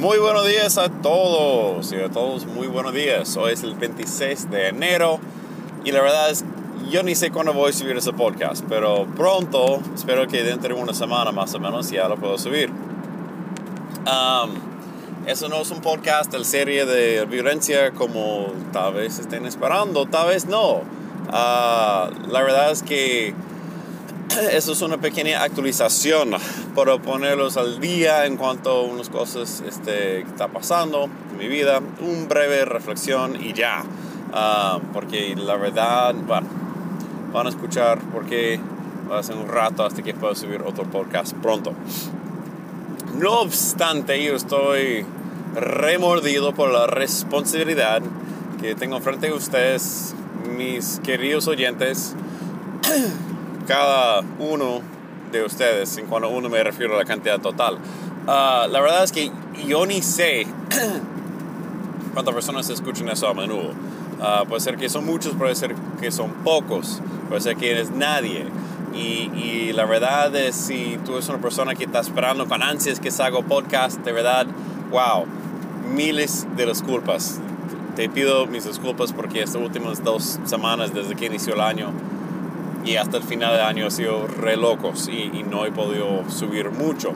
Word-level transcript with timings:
Muy 0.00 0.18
buenos 0.18 0.46
días 0.46 0.76
a 0.76 0.90
todos 0.90 1.90
y 1.90 1.96
a 1.96 2.10
todos 2.10 2.44
muy 2.44 2.66
buenos 2.66 2.92
días. 2.92 3.34
Hoy 3.38 3.54
es 3.54 3.62
el 3.62 3.74
26 3.76 4.50
de 4.50 4.68
enero 4.68 5.18
y 5.84 5.92
la 5.92 6.02
verdad 6.02 6.28
es 6.28 6.44
yo 6.90 7.02
ni 7.02 7.14
sé 7.14 7.30
cuándo 7.30 7.54
voy 7.54 7.70
a 7.70 7.72
subir 7.72 7.96
ese 7.96 8.12
podcast, 8.12 8.62
pero 8.68 9.06
pronto, 9.16 9.80
espero 9.94 10.28
que 10.28 10.42
dentro 10.42 10.76
de 10.76 10.82
una 10.82 10.92
semana 10.92 11.32
más 11.32 11.54
o 11.54 11.60
menos 11.60 11.90
ya 11.90 12.08
lo 12.08 12.18
puedo 12.18 12.36
subir. 12.36 12.70
eso 15.26 15.48
no 15.48 15.62
es 15.62 15.70
un 15.70 15.80
podcast 15.80 16.30
de 16.30 16.44
serie 16.44 16.84
de 16.84 17.24
violencia 17.24 17.92
como 17.92 18.48
tal 18.74 18.92
vez 18.92 19.18
estén 19.18 19.46
esperando, 19.46 20.04
tal 20.04 20.28
vez 20.28 20.44
no. 20.44 20.82
Ah, 21.30 22.10
la 22.28 22.42
verdad 22.42 22.70
es 22.70 22.82
que 22.82 23.34
eso 24.52 24.72
es 24.72 24.82
una 24.82 24.98
pequeña 24.98 25.42
actualización 25.42 26.30
para 26.74 26.98
ponerlos 26.98 27.56
al 27.56 27.80
día 27.80 28.26
en 28.26 28.36
cuanto 28.36 28.70
a 28.70 28.82
unas 28.82 29.08
cosas 29.08 29.62
este, 29.66 30.22
que 30.22 30.28
está 30.28 30.48
pasando 30.48 31.08
en 31.30 31.38
mi 31.38 31.48
vida. 31.48 31.80
Un 32.00 32.28
breve 32.28 32.64
reflexión 32.64 33.42
y 33.42 33.52
ya. 33.52 33.84
Ah, 34.32 34.80
porque 34.92 35.34
la 35.36 35.56
verdad, 35.56 36.14
bueno, 36.14 36.48
van 37.32 37.46
a 37.46 37.50
escuchar 37.50 37.98
porque 38.12 38.60
va 39.10 39.18
a 39.18 39.22
ser 39.22 39.36
un 39.36 39.48
rato 39.48 39.84
hasta 39.84 40.02
que 40.02 40.14
pueda 40.14 40.34
subir 40.34 40.62
otro 40.62 40.84
podcast 40.84 41.34
pronto. 41.34 41.72
No 43.18 43.40
obstante, 43.40 44.22
yo 44.22 44.34
estoy 44.34 45.06
remordido 45.54 46.52
por 46.52 46.70
la 46.70 46.86
responsabilidad 46.86 48.02
que 48.60 48.74
tengo 48.74 49.00
frente 49.00 49.28
a 49.28 49.34
ustedes, 49.34 50.14
mis 50.56 51.00
queridos 51.02 51.46
oyentes 51.46 52.14
cada 53.66 54.22
uno 54.38 54.80
de 55.32 55.44
ustedes, 55.44 55.96
en 55.98 56.06
cuando 56.06 56.28
uno 56.28 56.48
me 56.48 56.62
refiero 56.62 56.94
a 56.94 56.98
la 56.98 57.04
cantidad 57.04 57.40
total. 57.40 57.78
Ah, 58.26 58.66
la 58.70 58.80
verdad 58.80 59.04
es 59.04 59.12
que 59.12 59.30
yo 59.66 59.86
ni 59.86 60.02
sé 60.02 60.46
cuántas 62.14 62.34
personas 62.34 62.68
escuchan 62.70 63.08
eso 63.08 63.28
a 63.28 63.34
menudo. 63.34 63.72
Ah, 64.20 64.44
puede 64.48 64.60
ser 64.60 64.76
que 64.76 64.88
son 64.88 65.04
muchos, 65.04 65.34
puede 65.34 65.54
ser 65.54 65.74
que 66.00 66.10
son 66.10 66.30
pocos, 66.44 67.00
puede 67.28 67.40
ser 67.40 67.56
que 67.56 67.72
eres 67.72 67.90
nadie. 67.90 68.46
Y, 68.94 69.30
y, 69.34 69.72
la 69.74 69.84
verdad 69.84 70.34
es, 70.36 70.56
si 70.56 70.98
tú 71.04 71.14
eres 71.14 71.28
una 71.28 71.38
persona 71.38 71.74
que 71.74 71.84
está 71.84 72.00
esperando 72.00 72.46
con 72.48 72.62
ansias 72.62 72.98
que 72.98 73.10
salga 73.10 73.42
podcast, 73.42 73.98
de 74.02 74.12
verdad, 74.12 74.46
wow, 74.90 75.26
miles 75.94 76.46
de 76.56 76.64
disculpas. 76.64 77.38
Te 77.94 78.08
pido 78.08 78.46
mis 78.46 78.64
disculpas 78.64 79.12
porque 79.12 79.42
estas 79.42 79.60
últimas 79.60 80.02
dos 80.02 80.38
semanas 80.44 80.94
desde 80.94 81.14
que 81.14 81.26
inició 81.26 81.54
el 81.54 81.60
año 81.60 81.92
y 82.86 82.96
hasta 82.96 83.16
el 83.16 83.24
final 83.24 83.52
del 83.52 83.62
año 83.62 83.88
ha 83.88 83.90
sido 83.90 84.28
re 84.28 84.56
locos 84.56 85.08
y, 85.08 85.42
no 85.42 85.66
he 85.66 85.72
podido 85.72 86.22
subir 86.30 86.70
mucho. 86.70 87.12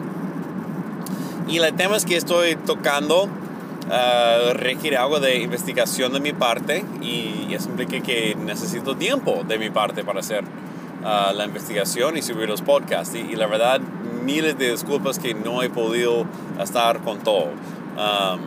Y 1.49 1.59
el 1.59 1.75
tema 1.75 1.97
es 1.97 2.05
que 2.05 2.17
estoy 2.17 2.57
tocando 2.57 3.25
uh, 3.25 4.53
requiere 4.53 4.97
algo 4.97 5.21
de 5.21 5.39
investigación 5.39 6.13
de 6.13 6.21
mi 6.21 6.33
parte 6.33 6.85
y 7.01 7.55
eso 7.55 7.69
implica 7.71 8.01
que 8.01 8.35
necesito 8.35 8.97
tiempo 8.97 9.45
de 9.47 9.59
mi 9.59 9.71
parte 9.71 10.05
para 10.05 10.21
hacer 10.21 10.43
uh, 10.45 11.33
la 11.35 11.45
investigación 11.45 12.17
y 12.17 12.23
subir 12.23 12.49
los 12.49 12.63
podcasts. 12.63 13.15
Y, 13.15 13.37
la 13.37 13.47
verdad, 13.47 13.81
miles 14.25 14.59
de 14.59 14.73
disculpas 14.73 15.21
que 15.21 15.35
no 15.35 15.63
he 15.63 15.71
podido 15.71 16.27
estar 16.61 17.01
con 17.01 17.21
todo. 17.21 17.51
Um, 17.97 18.41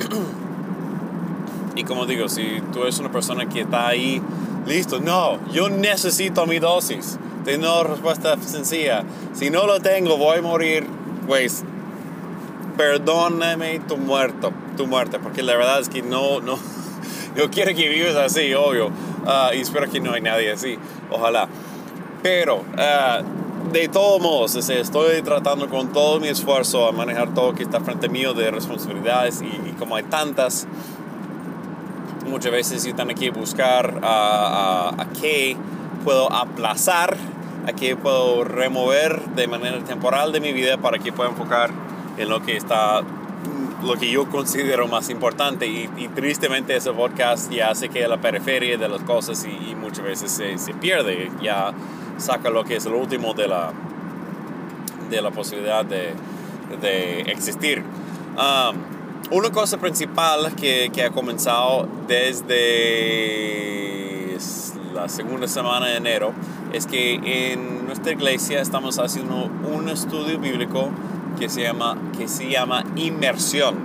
y 1.76 1.84
como 1.84 2.06
digo, 2.06 2.28
si 2.30 2.62
tú 2.72 2.82
eres 2.82 2.98
una 2.98 3.12
persona 3.12 3.46
que 3.46 3.60
está 3.60 3.86
ahí 3.86 4.22
Listo, 4.66 5.00
no, 5.00 5.38
yo 5.52 5.68
necesito 5.68 6.46
mi 6.46 6.58
dosis. 6.58 7.18
Tengo 7.44 7.82
respuesta 7.84 8.36
sencilla. 8.40 9.04
Si 9.32 9.50
no 9.50 9.66
lo 9.66 9.80
tengo, 9.80 10.16
voy 10.16 10.38
a 10.38 10.42
morir. 10.42 10.86
Pues, 11.26 11.64
perdóname 12.76 13.80
tu 13.80 13.96
muerto, 13.96 14.52
tu 14.76 14.86
muerte, 14.86 15.18
porque 15.18 15.42
la 15.42 15.56
verdad 15.56 15.80
es 15.80 15.88
que 15.88 16.02
no, 16.02 16.40
no, 16.40 16.58
yo 17.36 17.50
quiero 17.50 17.74
que 17.74 17.88
vivas 17.88 18.16
así, 18.16 18.54
obvio. 18.54 18.90
Ah, 19.26 19.50
y 19.54 19.60
espero 19.60 19.90
que 19.90 20.00
no 20.00 20.12
hay 20.12 20.22
nadie 20.22 20.52
así, 20.52 20.78
ojalá. 21.10 21.48
Pero, 22.22 22.62
ah, 22.76 23.22
de 23.72 23.88
todos 23.88 24.20
modos, 24.20 24.56
estoy 24.56 25.22
tratando 25.22 25.68
con 25.68 25.92
todo 25.92 26.20
mi 26.20 26.28
esfuerzo 26.28 26.86
a 26.88 26.92
manejar 26.92 27.34
todo 27.34 27.52
lo 27.52 27.54
que 27.54 27.62
está 27.62 27.80
frente 27.80 28.08
mío 28.08 28.34
de 28.34 28.50
responsabilidades 28.50 29.42
y 29.42 29.72
como 29.72 29.96
hay 29.96 30.04
tantas, 30.04 30.66
muchas 32.30 32.52
veces 32.52 32.84
yo 32.84 32.94
tengo 32.94 33.14
que 33.14 33.30
buscar 33.30 34.00
a, 34.02 34.94
a, 34.96 35.06
qué 35.20 35.56
puedo 36.04 36.32
aplazar, 36.32 37.16
a 37.66 37.72
qué 37.72 37.96
puedo 37.96 38.44
remover 38.44 39.20
de 39.34 39.46
manera 39.46 39.78
temporal 39.80 40.32
de 40.32 40.40
mi 40.40 40.52
vida 40.52 40.78
para 40.78 40.98
que 40.98 41.12
pueda 41.12 41.30
enfocar 41.30 41.70
en 42.16 42.28
lo 42.28 42.40
que 42.42 42.56
está 42.56 43.02
lo 43.82 43.94
que 43.94 44.10
yo 44.10 44.28
considero 44.28 44.88
más 44.88 45.08
importante 45.08 45.66
y, 45.66 45.88
tristemente 46.14 46.76
ese 46.76 46.92
podcast 46.92 47.50
ya 47.50 47.74
se 47.74 47.88
queda 47.88 48.06
a 48.06 48.08
la 48.08 48.20
periferia 48.20 48.76
de 48.76 48.88
las 48.88 49.02
cosas 49.02 49.44
y, 49.44 49.74
muchas 49.74 50.04
veces 50.04 50.30
se, 50.30 50.58
se, 50.58 50.74
pierde, 50.74 51.30
ya 51.42 51.72
saca 52.18 52.50
lo 52.50 52.64
que 52.64 52.76
es 52.76 52.84
lo 52.84 52.98
último 52.98 53.32
de 53.34 53.48
la, 53.48 53.72
de 55.08 55.22
la 55.22 55.30
posibilidad 55.30 55.84
de, 55.84 56.12
de 56.80 57.20
existir. 57.22 57.82
Um, 58.36 58.99
una 59.30 59.50
cosa 59.50 59.78
principal 59.78 60.54
que, 60.56 60.90
que, 60.92 61.04
ha 61.04 61.10
comenzado 61.10 61.88
desde 62.08 63.70
la 64.94 65.08
segunda 65.08 65.46
semana 65.46 65.86
de 65.86 65.96
enero 65.96 66.32
es 66.72 66.86
que 66.86 67.52
en 67.52 67.86
nuestra 67.86 68.12
iglesia 68.12 68.60
estamos 68.60 68.98
haciendo 68.98 69.48
un 69.72 69.88
estudio 69.88 70.38
bíblico 70.38 70.90
que 71.38 71.48
se 71.48 71.62
llama, 71.62 71.96
que 72.18 72.26
se 72.28 72.50
llama 72.50 72.84
Inmersión. 72.96 73.76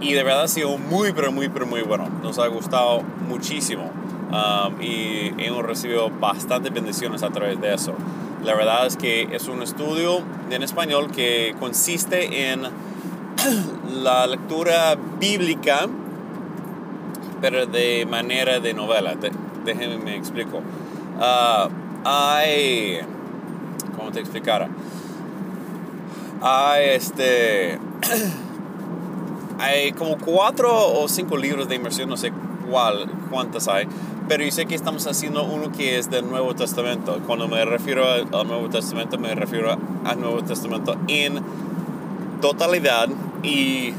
Y 0.00 0.12
de 0.14 0.24
verdad 0.24 0.42
ha 0.42 0.48
sido 0.48 0.76
muy, 0.76 1.12
pero 1.12 1.30
muy, 1.30 1.48
pero 1.48 1.66
muy 1.66 1.82
bueno. 1.82 2.08
Nos 2.22 2.38
ha 2.40 2.48
gustado 2.48 3.02
muchísimo. 3.28 3.90
Um, 4.32 4.80
y 4.82 5.32
hemos 5.38 5.64
recibido 5.64 6.10
bastantes 6.10 6.72
bendiciones 6.72 7.22
a 7.22 7.30
través 7.30 7.60
de 7.60 7.74
eso. 7.74 7.94
La 8.44 8.54
verdad 8.54 8.86
es 8.86 8.96
que 8.96 9.28
es 9.30 9.46
un 9.46 9.62
estudio 9.62 10.20
en 10.50 10.62
español 10.62 11.12
que 11.12 11.54
consiste 11.60 12.50
en 12.50 12.62
la 14.02 14.26
lectura 14.26 14.96
bíblica, 15.18 15.88
pero 17.40 17.66
de 17.66 18.06
manera 18.06 18.60
de 18.60 18.74
novela. 18.74 19.14
déjenme 19.64 19.98
me 19.98 20.16
explico. 20.16 20.58
Uh, 20.58 21.68
hay, 22.04 23.00
¿cómo 23.96 24.10
te 24.10 24.20
explicara? 24.20 24.68
Hay 26.40 26.90
este, 26.90 27.78
hay 29.58 29.92
como 29.92 30.18
cuatro 30.18 30.70
o 30.72 31.08
cinco 31.08 31.36
libros 31.36 31.68
de 31.68 31.76
inmersión, 31.76 32.08
no 32.08 32.16
sé 32.16 32.32
cuál, 32.68 33.08
cuántas 33.30 33.68
hay, 33.68 33.86
pero 34.28 34.44
yo 34.44 34.50
sé 34.50 34.66
que 34.66 34.74
estamos 34.74 35.06
haciendo 35.06 35.44
uno 35.44 35.70
que 35.72 35.98
es 35.98 36.10
del 36.10 36.28
Nuevo 36.28 36.54
Testamento. 36.54 37.20
Cuando 37.26 37.48
me 37.48 37.64
refiero 37.64 38.08
al 38.08 38.30
Nuevo 38.30 38.68
Testamento, 38.68 39.18
me 39.18 39.34
refiero 39.34 39.76
al 40.04 40.20
Nuevo 40.20 40.42
Testamento 40.42 40.96
en 41.06 41.40
totalidad 42.42 43.08
y 43.42 43.94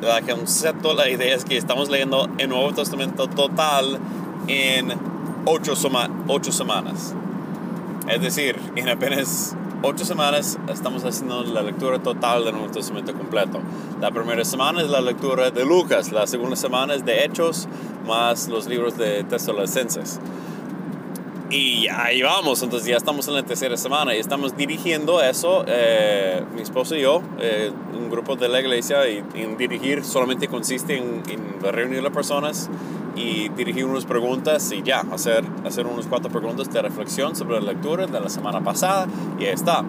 la 0.00 0.22
concepto, 0.22 0.94
la 0.94 1.08
idea 1.08 1.34
es 1.34 1.44
que 1.44 1.56
estamos 1.56 1.88
leyendo 1.88 2.28
el 2.38 2.48
Nuevo 2.48 2.72
Testamento 2.72 3.26
total 3.26 3.98
en 4.46 4.92
ocho, 5.46 5.74
ocho 6.28 6.52
semanas. 6.52 7.14
Es 8.08 8.22
decir, 8.22 8.56
en 8.76 8.88
apenas 8.88 9.56
ocho 9.82 10.04
semanas 10.04 10.58
estamos 10.70 11.04
haciendo 11.04 11.42
la 11.42 11.62
lectura 11.62 11.98
total 11.98 12.44
del 12.44 12.54
Nuevo 12.54 12.70
Testamento 12.70 13.14
completo. 13.14 13.60
La 14.00 14.10
primera 14.10 14.44
semana 14.44 14.82
es 14.82 14.90
la 14.90 15.00
lectura 15.00 15.50
de 15.50 15.64
Lucas, 15.64 16.12
la 16.12 16.26
segunda 16.26 16.56
semana 16.56 16.94
es 16.94 17.04
de 17.04 17.24
Hechos, 17.24 17.68
más 18.06 18.48
los 18.48 18.66
libros 18.66 18.96
de 18.96 19.24
Tesalonicenses. 19.24 20.20
Y 21.50 21.88
ahí 21.88 22.22
vamos, 22.22 22.62
entonces 22.62 22.88
ya 22.88 22.96
estamos 22.96 23.26
en 23.26 23.34
la 23.34 23.42
tercera 23.42 23.76
semana 23.76 24.14
y 24.14 24.20
estamos 24.20 24.56
dirigiendo 24.56 25.20
eso, 25.20 25.64
eh, 25.66 26.44
mi 26.54 26.62
esposo 26.62 26.94
y 26.94 27.00
yo, 27.00 27.22
eh, 27.40 27.72
un 27.92 28.08
grupo 28.08 28.36
de 28.36 28.48
la 28.48 28.60
iglesia, 28.60 29.08
y 29.08 29.24
en 29.34 29.56
dirigir 29.56 30.04
solamente 30.04 30.46
consiste 30.46 30.96
en, 30.96 31.24
reunir 31.60 31.98
a 31.98 32.02
las 32.02 32.12
personas 32.12 32.70
y 33.16 33.48
dirigir 33.48 33.84
unas 33.84 34.04
preguntas 34.04 34.70
y 34.70 34.82
ya, 34.84 35.00
hacer, 35.10 35.44
hacer 35.66 35.88
unas 35.88 36.06
cuatro 36.06 36.30
preguntas 36.30 36.72
de 36.72 36.82
reflexión 36.82 37.34
sobre 37.34 37.60
la 37.60 37.72
lectura 37.72 38.06
de 38.06 38.20
la 38.20 38.28
semana 38.28 38.60
pasada 38.60 39.08
y 39.40 39.42
ya 39.42 39.50
está. 39.50 39.84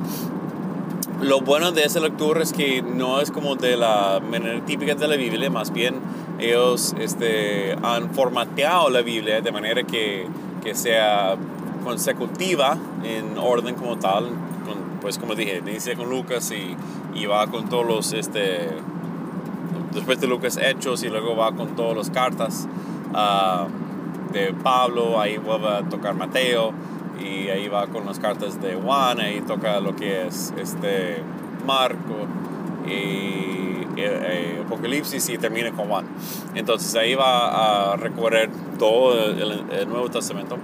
Lo 1.22 1.42
bueno 1.42 1.72
de 1.72 1.84
esa 1.84 2.00
lectura 2.00 2.42
es 2.42 2.54
que 2.54 2.82
no 2.82 3.22
es 3.22 3.30
como 3.30 3.56
de 3.56 3.78
la 3.78 4.20
manera 4.20 4.66
típica 4.66 4.96
de 4.96 5.08
la 5.08 5.16
Biblia, 5.16 5.52
más 5.52 5.72
bien 5.72 6.00
ellos 6.40 6.96
este, 7.00 7.74
han 7.84 8.10
formateado 8.16 8.90
la 8.90 9.04
Biblia 9.04 9.42
de 9.42 9.52
manera 9.52 9.84
que 9.84 10.26
que 10.64 10.76
sea 10.76 11.36
consecutiva 11.84 12.78
en 13.04 13.38
orden 13.38 13.76
como 13.76 13.98
tal, 13.98 14.30
pues 15.02 15.18
como 15.18 15.36
dije, 15.36 15.58
inicia 15.58 15.96
con 15.96 16.10
Lucas 16.10 16.52
y, 16.52 16.76
y, 17.20 17.26
va 17.26 17.48
con 17.48 17.68
todos 17.70 17.86
los, 17.86 18.14
este, 18.14 18.70
después 19.94 20.22
de 20.22 20.28
Lucas 20.28 20.58
Hechos 20.58 21.04
y 21.04 21.10
luego 21.10 21.36
va 21.36 21.52
con 21.54 21.76
todas 21.76 21.98
las 21.98 22.10
cartas 22.10 22.68
uh, 23.14 24.32
de 24.32 24.54
Pablo, 24.54 25.20
ahí 25.20 25.38
vuelve 25.38 25.70
a 25.70 25.82
tocar 25.82 26.14
Mateo 26.16 26.72
y 27.20 27.50
ahí 27.50 27.68
va 27.68 27.88
con 27.88 28.06
las 28.06 28.20
cartas 28.20 28.62
de 28.62 28.76
Juan, 28.76 29.20
ahí 29.20 29.42
toca 29.42 29.80
lo 29.80 29.96
que 29.96 30.28
es 30.28 30.54
este 30.58 31.24
Marco 31.66 32.28
y, 32.88 33.72
eh, 33.98 34.62
Apocalipsis 34.66 35.30
y 35.30 35.38
termina 35.38 35.72
con 35.72 35.88
Juan. 35.88 36.06
Entonces 36.56 36.96
ahí 36.96 37.16
va 37.16 37.94
a 37.94 37.98
recorrer 37.98 38.50
todo 38.80 39.14
el, 39.14 39.88
Nuevo 39.88 40.10
Testamento. 40.10 40.58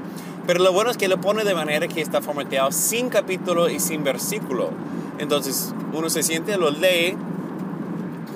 Pero 0.46 0.64
lo 0.64 0.72
bueno 0.72 0.90
es 0.90 0.98
que 0.98 1.08
lo 1.08 1.20
pone 1.20 1.44
de 1.44 1.54
manera 1.54 1.88
que 1.88 2.02
está 2.02 2.22
formateado 2.22 2.72
sin 2.72 3.10
capítulo 3.10 3.70
y 3.70 3.80
sin 3.80 4.04
versículo. 4.04 4.70
Entonces 5.20 5.74
uno 5.94 6.10
se 6.10 6.24
siente, 6.24 6.58
lo 6.58 6.72
lee 6.72 7.18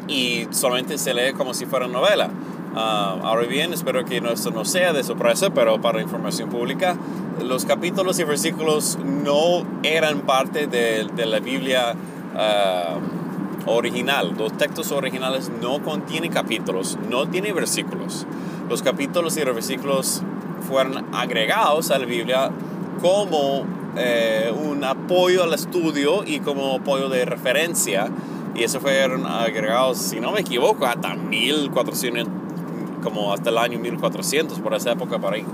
y 0.07 0.47
solamente 0.51 0.97
se 0.97 1.13
lee 1.13 1.33
como 1.33 1.53
si 1.53 1.65
fuera 1.65 1.87
novela. 1.87 2.29
Ah, 2.75 3.17
ahora 3.23 3.47
bien, 3.47 3.73
espero 3.73 4.05
que 4.05 4.17
esto 4.17 4.51
no 4.51 4.65
sea 4.65 4.93
de 4.93 5.03
sorpresa, 5.03 5.49
pero 5.49 5.81
para 5.81 6.01
información 6.01 6.49
pública, 6.49 6.95
los 7.43 7.65
capítulos 7.65 8.19
y 8.19 8.23
versículos 8.23 8.97
no 9.03 9.65
eran 9.83 10.21
parte 10.21 10.67
de, 10.67 11.05
de 11.15 11.25
la 11.25 11.39
Biblia 11.39 11.95
ah, 12.35 12.97
original. 13.65 14.33
Los 14.37 14.57
textos 14.57 14.91
originales 14.91 15.51
no 15.61 15.81
contienen 15.81 16.31
capítulos, 16.31 16.97
no 17.09 17.27
tienen 17.27 17.55
versículos. 17.55 18.25
Los 18.69 18.81
capítulos 18.81 19.37
y 19.37 19.43
versículos 19.43 20.21
fueron 20.67 21.13
agregados 21.13 21.91
a 21.91 21.99
la 21.99 22.05
Biblia 22.05 22.51
como 23.01 23.65
eh, 23.97 24.53
un 24.55 24.83
apoyo 24.83 25.43
al 25.43 25.53
estudio 25.53 26.23
y 26.25 26.39
como 26.39 26.75
apoyo 26.75 27.09
de 27.09 27.25
referencia. 27.25 28.09
Y 28.55 28.63
eso 28.63 28.79
fueron 28.79 29.25
agregados, 29.25 29.97
si 29.97 30.19
no 30.19 30.31
me 30.31 30.41
equivoco, 30.41 30.85
hasta 30.85 31.15
1400, 31.15 32.27
como 33.01 33.33
hasta 33.33 33.49
el 33.49 33.57
año 33.57 33.79
1400, 33.79 34.59
por 34.59 34.73
esa 34.73 34.91
época 34.91 35.19
por 35.19 35.33
ahí. 35.33 35.45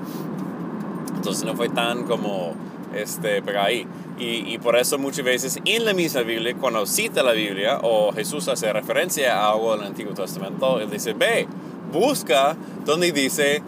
Entonces 1.16 1.46
no 1.46 1.56
fue 1.56 1.70
tan 1.70 2.04
como 2.04 2.54
este, 2.96 3.44
ahí. 3.60 3.88
Y, 4.20 4.52
y, 4.52 4.58
por 4.58 4.76
eso 4.76 4.98
muchas 4.98 5.24
veces 5.24 5.60
en 5.64 5.86
la 5.86 5.94
misma 5.94 6.22
Biblia, 6.22 6.56
cuando 6.60 6.88
cita 6.88 7.22
la 7.22 7.34
Biblia 7.34 7.80
o 7.84 8.12
Jesús 8.12 8.48
hace 8.48 8.74
referencia 8.74 9.38
a 9.38 9.52
algo 9.52 9.76
del 9.76 9.86
Antiguo 9.86 10.16
Testamento, 10.16 10.80
él 10.80 10.90
dice, 10.90 11.14
ve, 11.14 11.48
busca 11.92 12.56
donde 12.84 13.12
dice, 13.12 13.62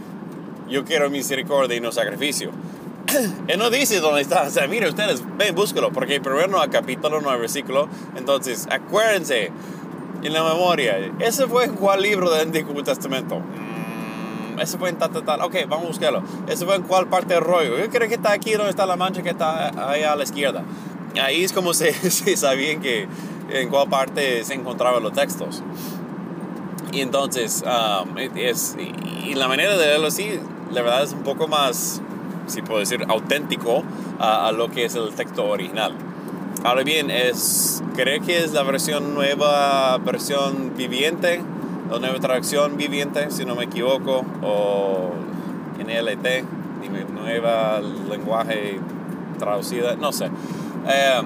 yo 0.68 0.84
quiero 0.86 1.10
misericordia 1.12 1.78
y 1.78 1.82
no 1.82 1.92
sacrificio. 1.92 2.52
él 3.48 3.60
no 3.60 3.70
dice 3.70 4.00
dónde 4.00 4.22
está, 4.22 4.44
o 4.44 4.50
sea, 4.50 4.68
mire 4.68 4.90
ustedes, 4.90 5.24
ven, 5.38 5.56
búscalo, 5.56 5.92
porque 5.92 6.20
primero 6.20 6.60
hay 6.62 6.70
capítulo, 6.70 7.22
no 7.22 7.30
hay 7.30 7.40
versículo, 7.40 7.88
entonces 8.16 8.68
acuérdense 8.72 9.52
en 10.24 10.34
la 10.34 10.44
memoria, 10.44 10.98
ese 11.20 11.48
fue 11.48 11.70
cuál 11.70 12.02
libro 12.02 12.30
del 12.30 12.48
Antiguo 12.48 12.84
Testamento 12.84 13.42
ese 14.62 14.78
fue 14.78 14.90
en 14.90 14.98
tal, 14.98 15.12
tal, 15.12 15.24
tal. 15.26 15.42
Ok, 15.42 15.56
vamos 15.68 15.86
a 15.86 15.88
buscarlo. 15.90 16.24
Ese 16.48 16.66
fue 16.66 16.76
en 16.76 16.84
cuál 16.84 17.08
parte 17.08 17.34
del 17.34 17.44
rollo. 17.44 17.78
Yo 17.78 17.90
creo 17.90 18.08
que 18.08 18.16
está 18.16 18.32
aquí 18.32 18.54
donde 18.54 18.70
está 18.70 18.86
la 18.86 18.96
mancha 18.96 19.22
que 19.22 19.30
está 19.30 19.90
ahí 19.90 20.04
a 20.04 20.16
la 20.16 20.24
izquierda. 20.24 20.64
Ahí 21.22 21.44
es 21.44 21.54
como 21.54 21.74
se, 21.74 21.94
se 22.12 22.38
sabían 22.38 22.82
que 22.82 23.08
en 23.52 23.70
cuál 23.70 23.90
parte 23.90 24.44
se 24.44 24.54
encontraban 24.54 25.04
los 25.04 25.14
textos. 25.14 25.64
Y 26.92 27.02
entonces, 27.02 27.64
um, 27.64 28.18
es, 28.18 28.76
y, 29.26 29.36
la 29.36 29.48
manera 29.48 29.78
de 29.78 29.86
leerlo 29.86 30.08
así, 30.08 30.40
la 30.72 30.82
verdad 30.82 31.04
es 31.04 31.14
un 31.14 31.22
poco 31.22 31.48
más, 31.48 32.02
si 32.48 32.62
puedo 32.62 32.80
decir, 32.80 33.06
auténtico 33.08 33.84
a, 34.20 34.52
lo 34.52 34.70
que 34.72 34.86
es 34.86 34.96
el 34.96 35.14
texto 35.14 35.46
original. 35.46 35.94
Ahora 36.64 36.84
bien, 36.84 37.12
es, 37.12 37.84
creo 37.96 38.22
que 38.22 38.44
es 38.44 38.54
la 38.54 38.64
versión 38.64 39.14
nueva, 39.14 39.98
versión 40.00 40.74
viviente 40.76 41.42
la 41.90 42.00
nueva 42.00 42.20
traducción 42.20 42.78
viviente, 42.78 43.32
si 43.32 43.46
no 43.46 43.56
me 43.56 43.66
equivoco, 43.66 44.26
o 44.42 45.12
NLT, 45.80 46.44
nueva 47.14 47.82
lenguaje 48.10 48.80
traducida, 49.38 49.96
no 49.96 50.12
sé. 50.12 50.26
Em, 50.26 51.26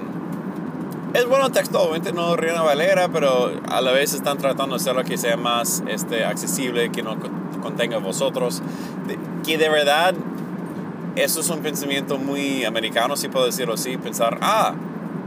es 1.14 1.28
bueno 1.28 1.46
obviamente 1.46 2.12
no 2.12 2.36
Reina 2.36 2.62
Valera, 2.62 3.08
pero 3.08 3.52
a 3.68 3.80
la 3.80 3.92
vez 3.92 4.14
están 4.14 4.38
tratando 4.38 4.74
de 4.76 4.80
hacerlo 4.80 5.04
que 5.04 5.16
sea 5.16 5.36
más 5.36 5.82
este, 5.88 6.24
accesible, 6.24 6.90
que 6.90 7.02
no 7.02 7.16
contenga 7.62 7.98
vosotros. 7.98 8.62
que 9.44 9.58
de 9.58 9.68
verdad, 9.68 10.14
eso 11.16 11.40
es 11.40 11.50
un 11.50 11.60
pensamiento 11.60 12.18
muy 12.18 12.64
americano, 12.64 13.16
si 13.16 13.28
puedo 13.28 13.46
decirlo 13.46 13.74
así, 13.74 13.96
pensar, 13.96 14.38
ah, 14.40 14.74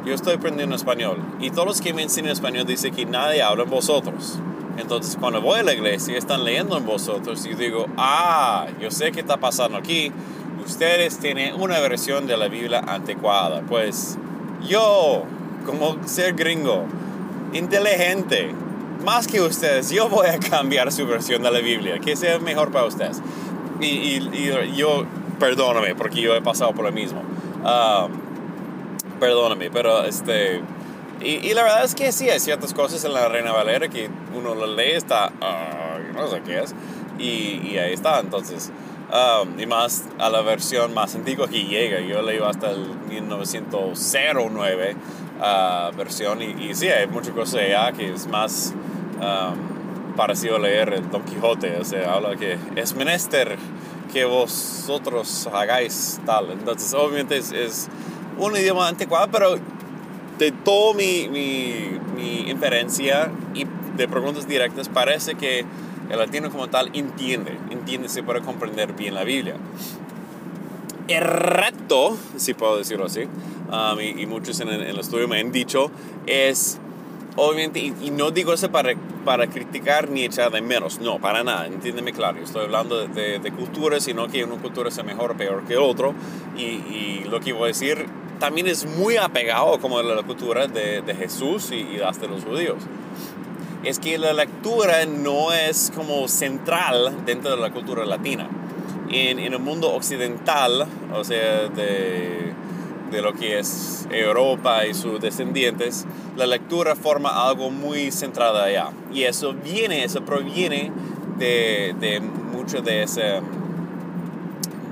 yo 0.05 0.13
estoy 0.13 0.35
aprendiendo 0.35 0.75
español. 0.75 1.17
Y 1.39 1.51
todos 1.51 1.67
los 1.67 1.81
que 1.81 1.93
me 1.93 2.01
enseñan 2.01 2.31
español 2.31 2.65
dicen 2.65 2.93
que 2.93 3.05
nadie 3.05 3.41
habla 3.41 3.63
en 3.63 3.69
vosotros. 3.69 4.39
Entonces 4.77 5.17
cuando 5.19 5.41
voy 5.41 5.59
a 5.59 5.63
la 5.63 5.73
iglesia 5.73 6.13
y 6.13 6.17
están 6.17 6.43
leyendo 6.43 6.77
en 6.77 6.85
vosotros 6.85 7.45
y 7.45 7.55
digo, 7.55 7.87
ah, 7.97 8.67
yo 8.79 8.91
sé 8.91 9.11
qué 9.11 9.21
está 9.21 9.37
pasando 9.37 9.77
aquí, 9.77 10.11
ustedes 10.63 11.17
tienen 11.17 11.59
una 11.59 11.79
versión 11.79 12.27
de 12.27 12.37
la 12.37 12.47
Biblia 12.47 12.79
anticuada. 12.87 13.61
Pues 13.61 14.17
yo, 14.67 15.23
como 15.65 15.97
ser 16.07 16.35
gringo, 16.35 16.85
inteligente, 17.53 18.51
más 19.03 19.27
que 19.27 19.41
ustedes, 19.41 19.89
yo 19.89 20.09
voy 20.09 20.27
a 20.27 20.39
cambiar 20.39 20.91
su 20.91 21.07
versión 21.07 21.41
de 21.41 21.51
la 21.51 21.59
Biblia, 21.59 21.99
que 21.99 22.15
sea 22.15 22.39
mejor 22.39 22.71
para 22.71 22.85
ustedes. 22.85 23.21
Y, 23.79 24.19
yo, 24.75 25.05
perdóname, 25.39 25.95
porque 25.95 26.21
yo 26.21 26.35
he 26.35 26.41
pasado 26.41 26.73
por 26.73 26.85
lo 26.85 26.91
mismo. 26.91 27.21
Ah, 27.63 28.07
perdóname, 29.19 29.69
pero 29.71 30.03
este 30.03 30.61
y, 31.21 31.53
la 31.53 31.63
verdad 31.63 31.83
es 31.83 31.95
que 31.95 32.11
sí, 32.11 32.29
hay 32.29 32.39
ciertas 32.39 32.73
cosas 32.73 33.03
en 33.03 33.13
la 33.13 33.27
Reina 33.27 33.51
Valera 33.51 33.87
que 33.87 34.09
uno 34.35 34.53
lo 34.53 34.67
lee, 34.67 34.91
está, 34.91 35.31
uh, 35.41 36.13
no 36.13 36.27
sé 36.27 36.41
qué 36.45 36.59
es, 36.59 36.75
y, 37.17 37.71
y 37.71 37.77
ahí 37.77 37.93
está. 37.93 38.19
Entonces, 38.19 38.71
um, 39.09 39.59
y 39.59 39.65
más 39.65 40.05
a 40.19 40.29
la 40.29 40.41
versión 40.41 40.93
más 40.93 41.15
antigua 41.15 41.47
que 41.47 41.63
llega. 41.63 41.99
Yo 42.01 42.21
leí 42.21 42.39
hasta 42.39 42.71
el 42.71 42.85
1909 43.09 44.95
uh, 45.39 45.95
versión, 45.95 46.41
y, 46.41 46.69
y, 46.69 46.75
sí, 46.75 46.87
hay 46.87 47.07
muchas 47.07 47.33
cosas 47.33 47.61
allá 47.61 47.91
que 47.91 48.13
es 48.13 48.27
más 48.27 48.73
um, 49.19 50.15
parecido 50.15 50.57
a 50.57 50.59
leer 50.59 50.93
el 50.93 51.09
Don 51.09 51.23
Quijote. 51.23 51.77
O 51.77 51.85
sea, 51.85 52.13
habla 52.13 52.35
que 52.35 52.57
es 52.75 52.95
menester 52.95 53.57
que 54.13 54.25
vosotros 54.25 55.47
hagáis 55.51 56.19
tal. 56.25 56.51
Entonces, 56.51 56.93
obviamente 56.93 57.37
es, 57.37 57.51
es 57.51 57.87
un 58.37 58.55
idioma 58.55 58.87
anticuado, 58.87 59.27
pero 59.31 59.57
de 60.37 60.51
toda 60.51 60.93
mi, 60.93 61.27
mi, 61.29 61.99
mi, 62.15 62.49
inferencia 62.49 63.31
y 63.53 63.65
de 63.95 64.07
preguntas 64.07 64.47
directas, 64.47 64.89
parece 64.89 65.35
que 65.35 65.65
el 66.09 66.17
latino 66.17 66.49
como 66.51 66.67
tal 66.67 66.89
entiende, 66.93 67.57
entiende, 67.71 68.09
se 68.09 68.23
puede 68.23 68.41
comprender 68.41 68.93
bien 68.93 69.15
la 69.15 69.23
Biblia. 69.23 69.55
El 71.07 71.23
reto, 71.23 72.17
si 72.35 72.53
puedo 72.53 72.77
decirlo 72.77 73.05
así, 73.05 73.23
um, 73.23 73.99
y, 73.99 74.25
muchos 74.25 74.59
en 74.59 74.69
el, 74.69 74.99
estudio 74.99 75.27
me 75.27 75.39
han 75.39 75.51
dicho, 75.51 75.89
es, 76.25 76.79
obviamente, 77.35 77.79
y, 77.79 78.11
no 78.11 78.31
digo 78.31 78.53
eso 78.53 78.69
para, 78.69 78.93
para 79.25 79.47
criticar 79.47 80.09
ni 80.09 80.25
echar 80.25 80.51
de 80.51 80.61
menos, 80.61 80.99
no, 80.99 81.19
para 81.19 81.43
nada, 81.43 81.65
entiéndeme 81.65 82.11
claro, 82.11 82.39
estoy 82.39 82.65
hablando 82.65 83.07
de, 83.07 83.39
de, 83.39 83.51
cultura, 83.51 83.99
sino 83.99 84.27
que 84.27 84.43
una 84.43 84.61
cultura 84.61 84.91
sea 84.91 85.03
mejor 85.03 85.31
o 85.31 85.37
peor 85.37 85.63
que 85.63 85.77
otro, 85.77 86.13
y, 86.57 86.61
y 86.61 87.25
lo 87.29 87.39
que 87.39 87.53
voy 87.53 87.63
a 87.63 87.67
decir 87.67 88.05
también 88.39 88.67
es 88.67 88.85
muy 88.85 89.17
apegado 89.17 89.79
como 89.79 90.01
la 90.01 90.21
cultura 90.23 90.67
de, 90.67 91.01
de 91.01 91.15
Jesús 91.15 91.71
y, 91.71 91.95
y, 91.95 92.01
hasta 92.03 92.27
los 92.27 92.43
judíos. 92.43 92.83
Es 93.83 93.99
que 93.99 94.17
la 94.17 94.33
lectura 94.33 95.05
no 95.05 95.53
es 95.53 95.91
como 95.95 96.27
central 96.27 97.25
dentro 97.25 97.51
de 97.51 97.57
la 97.57 97.71
cultura 97.71 98.05
latina. 98.05 98.47
En, 99.09 99.39
en 99.39 99.53
el 99.53 99.59
mundo 99.59 99.93
occidental, 99.93 100.85
o 101.13 101.23
sea, 101.23 101.69
de, 101.69 102.53
de, 103.11 103.21
lo 103.21 103.33
que 103.33 103.59
es 103.59 104.05
Europa 104.11 104.85
y 104.85 104.93
sus 104.93 105.21
descendientes, 105.21 106.05
la 106.35 106.45
lectura 106.45 106.95
forma 106.95 107.47
algo 107.47 107.69
muy 107.69 108.11
centrado 108.11 108.61
allá. 108.61 108.89
Y 109.13 109.23
eso 109.23 109.53
viene, 109.53 110.03
eso 110.03 110.25
proviene 110.25 110.91
de, 111.37 111.95
de 111.99 112.19
mucho 112.19 112.81
de 112.81 113.03
ese 113.03 113.41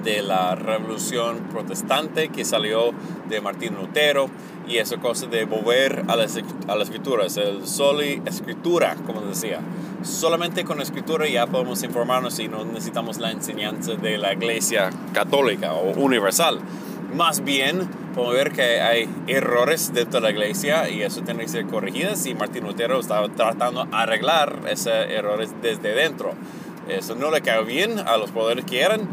de 0.05 0.21
la 0.21 0.55
revolución 0.55 1.39
protestante 1.51 2.29
que 2.29 2.45
salió 2.45 2.91
de 3.27 3.41
Martín 3.41 3.75
Lutero 3.75 4.29
y 4.67 4.77
esa 4.77 4.97
cosa 4.97 5.25
de 5.25 5.45
volver 5.45 6.05
a 6.07 6.15
las, 6.15 6.37
a 6.67 6.75
las 6.75 6.87
escrituras, 6.87 7.35
el 7.37 7.67
solo 7.67 8.01
escritura, 8.01 8.95
como 9.05 9.21
decía. 9.21 9.59
Solamente 10.03 10.63
con 10.63 10.79
escritura 10.79 11.27
ya 11.27 11.47
podemos 11.47 11.83
informarnos 11.83 12.39
y 12.39 12.47
no 12.47 12.63
necesitamos 12.63 13.17
la 13.17 13.31
enseñanza 13.31 13.95
de 13.95 14.17
la 14.17 14.33
iglesia 14.33 14.91
católica 15.13 15.73
o 15.73 15.91
universal. 15.99 16.59
Más 17.15 17.43
bien, 17.43 17.89
podemos 18.13 18.35
ver 18.35 18.51
que 18.51 18.81
hay 18.81 19.09
errores 19.27 19.91
dentro 19.93 20.19
de 20.19 20.27
la 20.27 20.31
iglesia 20.31 20.89
y 20.89 21.01
eso 21.01 21.21
tiene 21.21 21.43
que 21.43 21.49
ser 21.49 21.65
corregido 21.65 22.11
y 22.23 22.33
Martín 22.35 22.63
Lutero 22.63 22.99
estaba 22.99 23.27
tratando 23.29 23.85
de 23.85 23.89
arreglar 23.91 24.59
esos 24.69 24.87
errores 24.87 25.49
desde 25.61 25.95
dentro. 25.95 26.33
Eso 26.87 27.15
no 27.15 27.31
le 27.31 27.41
cae 27.41 27.63
bien 27.63 27.97
a 27.99 28.17
los 28.17 28.29
poderes 28.29 28.65
que 28.65 28.81
eran 28.81 29.07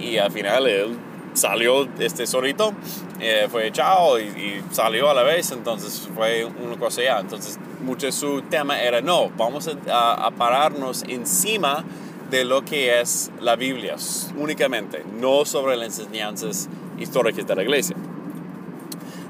y 0.00 0.18
al 0.18 0.30
final 0.30 0.66
él 0.66 0.96
salió 1.36 1.88
este 1.98 2.26
solito, 2.26 2.72
eh, 3.20 3.46
fue 3.50 3.66
echado 3.68 4.18
y, 4.18 4.62
salió 4.72 5.10
a 5.10 5.14
la 5.14 5.22
vez, 5.22 5.52
entonces 5.52 6.08
fue 6.14 6.44
una 6.44 6.76
cosa 6.78 7.02
ya. 7.02 7.20
Entonces, 7.20 7.58
mucho 7.82 8.06
de 8.06 8.12
su 8.12 8.42
tema 8.42 8.80
era, 8.80 9.00
no, 9.00 9.30
vamos 9.36 9.68
a, 9.90 10.30
pararnos 10.36 11.04
encima 11.08 11.84
de 12.30 12.44
lo 12.44 12.64
que 12.64 13.00
es 13.00 13.30
la 13.40 13.56
Biblia, 13.56 13.96
únicamente, 14.36 15.04
no 15.20 15.44
sobre 15.44 15.76
las 15.76 15.98
enseñanzas 15.98 16.68
históricas 16.98 17.46
de 17.46 17.54
la 17.54 17.62
iglesia. 17.62 17.96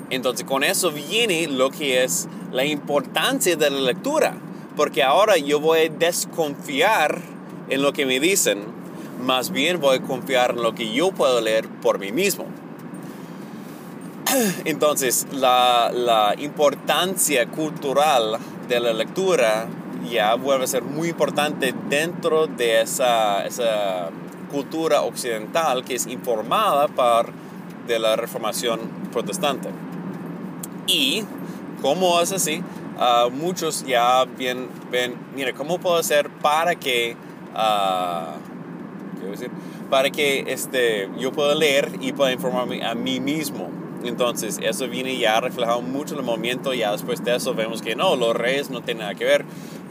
Entonces 0.09 0.47
con 0.47 0.63
eso 0.63 0.93
viene 0.93 1.49
lo 1.49 1.71
que 1.71 2.05
es 2.05 2.29
la 2.53 2.65
importancia 2.65 3.57
de 3.57 3.71
la 3.71 3.81
lectura, 3.81 4.37
porque 4.77 5.03
ahora 5.03 5.37
yo 5.37 5.61
voy 5.61 5.81
a 5.81 5.89
desconfiar 5.89 7.21
en 7.69 7.83
lo 7.83 7.93
que 7.93 8.07
me 8.07 8.21
dicen, 8.21 8.76
más 9.21 9.51
bien 9.51 9.81
voy 9.81 9.99
a 9.99 10.03
confiar 10.03 10.53
en 10.53 10.63
lo 10.63 10.75
que 10.75 10.93
yo 10.93 11.13
puedo 11.13 11.41
leer 11.41 11.69
por 11.69 11.99
mí 11.99 12.13
mismo. 12.13 12.47
Entonces 14.65 15.27
la, 15.33 15.91
la 15.95 16.35
importancia 16.39 17.47
cultural 17.47 18.39
de 18.69 18.81
la 18.81 18.93
lectura 18.93 19.69
ya 20.11 20.35
vuelve 20.35 20.65
a 20.65 20.67
ser 20.67 20.83
muy 20.83 21.09
importante 21.09 21.75
dentro 21.89 22.47
de 22.47 22.83
esa, 22.83 23.45
esa 23.47 24.11
cultura 24.51 25.03
occidental 25.03 25.85
que 25.85 25.95
es 25.95 26.07
informada 26.07 26.89
por 26.89 27.31
de 27.87 27.99
la 27.99 28.17
reformación 28.17 28.81
protestante. 29.13 29.71
Y 30.87 31.25
como 31.83 32.21
es 32.21 32.33
así, 32.33 32.63
uh, 32.99 33.31
muchos 33.31 33.85
ya 33.87 34.25
bien, 34.25 34.69
ven, 34.91 35.15
mire, 35.35 35.53
¿cómo 35.55 35.79
puedo 35.79 35.97
hacer 35.97 36.31
para 36.31 36.75
que, 36.75 37.17
uh, 37.55 38.46
¿qué 39.21 39.27
decir? 39.29 39.51
Para 39.91 40.11
que 40.11 40.45
este, 40.49 41.09
yo 41.19 41.33
pueda 41.33 41.55
leer 41.55 41.91
y 42.01 42.13
pueda 42.13 42.33
informarme 42.33 42.85
a 42.85 42.95
mí 42.95 43.21
mismo? 43.21 43.71
Entonces, 44.05 44.59
eso 44.63 44.89
viene 44.89 45.17
ya 45.19 45.41
reflejado 45.41 45.83
mucho 45.83 46.15
en 46.15 46.21
el 46.21 46.27
movimiento. 46.27 46.75
Ya 46.75 46.93
después 46.93 47.25
de 47.25 47.37
eso 47.37 47.55
vemos 47.55 47.83
que 47.83 47.97
no, 47.97 48.17
los 48.17 48.35
reyes 48.37 48.71
no 48.71 48.83
tienen 48.83 49.03
nada 49.03 49.15
que 49.15 49.25
ver. 49.25 49.45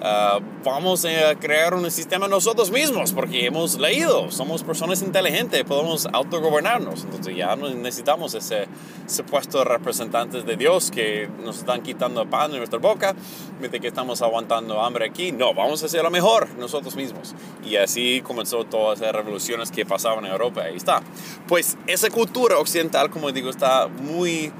Ah, 0.07 0.39
vamos 0.63 1.03
a 1.03 1.33
crear 1.33 1.73
un 1.73 1.89
sistema 1.89 2.27
nosotros 2.27 2.69
mismos 2.69 3.11
porque 3.11 3.47
hemos 3.47 3.79
leído, 3.79 4.29
somos 4.29 4.61
personas 4.61 5.01
inteligentes, 5.01 5.63
podemos 5.63 6.05
autogobernarnos. 6.05 7.05
Entonces 7.05 7.35
ya 7.35 7.55
no 7.55 7.67
necesitamos 7.71 8.35
ese, 8.35 8.67
ese 9.07 9.23
puesto 9.23 9.57
de 9.57 9.65
representantes 9.65 10.45
de 10.45 10.57
Dios 10.57 10.91
que 10.91 11.27
nos 11.43 11.57
están 11.57 11.81
quitando 11.81 12.23
pan 12.29 12.51
de 12.51 12.59
nuestra 12.59 12.77
boca 12.77 13.15
mientras 13.59 13.81
que 13.81 13.87
estamos 13.87 14.21
aguantando 14.21 14.79
hambre 14.79 15.07
aquí. 15.07 15.31
No, 15.31 15.55
vamos 15.55 15.81
a 15.81 15.87
hacer 15.87 16.03
lo 16.03 16.11
mejor 16.11 16.49
nosotros 16.59 16.95
mismos. 16.95 17.33
Y 17.65 17.77
así 17.77 18.21
comenzó 18.21 18.63
todas 18.63 19.01
esas 19.01 19.11
revoluciones 19.11 19.71
que 19.71 19.87
pasaban 19.87 20.23
en 20.25 20.33
Europa. 20.33 20.61
Ahí 20.65 20.75
está. 20.75 21.01
Pues 21.47 21.79
esa 21.87 22.11
cultura 22.11 22.59
occidental, 22.59 23.09
como 23.09 23.31
digo, 23.31 23.49
está 23.49 23.87
muy 23.87 24.51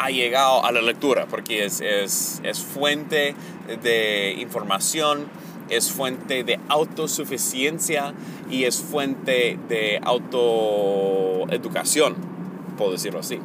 ha 0.00 0.10
llegado 0.10 0.64
a 0.64 0.72
la 0.72 0.80
lectura, 0.80 1.26
porque 1.28 1.64
es, 1.64 1.80
es, 1.80 2.40
es 2.42 2.58
fuente 2.58 3.36
de 3.82 4.34
información, 4.38 5.28
es 5.68 5.92
fuente 5.92 6.42
de 6.42 6.58
autosuficiencia 6.68 8.14
y 8.50 8.64
es 8.64 8.80
fuente 8.80 9.58
de 9.68 10.00
autoeducación, 10.02 12.16
puedo 12.76 12.90
decirlo 12.92 13.20
así. 13.20 13.38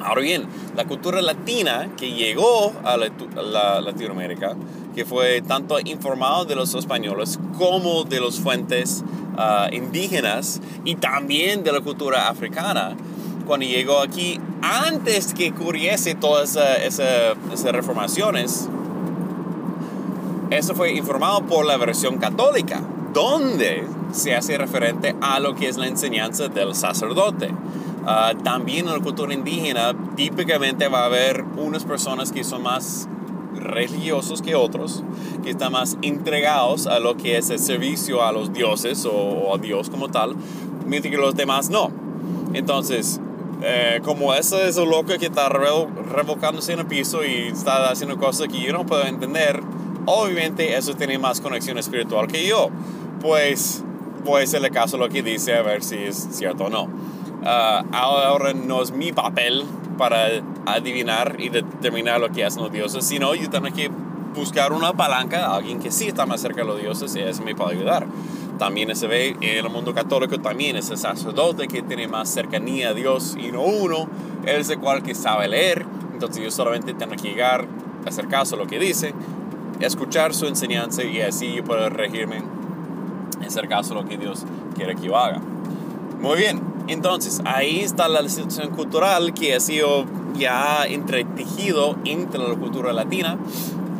Ahora 0.00 0.20
bien, 0.20 0.44
la 0.76 0.84
cultura 0.84 1.22
latina 1.22 1.88
que 1.96 2.12
llegó 2.12 2.74
a 2.84 2.98
la, 2.98 3.80
Latinoamérica, 3.80 4.54
que 4.94 5.06
fue 5.06 5.40
tanto 5.40 5.80
informado 5.80 6.44
de 6.44 6.54
los 6.54 6.74
españoles 6.74 7.38
como 7.58 8.04
de 8.04 8.20
las 8.20 8.38
fuentes 8.38 9.02
ah, 9.38 9.70
indígenas 9.72 10.60
y 10.84 10.96
también 10.96 11.64
de 11.64 11.72
la 11.72 11.80
cultura 11.80 12.28
africana, 12.28 12.94
cuando 13.46 13.66
llegó 13.66 14.00
aquí, 14.00 14.40
antes 14.62 15.32
que 15.32 15.50
ocurriese 15.50 16.14
todas 16.14 16.56
esas 16.56 17.72
reformaciones, 17.72 18.68
eso 20.50 20.74
fue 20.74 20.92
informado 20.92 21.42
por 21.46 21.64
la 21.66 21.76
versión 21.76 22.18
católica, 22.18 22.80
donde 23.12 23.84
se 24.12 24.34
hace 24.34 24.58
referente 24.58 25.16
a 25.20 25.40
lo 25.40 25.54
que 25.54 25.68
es 25.68 25.76
la 25.76 25.86
enseñanza 25.86 26.48
del 26.48 26.74
sacerdote. 26.74 27.50
Ah, 28.06 28.32
también 28.44 28.86
en 28.86 28.94
la 28.94 29.00
cultura 29.00 29.34
indígena, 29.34 29.94
típicamente 30.14 30.86
va 30.88 31.00
a 31.00 31.06
haber 31.06 31.44
unas 31.56 31.84
personas 31.84 32.30
que 32.30 32.44
son 32.44 32.62
más 32.62 33.08
religiosos 33.56 34.42
que 34.42 34.54
otros, 34.54 35.02
que 35.42 35.50
están 35.50 35.72
más 35.72 35.98
entregados 36.02 36.86
a 36.86 37.00
lo 37.00 37.16
que 37.16 37.36
es 37.36 37.50
el 37.50 37.58
servicio 37.58 38.22
a 38.22 38.30
los 38.30 38.52
dioses 38.52 39.06
o, 39.10 39.52
a 39.54 39.58
Dios 39.58 39.90
como 39.90 40.08
tal, 40.08 40.36
mientras 40.86 41.10
que 41.10 41.18
los 41.18 41.34
demás 41.34 41.68
no. 41.68 41.90
Entonces, 42.54 43.20
eh, 43.62 44.00
como 44.04 44.34
ese 44.34 44.68
es 44.68 44.76
el 44.76 44.88
loco 44.88 45.14
que 45.18 45.26
está 45.26 45.48
revocándose 45.48 46.72
en 46.72 46.80
el 46.80 46.86
piso 46.86 47.24
y 47.24 47.48
está 47.48 47.90
haciendo 47.90 48.18
cosas 48.18 48.48
que 48.48 48.60
yo 48.60 48.72
no 48.72 48.84
puedo 48.84 49.04
entender, 49.06 49.62
obviamente 50.04 50.76
eso 50.76 50.94
tiene 50.94 51.18
más 51.18 51.40
conexión 51.40 51.78
espiritual 51.78 52.26
que 52.26 52.46
yo. 52.46 52.68
Pues 53.20 53.82
voy 54.24 54.42
a 54.42 54.44
hacerle 54.44 54.70
caso 54.70 54.96
a 54.96 55.00
lo 55.00 55.08
que 55.08 55.22
dice 55.22 55.54
a 55.54 55.62
ver 55.62 55.82
si 55.82 55.96
es 55.96 56.28
cierto 56.32 56.64
o 56.64 56.70
no. 56.70 56.88
Ah, 57.44 57.84
ahora 57.92 58.52
no 58.52 58.82
es 58.82 58.92
mi 58.92 59.12
papel 59.12 59.64
para 59.96 60.28
adivinar 60.66 61.36
y 61.38 61.48
determinar 61.48 62.20
lo 62.20 62.30
que 62.30 62.44
hacen 62.44 62.62
los 62.62 62.72
dioses, 62.72 63.06
sino 63.06 63.34
yo 63.34 63.48
tengo 63.48 63.72
que 63.72 63.90
buscar 64.34 64.72
una 64.72 64.92
palanca, 64.92 65.54
alguien 65.54 65.80
que 65.80 65.90
sí 65.90 66.08
está 66.08 66.26
más 66.26 66.40
cerca 66.40 66.60
de 66.60 66.66
los 66.66 66.80
dioses 66.80 67.14
y 67.16 67.20
eso 67.20 67.42
me 67.42 67.54
puede 67.54 67.76
ayudar. 67.76 68.06
También 68.58 68.94
se 68.96 69.06
ve 69.06 69.36
en 69.40 69.64
el 69.64 69.70
mundo 69.70 69.94
católico 69.94 70.38
también 70.38 70.76
ese 70.76 70.96
sacerdote 70.96 71.68
que 71.68 71.82
tiene 71.82 72.08
más 72.08 72.30
cercanía 72.30 72.90
a 72.90 72.94
Dios 72.94 73.36
y 73.38 73.52
no 73.52 73.62
uno, 73.62 74.08
él 74.46 74.60
es 74.60 74.70
el 74.70 74.78
cual 74.78 75.02
que 75.02 75.14
sabe 75.14 75.48
leer, 75.48 75.84
entonces 76.12 76.42
yo 76.42 76.50
solamente 76.50 76.94
tengo 76.94 77.14
que 77.16 77.28
llegar, 77.28 77.66
hacer 78.06 78.28
caso 78.28 78.56
a 78.56 78.58
lo 78.58 78.66
que 78.66 78.78
dice, 78.78 79.12
escuchar 79.80 80.32
su 80.32 80.46
enseñanza 80.46 81.04
y 81.04 81.20
así 81.20 81.54
yo 81.54 81.64
puedo 81.64 81.90
regirme, 81.90 82.42
hacer 83.46 83.68
caso 83.68 83.92
a 83.92 84.02
lo 84.02 84.08
que 84.08 84.16
Dios 84.16 84.44
quiere 84.74 84.94
que 84.96 85.02
yo 85.02 85.18
haga. 85.18 85.40
Muy 86.20 86.38
bien, 86.38 86.62
entonces 86.88 87.42
ahí 87.44 87.80
está 87.80 88.08
la 88.08 88.26
situación 88.26 88.70
cultural 88.70 89.34
que 89.34 89.54
ha 89.54 89.60
sido 89.60 90.06
ya 90.34 90.84
entretejido 90.86 91.96
entre 92.04 92.40
la 92.40 92.54
cultura 92.54 92.92
latina 92.94 93.36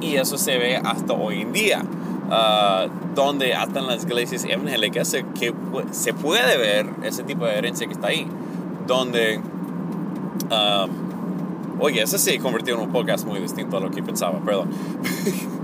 y 0.01 0.17
eso 0.17 0.39
se 0.39 0.57
ve 0.57 0.77
hasta 0.77 1.13
hoy 1.13 1.43
en 1.43 1.53
día. 1.53 1.83
Ah, 2.31 2.87
donde 3.15 3.55
hasta 3.55 3.79
en 3.79 3.87
las 3.87 4.05
iglesias 4.05 4.45
evangélicas 4.45 5.09
se, 5.09 5.25
que, 5.39 5.55
se 5.93 6.13
puede 6.13 6.57
ver 6.57 6.87
ese 7.05 7.23
tipo 7.23 7.47
de 7.47 7.57
herencia 7.57 7.87
que 7.87 7.93
está 7.93 8.09
ahí. 8.09 8.27
Donde, 8.87 9.39
um, 9.39 11.81
oye, 11.81 12.03
ese 12.03 12.19
se 12.19 12.39
convirtió 12.39 12.75
en 12.75 12.81
un 12.81 12.93
podcast 12.93 13.27
muy 13.27 13.41
distinto 13.41 13.77
a 13.77 13.81
lo 13.81 13.91
que 13.91 14.03
pensaba, 14.03 14.39
perdón. 14.41 14.71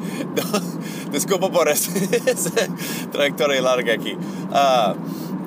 Disculpa 1.13 1.51
por 1.51 1.69
esa 1.69 1.93
trayectoria 3.13 3.61
larga 3.61 3.95
aquí. 3.95 4.15
Uh, 4.15 4.95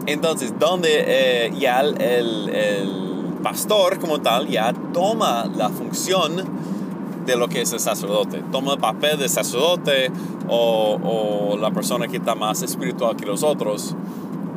entonces, 0.06 0.54
donde 0.60 1.04
eh, 1.08 1.54
ya 1.58 1.82
el, 1.82 2.50
el 2.50 3.24
pastor 3.42 4.00
como 4.00 4.22
tal 4.22 4.48
ya 4.48 4.74
toma 4.94 5.50
la 5.56 5.70
función 5.70 6.75
de 7.26 7.36
lo 7.36 7.48
que 7.48 7.62
es 7.62 7.74
el 7.74 7.80
sacerdote. 7.80 8.44
Toma 8.52 8.74
el 8.74 8.80
papel 8.80 9.18
de 9.18 9.30
sacerdote 9.30 10.12
o, 10.48 11.58
la 11.60 11.72
persona 11.72 12.08
que 12.08 12.18
está 12.18 12.36
más 12.36 12.62
espiritual 12.62 13.16
que 13.16 13.26
los 13.26 13.44
otros. 13.44 13.96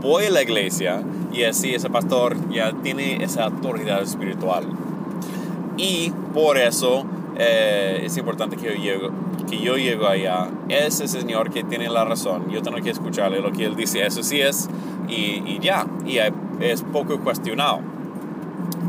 Voy 0.03 0.27
a 0.27 0.31
la 0.31 0.43
iglesia 0.43 1.03
y 1.33 1.45
así 1.45 1.75
ese 1.75 1.91
pastor 1.91 2.37
ya 2.51 2.73
tiene 2.83 3.23
esa 3.23 3.45
autoridad 3.45 4.03
espiritual. 4.03 4.65
Y 5.77 6.11
por 6.35 6.59
eso 6.59 7.05
eh, 7.37 8.03
es 8.05 8.17
importante 8.17 8.57
que 8.57 8.67
yo, 8.67 8.73
llego, 8.73 9.11
que 9.49 9.59
yo 9.59 9.77
llego 9.77 10.07
allá. 10.07 10.49
Ese 10.69 11.09
señor 11.09 11.51
que 11.51 11.65
tiene 11.65 11.89
la 11.89 12.05
razón, 12.05 12.51
yo 12.51 12.63
tengo 12.63 12.79
que 12.79 12.91
escucharle 12.91 13.41
lo 13.41 13.53
que 13.53 13.65
él 13.65 13.77
dice, 13.77 14.05
eso 14.05 14.23
sí 14.23 14.41
es, 14.41 14.69
y, 15.09 15.43
y 15.47 15.59
ya, 15.61 15.87
y 16.05 16.19
es 16.61 16.83
poco 16.83 17.19
cuestionado 17.21 17.81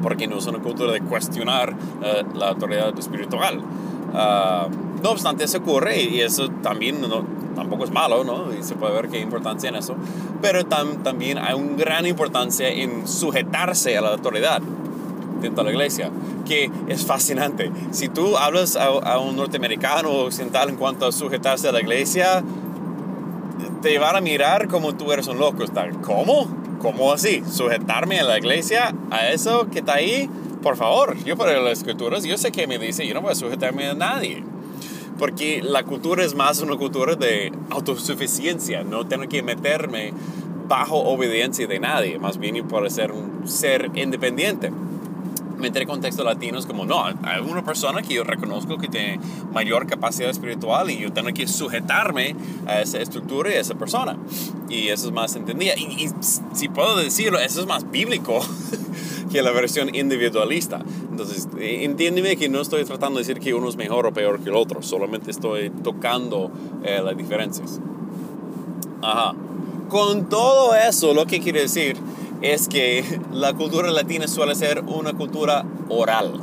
porque 0.02 0.28
no 0.28 0.38
es 0.38 0.48
una 0.48 0.60
cultura 0.60 0.92
de 0.92 1.02
cuestionar 1.02 1.76
eh, 2.04 2.24
la 2.36 2.50
autoridad 2.50 2.98
espiritual. 2.98 3.62
Ah, 4.14 4.68
no 5.02 5.12
obstante, 5.12 5.44
eso 5.44 5.60
ocurre 5.60 6.02
y 6.02 6.22
eso 6.22 6.50
también 6.62 7.02
no, 7.02 7.24
tampoco 7.56 7.86
es 7.86 7.92
malo, 7.92 8.24
¿no? 8.24 8.54
Y 8.54 8.64
se 8.64 8.76
puede 8.76 8.94
ver 8.94 9.10
que 9.10 9.18
hay 9.18 9.24
importancia 9.24 9.70
en 9.70 9.76
eso. 9.76 9.96
Pero 10.42 10.66
también 10.66 11.38
hay 11.38 11.54
una 11.54 11.76
gran 11.76 12.06
importancia 12.06 12.70
en 12.70 13.08
sujetarse 13.08 13.98
a 13.98 14.02
la 14.02 14.10
autoridad 14.10 14.62
dentro 15.42 15.64
de 15.64 15.70
la 15.70 15.76
iglesia, 15.76 16.10
que 16.46 16.70
es 16.88 17.06
fascinante. 17.06 17.72
Si 17.92 18.10
tú 18.10 18.38
hablas 18.38 18.76
a, 18.76 18.88
a 18.88 19.20
un 19.20 19.38
norteamericano 19.38 20.10
occidental 20.10 20.70
en 20.70 20.76
cuanto 20.76 21.06
a 21.06 21.12
sujetarse 21.12 21.70
a 21.70 21.72
la 21.72 21.80
iglesia, 21.80 22.44
te 23.82 23.98
van 24.00 24.16
a 24.16 24.22
mirar 24.22 24.68
como 24.68 24.96
tú 24.96 25.12
eres 25.12 25.28
un 25.28 25.40
loco. 25.40 25.64
¿Cómo? 26.02 26.48
¿Cómo 26.80 27.12
así? 27.12 27.44
¿Sujetarme 27.50 28.20
a 28.20 28.24
la 28.24 28.38
iglesia? 28.38 28.96
¿A 29.12 29.30
eso 29.30 29.68
que 29.70 29.80
está 29.80 29.96
ahí? 29.96 30.30
Por 30.64 30.78
favor, 30.78 31.18
yo 31.24 31.36
para 31.38 31.60
las 31.60 31.80
escrituras, 31.80 32.24
yo 32.24 32.38
sé 32.38 32.52
que 32.52 32.68
me 32.68 32.80
dice, 32.80 33.06
yo 33.06 33.14
no 33.14 33.22
voy 33.22 33.34
a 33.34 33.36
sujetarme 33.36 33.88
a 33.88 33.94
nadie. 33.94 34.44
Porque 35.18 35.62
la 35.62 35.84
cultura 35.84 36.24
es 36.24 36.36
más 36.36 36.62
una 36.62 36.78
cultura 36.78 37.16
de 37.16 37.52
autosuficiencia, 37.70 38.84
no 38.84 39.06
tengo 39.06 39.28
que 39.28 39.44
meterme 39.44 40.14
bajo 40.70 40.98
obediencia 40.98 41.68
de 41.68 41.80
nadie, 41.80 42.18
más 42.18 42.38
bien 42.38 42.66
por 42.68 42.90
ser 42.90 43.12
un 43.12 43.48
ser 43.48 43.92
independiente 43.96 44.72
meter 45.60 45.86
contexto 45.86 46.24
latino 46.24 46.58
es 46.58 46.66
como, 46.66 46.86
no, 46.86 47.04
hay 47.06 47.42
una 47.42 47.64
persona 47.64 48.02
que 48.02 48.14
yo 48.14 48.24
reconozco 48.24 48.78
que 48.78 48.88
tiene 48.88 49.20
mayor 49.54 49.88
capacidad 49.88 50.30
espiritual 50.30 50.90
y 50.90 51.00
yo 51.00 51.12
tengo 51.12 51.30
que 51.34 51.48
sujetarme 51.48 52.36
a 52.66 52.82
esa 52.82 53.00
estructura 53.00 53.52
y 53.52 53.56
a 53.56 53.60
esa 53.60 53.76
persona. 53.76 54.18
Y 54.70 54.90
eso 54.90 55.08
es 55.08 55.14
más 55.14 55.36
entendida. 55.36 55.74
Y, 55.76 56.10
si 56.54 56.70
puedo 56.70 56.98
decirlo, 56.98 57.40
eso 57.40 57.62
es 57.62 57.68
más 57.68 57.90
bíblico 57.90 58.40
que 59.32 59.42
la 59.42 59.52
versión 59.52 59.94
individualista. 59.94 60.82
Entonces, 61.10 61.48
eh, 61.60 61.84
entiéndeme 61.84 62.36
que 62.38 62.50
no 62.50 62.62
estoy 62.62 62.84
tratando 62.86 63.20
de 63.20 63.26
decir 63.26 63.42
que 63.42 63.54
uno 63.54 63.70
es 63.70 63.76
mejor 63.76 64.06
o 64.06 64.14
peor 64.14 64.40
que 64.40 64.50
el 64.50 64.56
otro, 64.56 64.82
solamente 64.82 65.32
estoy 65.32 65.70
tocando 65.70 66.52
eh, 66.84 67.02
las 67.04 67.18
diferencias. 67.18 67.80
Ajá. 69.02 69.36
Con 69.90 70.30
todo 70.30 70.76
eso, 70.76 71.14
lo 71.14 71.26
que 71.26 71.40
quiere 71.40 71.62
decir 71.62 71.98
es 72.42 72.68
que 72.68 73.20
la 73.32 73.54
cultura 73.54 73.92
latina 73.92 74.28
suele 74.28 74.56
ser 74.56 74.84
una 74.88 75.14
cultura 75.14 75.66
oral. 75.90 76.42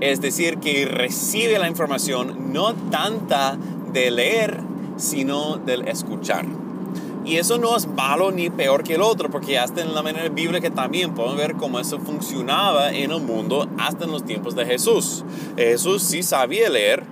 Es 0.00 0.20
decir, 0.20 0.58
que 0.58 0.84
recibe 0.84 1.58
la 1.58 1.68
información 1.68 2.52
no 2.52 2.74
tanta 2.74 3.56
de 3.92 4.10
leer, 4.10 4.60
sino 4.96 5.58
del 5.58 5.86
escuchar. 5.86 6.44
Y 7.24 7.36
eso 7.36 7.58
no 7.58 7.76
es 7.76 7.86
malo 7.86 8.32
ni 8.32 8.50
peor 8.50 8.82
que 8.82 8.96
el 8.96 9.02
otro, 9.02 9.30
porque 9.30 9.58
hasta 9.58 9.80
en 9.80 9.94
la 9.94 10.02
manera 10.02 10.28
bíblica 10.28 10.70
también 10.70 11.14
podemos 11.14 11.36
ver 11.36 11.54
cómo 11.54 11.78
eso 11.78 12.00
funcionaba 12.00 12.92
en 12.92 13.12
el 13.12 13.20
mundo 13.20 13.68
hasta 13.78 14.06
en 14.06 14.10
los 14.10 14.24
tiempos 14.24 14.56
de 14.56 14.66
Jesús. 14.66 15.24
Jesús 15.56 16.02
sí 16.02 16.24
sabía 16.24 16.68
leer, 16.68 17.04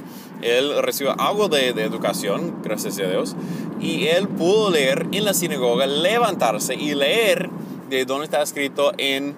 él 0.42 0.82
recibió 0.82 1.18
algo 1.20 1.48
de, 1.48 1.72
de 1.74 1.84
educación, 1.84 2.56
gracias 2.64 2.98
a 2.98 3.04
Dios, 3.04 3.36
y 3.80 4.06
él 4.06 4.26
pudo 4.26 4.70
leer 4.70 5.06
en 5.12 5.24
la 5.24 5.32
sinagoga, 5.32 5.86
levantarse 5.86 6.74
y 6.74 6.94
leer 6.94 7.48
de 7.90 8.04
donde 8.04 8.24
está 8.24 8.40
escrito 8.40 8.92
en 8.96 9.36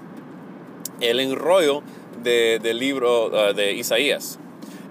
el 1.00 1.18
enrollo 1.18 1.82
del 2.23 2.78
libro 2.78 3.26
uh, 3.26 3.52
de 3.54 3.73
Isaías. 3.73 4.38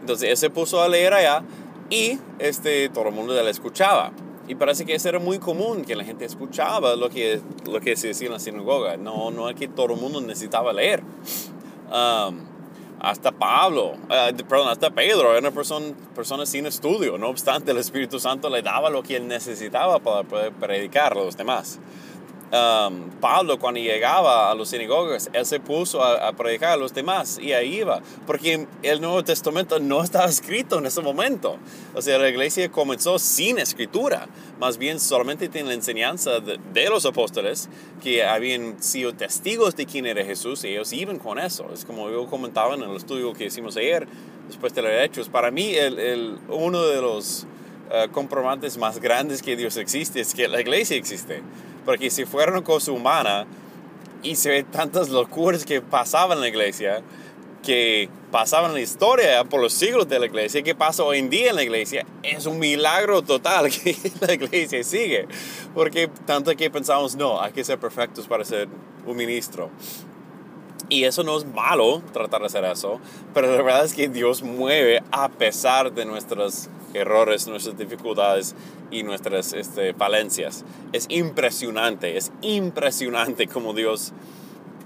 Entonces 0.01 0.29
él 0.29 0.37
se 0.37 0.49
puso 0.49 0.81
a 0.81 0.89
leer 0.89 1.13
allá 1.13 1.43
y 1.89 2.17
este, 2.39 2.89
todo 2.89 3.07
el 3.07 3.13
mundo 3.13 3.33
le 3.41 3.49
escuchaba. 3.49 4.11
Y 4.47 4.55
parece 4.55 4.85
que 4.85 4.95
eso 4.95 5.07
era 5.07 5.19
muy 5.19 5.39
común, 5.39 5.85
que 5.85 5.95
la 5.95 6.03
gente 6.03 6.25
escuchaba 6.25 6.95
lo 6.95 7.09
que, 7.09 7.39
lo 7.69 7.79
que 7.79 7.95
se 7.95 8.07
decía 8.07 8.27
en 8.27 8.33
la 8.33 8.39
sinagoga. 8.39 8.97
No, 8.97 9.31
no 9.31 9.49
es 9.49 9.55
que 9.55 9.67
todo 9.67 9.93
el 9.93 10.01
mundo 10.01 10.19
necesitaba 10.19 10.73
leer. 10.73 11.03
Um, 11.89 12.39
hasta 12.99 13.31
Pablo, 13.31 13.93
uh, 13.93 14.47
perdón, 14.49 14.69
hasta 14.69 14.89
Pedro 14.89 15.31
era 15.31 15.39
una 15.39 15.51
persona, 15.51 15.85
persona 16.15 16.45
sin 16.45 16.65
estudio. 16.65 17.17
No 17.17 17.29
obstante, 17.29 17.71
el 17.71 17.77
Espíritu 17.77 18.19
Santo 18.19 18.49
le 18.49 18.61
daba 18.61 18.89
lo 18.89 19.03
que 19.03 19.15
él 19.15 19.27
necesitaba 19.27 19.99
para 19.99 20.23
poder 20.23 20.51
predicar 20.53 21.13
a 21.13 21.15
los 21.15 21.37
demás. 21.37 21.79
Um, 22.51 23.09
Pablo 23.21 23.57
cuando 23.59 23.79
llegaba 23.79 24.51
a 24.51 24.55
los 24.55 24.67
sinagogas, 24.67 25.29
él 25.31 25.45
se 25.45 25.61
puso 25.61 26.03
a, 26.03 26.33
predicar 26.33 26.71
a 26.71 26.75
los 26.75 26.93
demás 26.93 27.39
y 27.41 27.53
ahí 27.53 27.77
iba, 27.77 28.01
porque 28.27 28.67
el 28.83 28.99
Nuevo 28.99 29.23
Testamento 29.23 29.79
no 29.79 30.03
estaba 30.03 30.25
escrito 30.25 30.79
en 30.79 30.85
ese 30.85 31.01
momento. 31.01 31.57
O 31.95 32.01
sea, 32.01 32.17
la 32.17 32.27
iglesia 32.27 32.69
comenzó 32.69 33.19
sin 33.19 33.57
escritura, 33.57 34.27
más 34.59 34.77
bien 34.77 34.99
solamente 34.99 35.47
tiene 35.47 35.69
la 35.69 35.75
enseñanza 35.75 36.41
de, 36.41 36.89
los 36.89 37.05
apóstoles 37.05 37.69
que 38.03 38.25
habían 38.25 38.83
sido 38.83 39.13
testigos 39.13 39.77
de 39.77 39.85
quién 39.85 40.05
era 40.05 40.25
Jesús 40.25 40.65
y 40.65 40.69
ellos 40.69 40.91
iban 40.91 41.19
con 41.19 41.39
eso. 41.39 41.69
Es 41.73 41.85
como 41.85 42.09
yo 42.09 42.27
comentaba 42.27 42.75
en 42.75 42.81
el 42.81 42.97
estudio 42.97 43.31
que 43.31 43.45
hicimos 43.45 43.77
ayer, 43.77 44.05
después 44.47 44.73
de 44.73 44.81
los 44.81 44.91
hechos. 44.91 45.29
Para 45.29 45.51
mí, 45.51 45.73
el, 45.75 46.37
uno 46.49 46.85
de 46.85 47.01
los 47.01 47.47
uh, 47.89 48.11
comprobantes 48.11 48.77
más 48.77 48.99
grandes 48.99 49.41
que 49.41 49.55
Dios 49.55 49.77
existe 49.77 50.19
es 50.19 50.33
que 50.33 50.49
la 50.49 50.59
iglesia 50.59 50.97
existe. 50.97 51.41
Porque 51.85 52.09
si 52.09 52.25
fuera 52.25 52.51
una 52.51 52.63
cosa 52.63 52.91
humana 52.91 53.45
y 54.23 54.35
se 54.35 54.49
ve 54.49 54.63
tantas 54.63 55.09
locuras 55.09 55.65
que 55.65 55.81
pasaban 55.81 56.37
en 56.37 56.41
la 56.41 56.47
iglesia, 56.47 57.01
que 57.63 58.09
pasaban 58.31 58.71
en 58.71 58.75
la 58.75 58.81
historia 58.81 59.43
por 59.43 59.61
los 59.61 59.73
siglos 59.73 60.07
de 60.07 60.19
la 60.19 60.25
iglesia, 60.25 60.63
que 60.63 60.75
pasa 60.75 61.03
hoy 61.03 61.19
en 61.19 61.29
día 61.29 61.49
en 61.49 61.55
la 61.55 61.63
iglesia, 61.63 62.05
es 62.23 62.45
un 62.45 62.59
milagro 62.59 63.21
total 63.21 63.69
que 63.69 63.95
la 64.21 64.33
iglesia 64.33 64.83
sigue. 64.83 65.27
Porque 65.73 66.09
tanto 66.25 66.55
que 66.55 66.69
pensamos, 66.69 67.15
no, 67.15 67.41
hay 67.41 67.51
que 67.51 67.63
ser 67.63 67.79
perfectos 67.79 68.27
para 68.27 68.45
ser 68.45 68.67
un 69.05 69.17
ministro. 69.17 69.69
Y 70.89 71.05
eso 71.05 71.23
no 71.23 71.37
es 71.37 71.45
malo 71.45 72.01
tratar 72.11 72.41
de 72.41 72.47
hacer 72.47 72.65
eso, 72.65 72.99
pero 73.33 73.47
la 73.55 73.61
verdad 73.61 73.85
es 73.85 73.93
que 73.93 74.09
Dios 74.09 74.43
mueve 74.43 75.01
a 75.11 75.29
pesar 75.29 75.93
de 75.93 76.03
nuestros 76.03 76.67
errores, 76.93 77.47
nuestras 77.47 77.77
dificultades 77.77 78.55
y 78.89 79.03
nuestras 79.03 79.53
este, 79.53 79.93
falencias. 79.93 80.65
Es 80.93 81.05
impresionante, 81.09 82.17
es 82.17 82.31
impresionante 82.41 83.47
como 83.47 83.73
Dios 83.73 84.13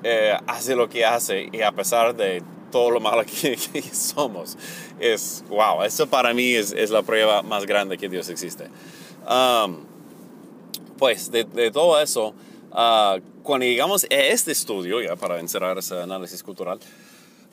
eh, 0.04 0.38
hace 0.48 0.76
lo 0.76 0.90
que 0.90 1.06
hace 1.06 1.50
y 1.52 1.62
a 1.62 1.72
pesar 1.72 2.16
de 2.16 2.44
todo 2.72 2.92
lo 2.92 3.00
malo 3.00 3.24
que, 3.42 3.58
somos. 3.94 4.58
Es, 5.00 5.44
wow, 5.50 5.84
eso 5.84 6.08
para 6.08 6.34
mí 6.34 6.54
es, 6.54 6.72
es, 6.72 6.92
la 6.92 7.02
prueba 7.04 7.42
más 7.42 7.66
grande 7.66 7.98
que 7.98 8.10
Dios 8.10 8.30
existe. 8.30 8.70
Um, 9.28 9.86
pues 10.98 11.32
de, 11.32 11.44
de, 11.44 11.72
todo 11.72 12.00
eso, 12.00 12.34
uh, 12.72 13.20
cuando 13.44 13.66
llegamos 13.66 14.04
a 14.04 14.16
este 14.16 14.52
estudio, 14.52 15.02
ya 15.02 15.16
para 15.16 15.40
encerrar 15.40 15.78
ese 15.78 16.00
análisis 16.00 16.44
cultural, 16.44 16.80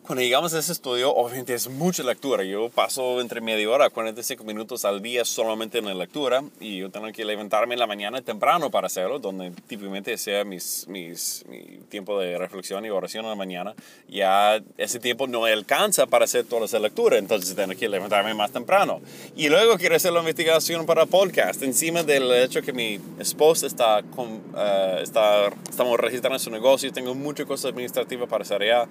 cuando 0.04 0.22
llegamos 0.22 0.52
a 0.52 0.58
ese 0.58 0.72
estudio, 0.72 1.14
obviamente 1.14 1.54
es 1.54 1.68
mucha 1.68 2.02
lectura. 2.02 2.42
Yo 2.42 2.68
paso 2.70 3.20
entre 3.20 3.40
media 3.40 3.70
hora 3.70 3.86
a 3.86 3.90
45 3.90 4.42
minutos 4.42 4.84
al 4.84 5.00
día 5.00 5.24
solamente 5.24 5.78
en 5.78 5.84
la 5.84 5.94
lectura 5.94 6.42
y 6.58 6.78
yo 6.78 6.90
tengo 6.90 7.06
que 7.12 7.24
levantarme 7.24 7.74
en 7.74 7.80
la 7.80 7.86
mañana 7.86 8.20
temprano 8.20 8.68
para 8.68 8.88
hacerlo, 8.88 9.20
donde 9.20 9.52
típicamente 9.68 10.18
sea 10.18 10.44
mis, 10.44 10.88
mis, 10.88 11.44
mi 11.48 11.60
tiempo 11.88 12.18
de 12.18 12.36
reflexión 12.36 12.84
y 12.84 12.90
oración 12.90 13.24
en 13.26 13.30
la 13.30 13.36
mañana. 13.36 13.74
Ya 14.08 14.60
ese 14.76 14.98
tiempo 14.98 15.28
no 15.28 15.44
alcanza 15.44 16.06
para 16.06 16.24
hacer 16.24 16.46
toda 16.46 16.64
esa 16.64 16.80
lectura, 16.80 17.16
entonces 17.18 17.54
tengo 17.54 17.72
que 17.78 17.88
levantarme 17.88 18.34
más 18.34 18.50
temprano. 18.50 19.00
Y 19.36 19.48
luego 19.50 19.78
quiero 19.78 19.94
hacer 19.94 20.12
la 20.12 20.18
investigación 20.18 20.84
para 20.84 21.06
podcast, 21.06 21.62
encima 21.62 22.02
del 22.02 22.30
hecho 22.32 22.60
que 22.62 22.72
mi 22.72 22.98
esposa 23.20 23.68
está, 23.68 24.02
con, 24.16 24.28
uh, 24.32 24.98
está 25.00 25.48
estamos 25.68 25.98
registrando 25.98 26.38
su 26.40 26.50
negocio, 26.50 26.92
tengo 26.92 27.14
muchas 27.14 27.46
cosas 27.46 27.70
administrativas 27.70 28.28
para 28.28 28.42
hacer 28.42 28.62
allá. 28.62 28.88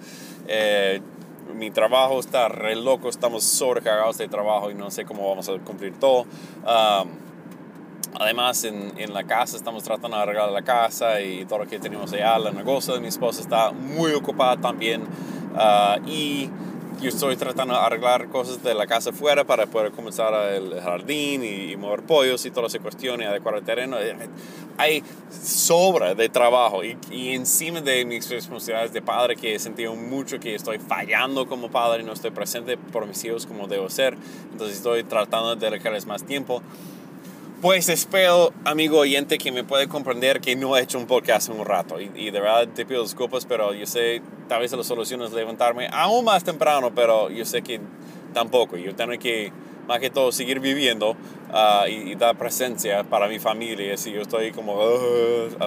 Eh, 0.48 1.01
mi 1.54 1.70
trabajo 1.70 2.20
está 2.20 2.48
re 2.48 2.76
loco, 2.76 3.08
estamos 3.08 3.44
sobrecargados 3.44 4.18
de 4.18 4.28
trabajo 4.28 4.70
y 4.70 4.74
no 4.74 4.90
sé 4.90 5.04
cómo 5.04 5.28
vamos 5.28 5.48
a 5.48 5.58
cumplir 5.58 5.94
todo. 5.98 6.26
además, 8.18 8.64
en, 8.64 8.92
en, 8.98 9.12
la 9.12 9.24
casa 9.24 9.56
estamos 9.56 9.82
tratando 9.82 10.16
de 10.16 10.22
arreglar 10.22 10.50
la 10.50 10.62
casa 10.62 11.20
y 11.20 11.44
todo 11.44 11.60
lo 11.60 11.66
que 11.66 11.78
tenemos 11.78 12.12
allá. 12.12 12.38
La 12.38 12.50
negocio 12.50 12.94
de 12.94 13.00
mi 13.00 13.08
esposa 13.08 13.40
está 13.40 13.72
muy 13.72 14.12
ocupada 14.12 14.56
también. 14.56 15.04
Ah, 15.54 15.98
y 16.06 16.50
yo 17.02 17.08
estoy 17.08 17.34
tratando 17.36 17.74
de 17.74 17.80
arreglar 17.80 18.28
cosas 18.28 18.62
de 18.62 18.74
la 18.74 18.86
casa 18.86 19.10
afuera 19.10 19.44
para 19.44 19.66
poder 19.66 19.90
comenzar 19.90 20.32
el 20.52 20.80
jardín 20.80 21.42
y, 21.44 21.76
mover 21.76 22.02
pollos 22.02 22.46
y 22.46 22.52
todas 22.52 22.72
esas 22.72 22.82
cuestiones, 22.82 23.28
adecuar 23.28 23.56
el 23.56 23.64
terreno. 23.64 23.98
Eh, 23.98 24.14
hay 24.78 25.02
sobra 25.30 26.14
de 26.14 26.28
trabajo 26.28 26.84
y, 26.84 26.96
y, 27.10 27.30
encima 27.30 27.80
de 27.80 28.04
mis 28.04 28.30
responsabilidades 28.30 28.92
de 28.92 29.02
padre 29.02 29.34
que 29.34 29.56
he 29.56 29.58
sentido 29.58 29.96
mucho 29.96 30.38
que 30.38 30.54
estoy 30.54 30.78
fallando 30.78 31.46
como 31.48 31.72
padre 31.72 32.02
y 32.02 32.06
no 32.06 32.12
estoy 32.12 32.30
presente 32.30 32.76
por 32.76 33.04
mis 33.06 33.24
hijos 33.24 33.46
como 33.46 33.66
debo 33.66 33.90
ser. 33.90 34.16
Entonces 34.52 34.76
estoy 34.76 35.02
tratando 35.02 35.56
de 35.56 35.70
dedicarles 35.70 36.06
más 36.06 36.22
tiempo. 36.22 36.62
Pues 37.62 37.88
espero, 37.88 38.52
amigo 38.64 38.98
oyente, 38.98 39.38
que 39.38 39.52
me 39.52 39.62
puede 39.62 39.86
comprender 39.86 40.40
que 40.40 40.56
no 40.56 40.76
he 40.76 40.82
hecho 40.82 40.98
un 40.98 41.06
podcast 41.06 41.48
en 41.48 41.60
un 41.60 41.64
rato. 41.64 42.00
Y, 42.00 42.32
de 42.32 42.40
verdad 42.40 42.66
te 42.66 42.84
pido 42.84 43.04
disculpas, 43.04 43.46
pero 43.46 43.72
yo 43.72 43.86
sé, 43.86 44.20
tal 44.48 44.62
vez 44.62 44.72
la 44.72 44.82
solución 44.82 45.22
es 45.22 45.30
levantarme 45.30 45.88
aún 45.92 46.24
más 46.24 46.42
temprano, 46.42 46.90
pero 46.92 47.30
yo 47.30 47.44
sé 47.44 47.62
que 47.62 47.80
tampoco. 48.34 48.76
Yo 48.76 48.96
tengo 48.96 49.16
que, 49.16 49.52
más 49.86 50.00
que 50.00 50.10
todo, 50.10 50.32
seguir 50.32 50.58
viviendo 50.58 51.14
ah, 51.52 51.84
y, 51.88 52.16
dar 52.16 52.36
presencia 52.36 53.04
para 53.04 53.28
mi 53.28 53.38
familia. 53.38 53.96
Si 53.96 54.10
yo 54.10 54.22
estoy 54.22 54.50
como 54.50 54.76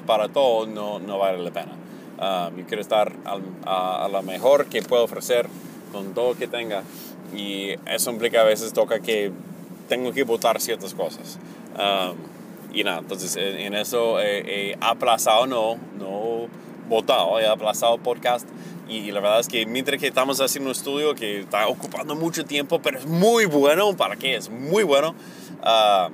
para 0.06 0.28
todo, 0.28 0.68
no, 0.68 1.00
no 1.00 1.18
vale 1.18 1.42
la 1.42 1.52
pena. 1.52 1.72
Ah, 2.20 2.52
yo 2.58 2.66
quiero 2.66 2.82
estar 2.82 3.14
a, 3.64 4.04
a 4.04 4.10
lo 4.10 4.22
mejor 4.22 4.66
que 4.66 4.82
puedo 4.82 5.06
ofrecer 5.06 5.48
con 5.94 6.14
todo 6.14 6.36
que 6.36 6.48
tenga. 6.48 6.84
Y 7.34 7.70
eso 7.86 8.12
implica 8.12 8.42
a 8.42 8.44
veces 8.44 8.74
toca 8.74 9.00
que 9.00 9.32
tengo 9.88 10.12
que 10.12 10.24
votar 10.24 10.60
ciertas 10.60 10.94
cosas. 10.94 11.40
Um, 11.78 12.18
y 12.74 12.84
nada, 12.84 13.00
entonces 13.00 13.36
en, 13.38 13.74
eso 13.74 14.20
he 14.20 14.78
aplazado, 14.82 15.48
no, 15.48 15.78
no 15.98 16.48
votado, 16.88 17.40
he 17.40 17.48
aplazado 17.48 17.98
podcast. 17.98 18.48
Y, 18.88 19.12
la 19.12 19.20
verdad 19.20 19.40
es 19.40 19.48
que 19.48 19.66
mientras 19.66 20.00
que 20.00 20.08
estamos 20.08 20.40
haciendo 20.40 20.70
un 20.70 20.76
estudio 20.76 21.16
que 21.16 21.40
está 21.40 21.68
ocupando 21.68 22.16
mucho 22.16 22.46
tiempo, 22.46 22.82
pero 22.82 23.00
es 23.00 23.08
muy 23.08 23.46
bueno, 23.46 23.96
¿para 23.98 24.16
qué? 24.16 24.36
Es 24.36 24.50
muy 24.50 24.84
bueno. 24.84 25.16
Uh, 25.62 26.12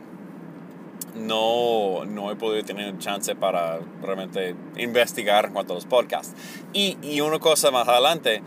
no, 1.15 2.06
no 2.06 2.32
he 2.32 2.36
podido 2.38 2.63
tener 2.63 2.97
chance 3.00 3.36
para 3.36 3.80
realmente 4.02 4.56
investigar 4.78 5.45
en 5.45 5.52
cuanto 5.52 5.74
a 5.74 5.76
los 5.76 5.86
podcasts. 5.86 6.34
Y, 6.71 6.97
y 7.02 7.19
una 7.19 7.39
cosa 7.39 7.71
más 7.71 7.88
adelante, 7.89 8.41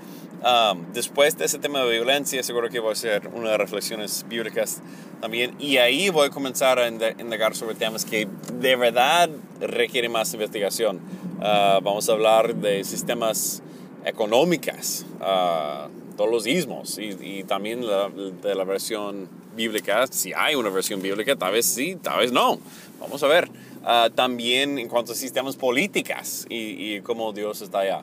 Después 0.92 1.38
de 1.38 1.46
ese 1.46 1.58
tema 1.58 1.80
de 1.80 1.90
violencia, 1.90 2.42
seguro 2.42 2.68
que 2.68 2.78
voy 2.78 2.90
a 2.90 2.92
hacer 2.92 3.28
unas 3.28 3.56
reflexiones 3.56 4.26
bíblicas 4.28 4.82
también. 5.20 5.54
Y 5.58 5.78
ahí 5.78 6.10
voy 6.10 6.28
a 6.28 6.30
comenzar 6.30 6.78
a 6.78 6.86
indagar 6.86 7.56
sobre 7.56 7.74
temas 7.74 8.04
que 8.04 8.28
de 8.52 8.76
verdad 8.76 9.30
requieren 9.60 10.12
más 10.12 10.34
investigación. 10.34 11.00
Uh, 11.38 11.80
vamos 11.82 12.10
a 12.10 12.12
hablar 12.12 12.54
de 12.56 12.84
sistemas 12.84 13.62
económicos, 14.04 15.06
uh, 15.20 15.88
todos 16.14 16.30
los 16.30 16.46
ismos 16.46 16.98
y, 16.98 17.42
también 17.44 17.80
de 17.80 18.54
la 18.54 18.64
versión 18.64 19.28
bíblica. 19.56 20.06
Si 20.08 20.34
hay 20.34 20.56
una 20.56 20.68
versión 20.68 21.00
bíblica, 21.00 21.36
tal 21.36 21.52
vez 21.52 21.64
sí, 21.64 21.96
tal 21.96 22.18
vez 22.18 22.32
no. 22.32 22.58
Vamos 23.00 23.22
a 23.22 23.28
ver. 23.28 23.48
Uh, 23.82 24.10
también 24.10 24.78
en 24.78 24.88
cuanto 24.88 25.12
a 25.12 25.14
sistemas 25.14 25.56
políticas 25.56 26.44
y 26.50 27.00
cómo 27.00 27.32
Dios 27.32 27.62
está 27.62 27.80
allá. 27.80 28.02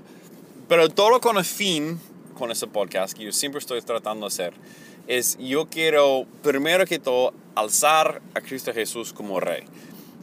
Pero 0.68 0.88
todo 0.88 1.20
con 1.20 1.38
el 1.38 1.44
fin, 1.44 2.00
con 2.42 2.50
ese 2.50 2.66
podcast, 2.66 3.16
que 3.16 3.24
yo 3.24 3.32
siempre 3.32 3.60
estoy 3.60 3.80
tratando 3.84 4.26
de 4.26 4.30
hacer, 4.30 4.54
es 5.08 5.38
yo 5.40 5.68
quiero, 5.70 6.26
primero 6.42 6.88
que 6.88 6.98
todo, 6.98 7.34
alzar 7.54 8.20
a 8.34 8.42
Cristo 8.42 8.74
Jesús 8.74 9.14
como 9.14 9.40
Rey. 9.40 9.64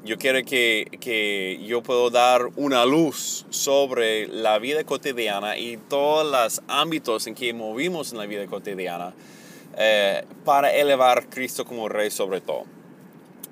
Yo 0.05 0.19
quiero 0.19 0.45
que, 0.45 0.99
que 1.01 1.61
yo 1.65 1.81
puedo 1.85 2.11
dar 2.11 2.49
una 2.57 2.85
luz 2.85 3.47
sobre 3.51 4.27
la 4.27 4.59
vida 4.59 4.83
cotidiana 4.83 5.57
y 5.57 5.77
todos 5.77 6.27
los 6.29 6.61
ámbitos 6.67 7.29
en 7.29 7.37
que 7.37 7.55
movimos 7.55 8.11
en 8.11 8.19
la 8.19 8.27
vida 8.27 8.45
cotidiana 8.47 9.15
eh, 9.77 10.25
para 10.45 10.73
elevar 10.73 11.19
a 11.19 11.23
Cristo 11.23 11.65
como 11.65 11.89
Rey 11.89 12.11
sobre 12.11 12.41
todo. 12.41 12.65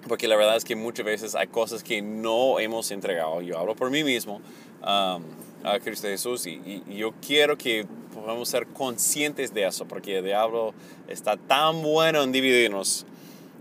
Porque 0.08 0.26
la 0.26 0.34
verdad 0.34 0.56
es 0.56 0.64
que 0.64 0.74
muchas 0.74 1.06
veces 1.06 1.36
hay 1.36 1.46
cosas 1.46 1.84
que 1.84 2.02
no 2.02 2.58
hemos 2.58 2.90
entregado. 2.90 3.42
Yo 3.42 3.58
hablo 3.58 3.76
por 3.76 3.90
mí 3.90 4.02
mismo 4.02 4.40
um, 4.82 5.22
a 5.66 5.80
Cristo 5.80 6.06
Jesús 6.06 6.46
y, 6.46 6.82
yo 6.88 7.12
quiero 7.24 7.58
que 7.58 7.86
podamos 8.14 8.48
ser 8.48 8.66
conscientes 8.68 9.52
de 9.52 9.66
eso, 9.66 9.86
porque 9.86 10.18
el 10.18 10.24
diablo 10.24 10.72
está 11.08 11.36
tan 11.36 11.82
bueno 11.82 12.22
en 12.22 12.32
dividirnos 12.32 13.04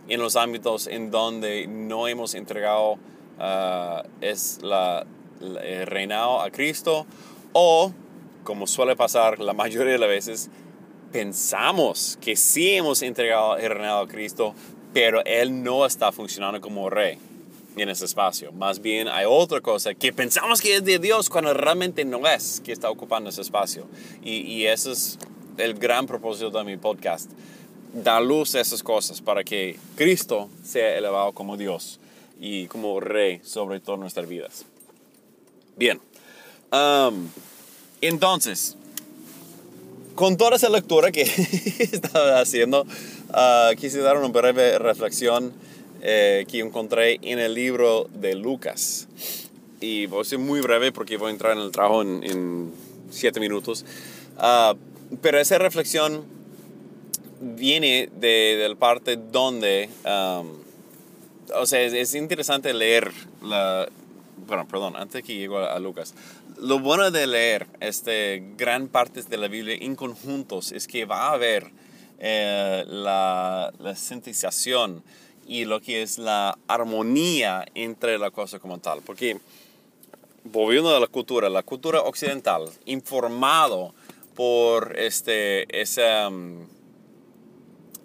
en 0.07 0.21
los 0.21 0.35
ámbitos 0.35 0.87
en 0.87 1.09
donde 1.09 1.67
no 1.67 2.07
hemos 2.07 2.35
entregado 2.35 2.93
uh, 2.93 4.07
es 4.21 4.59
la, 4.61 5.05
el 5.41 5.87
reinado 5.87 6.41
a 6.41 6.51
Cristo 6.51 7.05
o, 7.53 7.91
como 8.43 8.67
suele 8.67 8.95
pasar 8.95 9.39
la 9.39 9.53
mayoría 9.63 9.93
de 9.93 9.99
las 9.99 10.09
veces, 10.09 10.49
pensamos 11.11 12.17
que 12.21 12.35
sí 12.35 12.75
hemos 12.75 13.01
entregado 13.01 13.57
el 13.57 13.69
reinado 13.69 14.01
a 14.01 14.07
Cristo, 14.07 14.53
pero 14.93 15.25
Él 15.25 15.63
no 15.63 15.85
está 15.85 16.11
funcionando 16.11 16.61
como 16.61 16.89
rey 16.89 17.17
en 17.83 17.89
ese 17.89 18.05
espacio. 18.05 18.51
Más 18.51 18.81
bien 18.81 19.07
hay 19.07 19.25
otra 19.27 19.61
cosa 19.61 19.93
que 19.93 20.13
pensamos 20.13 20.61
que 20.61 20.75
es 20.75 20.85
de 20.85 20.99
Dios 20.99 21.29
cuando 21.29 21.53
realmente 21.53 22.05
no 22.05 22.27
es 22.27 22.61
que 22.63 22.71
está 22.71 22.89
ocupando 22.89 23.29
ese 23.29 23.41
espacio. 23.41 23.85
Y, 24.23 24.41
y 24.41 24.67
ese 24.67 24.91
es 24.91 25.19
el 25.57 25.73
gran 25.75 26.07
propósito 26.07 26.51
de 26.51 26.63
mi 26.63 26.77
podcast. 26.77 27.29
Dar 27.93 28.21
luz 28.21 28.55
a 28.55 28.61
esas 28.61 28.83
cosas 28.83 29.21
para 29.21 29.43
que 29.43 29.77
Cristo 29.95 30.49
sea 30.63 30.97
elevado 30.97 31.31
como 31.31 31.57
Dios 31.57 31.99
y 32.39 32.67
como 32.67 32.99
rey 32.99 33.41
sobre 33.43 33.79
todas 33.79 33.99
nuestras 33.99 34.27
vidas. 34.27 34.65
Bien. 35.77 35.99
Um, 36.71 37.29
entonces, 38.01 38.75
con 40.15 40.37
toda 40.37 40.55
esa 40.55 40.69
lectura 40.69 41.11
que 41.11 41.21
estaba 41.79 42.39
haciendo, 42.39 42.81
uh, 42.81 43.75
quise 43.77 43.99
dar 43.99 44.17
una 44.17 44.27
breve 44.27 44.77
reflexión 44.79 45.53
eh, 46.07 46.45
que 46.47 46.59
encontré 46.59 47.17
en 47.23 47.39
el 47.39 47.55
libro 47.55 48.07
de 48.13 48.35
Lucas. 48.35 49.07
Y 49.81 50.05
voy 50.05 50.21
a 50.21 50.23
ser 50.23 50.37
muy 50.37 50.61
breve 50.61 50.91
porque 50.91 51.17
voy 51.17 51.29
a 51.29 51.31
entrar 51.31 51.53
en 51.53 51.63
el 51.63 51.71
trabajo 51.71 52.03
en, 52.03 52.71
siete 53.09 53.39
minutos. 53.39 53.83
Uh, 54.37 54.77
pero 55.19 55.39
esa 55.39 55.57
reflexión 55.57 56.23
viene 57.41 58.09
de, 58.19 58.67
la 58.69 58.75
parte 58.75 59.17
donde, 59.17 59.89
um, 60.05 60.59
o 61.55 61.65
sea, 61.65 61.81
es, 61.81 61.93
es, 61.93 62.13
interesante 62.13 62.71
leer 62.75 63.11
la, 63.41 63.87
bueno, 64.45 64.67
perdón, 64.67 64.95
antes 64.95 65.23
que 65.23 65.35
llego 65.35 65.57
a 65.57 65.79
Lucas, 65.79 66.13
lo 66.61 66.77
bueno 66.77 67.09
de 67.09 67.25
leer 67.25 67.65
este, 67.79 68.43
gran 68.57 68.89
partes 68.89 69.27
de 69.27 69.37
la 69.37 69.47
Biblia 69.47 69.75
en 69.81 69.95
conjuntos 69.95 70.71
es 70.71 70.85
que 70.85 71.05
va 71.05 71.29
a 71.29 71.33
haber 71.33 71.71
eh, 72.19 72.85
la, 72.87 73.73
la 73.79 73.95
sintetización 73.95 75.03
y 75.45 75.65
lo 75.65 75.81
que 75.81 76.01
es 76.01 76.17
la 76.17 76.57
armonía 76.67 77.65
entre 77.75 78.17
la 78.17 78.31
cosa 78.31 78.59
como 78.59 78.79
tal. 78.79 79.01
Porque, 79.01 79.39
volviendo 80.43 80.95
a 80.95 80.99
la 80.99 81.07
cultura, 81.07 81.49
la 81.49 81.63
cultura 81.63 82.01
occidental, 82.01 82.69
informado 82.85 83.93
por 84.35 84.97
este, 84.99 85.81
esa 85.81 86.27
um, 86.27 86.67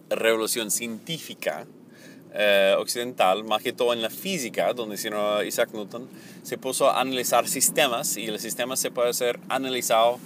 revolución 0.09 0.71
científica, 0.71 1.67
eh, 2.33 2.77
occidental, 2.79 3.43
más 3.43 3.61
que 3.61 3.73
todo 3.73 3.93
en 3.93 4.03
la 4.03 4.11
física, 4.11 4.73
donde 4.73 4.97
sino 4.97 5.43
Isaac 5.43 5.71
Newton, 5.73 6.09
se 6.45 6.59
puso 6.59 6.89
a 6.89 7.01
analizar 7.01 7.49
sistemas 7.49 8.17
y 8.17 8.27
el 8.27 8.39
sistema 8.39 8.77
se 8.77 8.93
puede 8.93 9.13
ser 9.15 9.41
analizado 9.49 10.21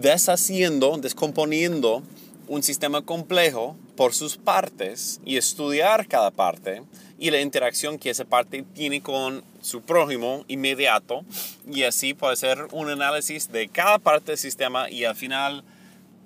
deshaciendo, 0.00 0.96
descomponiendo 0.96 2.02
un 2.48 2.62
sistema 2.62 3.02
complejo 3.02 3.76
por 4.00 4.14
sus 4.14 4.38
partes 4.38 5.20
y 5.26 5.36
estudiar 5.36 6.08
cada 6.08 6.30
parte 6.30 6.82
y 7.18 7.30
la 7.30 7.42
interacción 7.42 7.98
que 7.98 8.08
esa 8.08 8.24
parte 8.24 8.64
tiene 8.74 9.02
con 9.02 9.44
su 9.60 9.82
prójimo 9.82 10.42
inmediato 10.48 11.22
y 11.70 11.82
así 11.82 12.14
puede 12.14 12.34
ser 12.36 12.66
un 12.72 12.88
análisis 12.88 13.52
de 13.52 13.68
cada 13.68 13.98
parte 13.98 14.32
del 14.32 14.38
sistema 14.38 14.88
y 14.88 15.04
al 15.04 15.16
final 15.16 15.64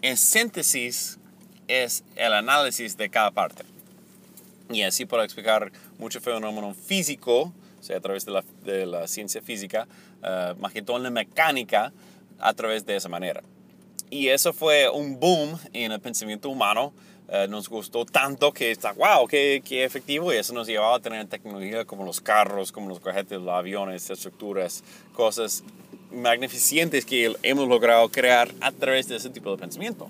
en 0.02 0.16
síntesis 0.16 1.18
es 1.66 2.04
el 2.14 2.34
análisis 2.34 2.96
de 2.96 3.10
cada 3.10 3.32
parte 3.32 3.64
y 4.70 4.82
así 4.82 5.04
para 5.04 5.24
explicar 5.24 5.72
mucho 5.98 6.20
fenómeno 6.20 6.74
físico, 6.74 7.52
o 7.80 7.82
sea, 7.82 7.96
a 7.96 8.00
través 8.00 8.24
de 8.24 8.30
la, 8.30 8.44
de 8.64 8.86
la 8.86 9.08
ciencia 9.08 9.42
física, 9.42 9.88
uh, 10.22 10.56
más 10.60 10.72
que 10.72 10.80
todo 10.80 10.96
en 10.98 11.02
la 11.02 11.10
mecánica, 11.10 11.92
a 12.38 12.54
través 12.54 12.86
de 12.86 12.94
esa 12.94 13.08
manera. 13.08 13.42
Y 14.10 14.28
eso 14.28 14.52
fue 14.52 14.88
un 14.88 15.18
boom 15.18 15.58
en 15.72 15.90
el 15.90 15.98
pensamiento 15.98 16.48
humano. 16.48 16.92
Uh, 17.26 17.48
nos 17.48 17.70
gustó 17.70 18.04
tanto 18.04 18.52
que 18.52 18.70
está, 18.70 18.92
wow, 18.92 19.26
qué, 19.26 19.62
qué, 19.64 19.84
efectivo. 19.84 20.32
Y 20.32 20.36
eso 20.36 20.52
nos 20.52 20.66
llevaba 20.66 20.96
a 20.96 21.00
tener 21.00 21.26
tecnología 21.26 21.84
como 21.86 22.04
los 22.04 22.20
carros, 22.20 22.70
como 22.70 22.88
los 22.88 23.00
cohetes, 23.00 23.40
los 23.40 23.54
aviones, 23.54 24.10
estructuras, 24.10 24.84
cosas 25.14 25.64
magnificentes 26.12 27.04
que 27.04 27.34
hemos 27.42 27.68
logrado 27.68 28.08
crear 28.10 28.50
a 28.60 28.72
través 28.72 29.08
de 29.08 29.16
ese 29.16 29.30
tipo 29.30 29.50
de 29.50 29.56
pensamiento. 29.56 30.08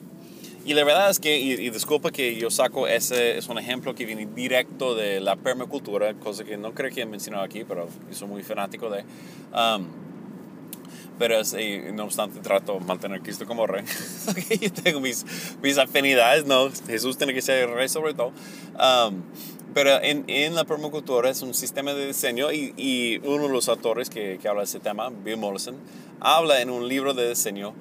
Y 0.66 0.72
la 0.72 0.83
verdad 0.83 1.11
es 1.11 1.18
que, 1.20 1.38
y, 1.38 1.68
disculpa 1.70 2.11
que 2.11 2.37
yo 2.37 2.50
saco 2.50 2.88
ese, 2.88 3.37
es 3.37 3.48
un 3.48 3.59
ejemplo 3.59 3.94
que 3.94 4.07
viene 4.07 4.27
directo 4.35 4.94
de 4.94 5.20
la 5.20 5.37
permacultura, 5.37 6.14
cosa 6.14 6.42
que 6.42 6.57
no 6.57 6.72
creo 6.72 6.90
que 6.90 7.03
he 7.03 7.07
mencionado 7.07 7.44
aquí, 7.44 7.64
pero 7.64 7.88
soy 8.11 8.29
muy 8.29 8.42
fanático 8.42 8.88
de. 8.88 9.05
Um, 9.53 9.87
pero 11.18 11.38
es, 11.38 11.55
no 11.92 12.05
obstante 12.05 12.40
trato 12.40 12.74
de 12.74 12.81
mantener 12.81 13.20
a 13.20 13.22
Cristo 13.22 13.46
como 13.46 13.66
rey. 13.66 13.85
yo 14.61 14.72
tengo 14.72 15.00
mis, 15.00 15.24
mis 15.62 15.79
afinidades, 15.79 16.46
¿no? 16.46 16.70
Jesús 16.87 17.16
tiene 17.16 17.35
que 17.35 17.42
ser 17.42 17.70
rey 17.70 17.88
sobre 17.88 18.14
todo. 18.14 18.33
Um, 18.74 19.22
pero 19.74 20.00
en, 20.03 20.24
en, 20.29 20.55
la 20.55 20.64
permacultura 20.64 21.31
es 21.31 21.42
un 21.42 21.53
sistema 21.53 21.94
de 21.94 22.07
diseño 22.07 22.53
y, 22.53 22.72
y 22.77 23.18
uno 23.24 23.44
de 23.44 23.48
los 23.48 23.68
autores 23.68 24.09
que, 24.09 24.38
que 24.40 24.48
habla 24.48 24.61
de 24.61 24.66
ese 24.66 24.79
tema, 24.79 25.11
Bill 25.11 25.37
Mollison, 25.37 25.77
habla 26.20 26.61
en 26.61 26.70
un 26.70 26.88
libro 26.88 27.12
de 27.12 27.29
diseño 27.29 27.74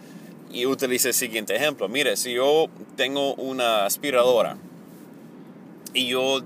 y 0.51 0.65
utilice 0.65 1.09
el 1.09 1.13
siguiente 1.13 1.55
ejemplo. 1.55 1.87
Mire, 1.89 2.17
si 2.17 2.33
yo 2.33 2.67
tengo 2.95 3.35
una 3.35 3.85
aspiradora 3.85 4.57
y 5.93 6.07
yo 6.07 6.41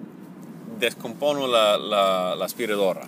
descompono 0.79 1.47
la, 1.47 1.77
la, 1.77 2.35
la 2.35 2.45
aspiradora, 2.45 3.05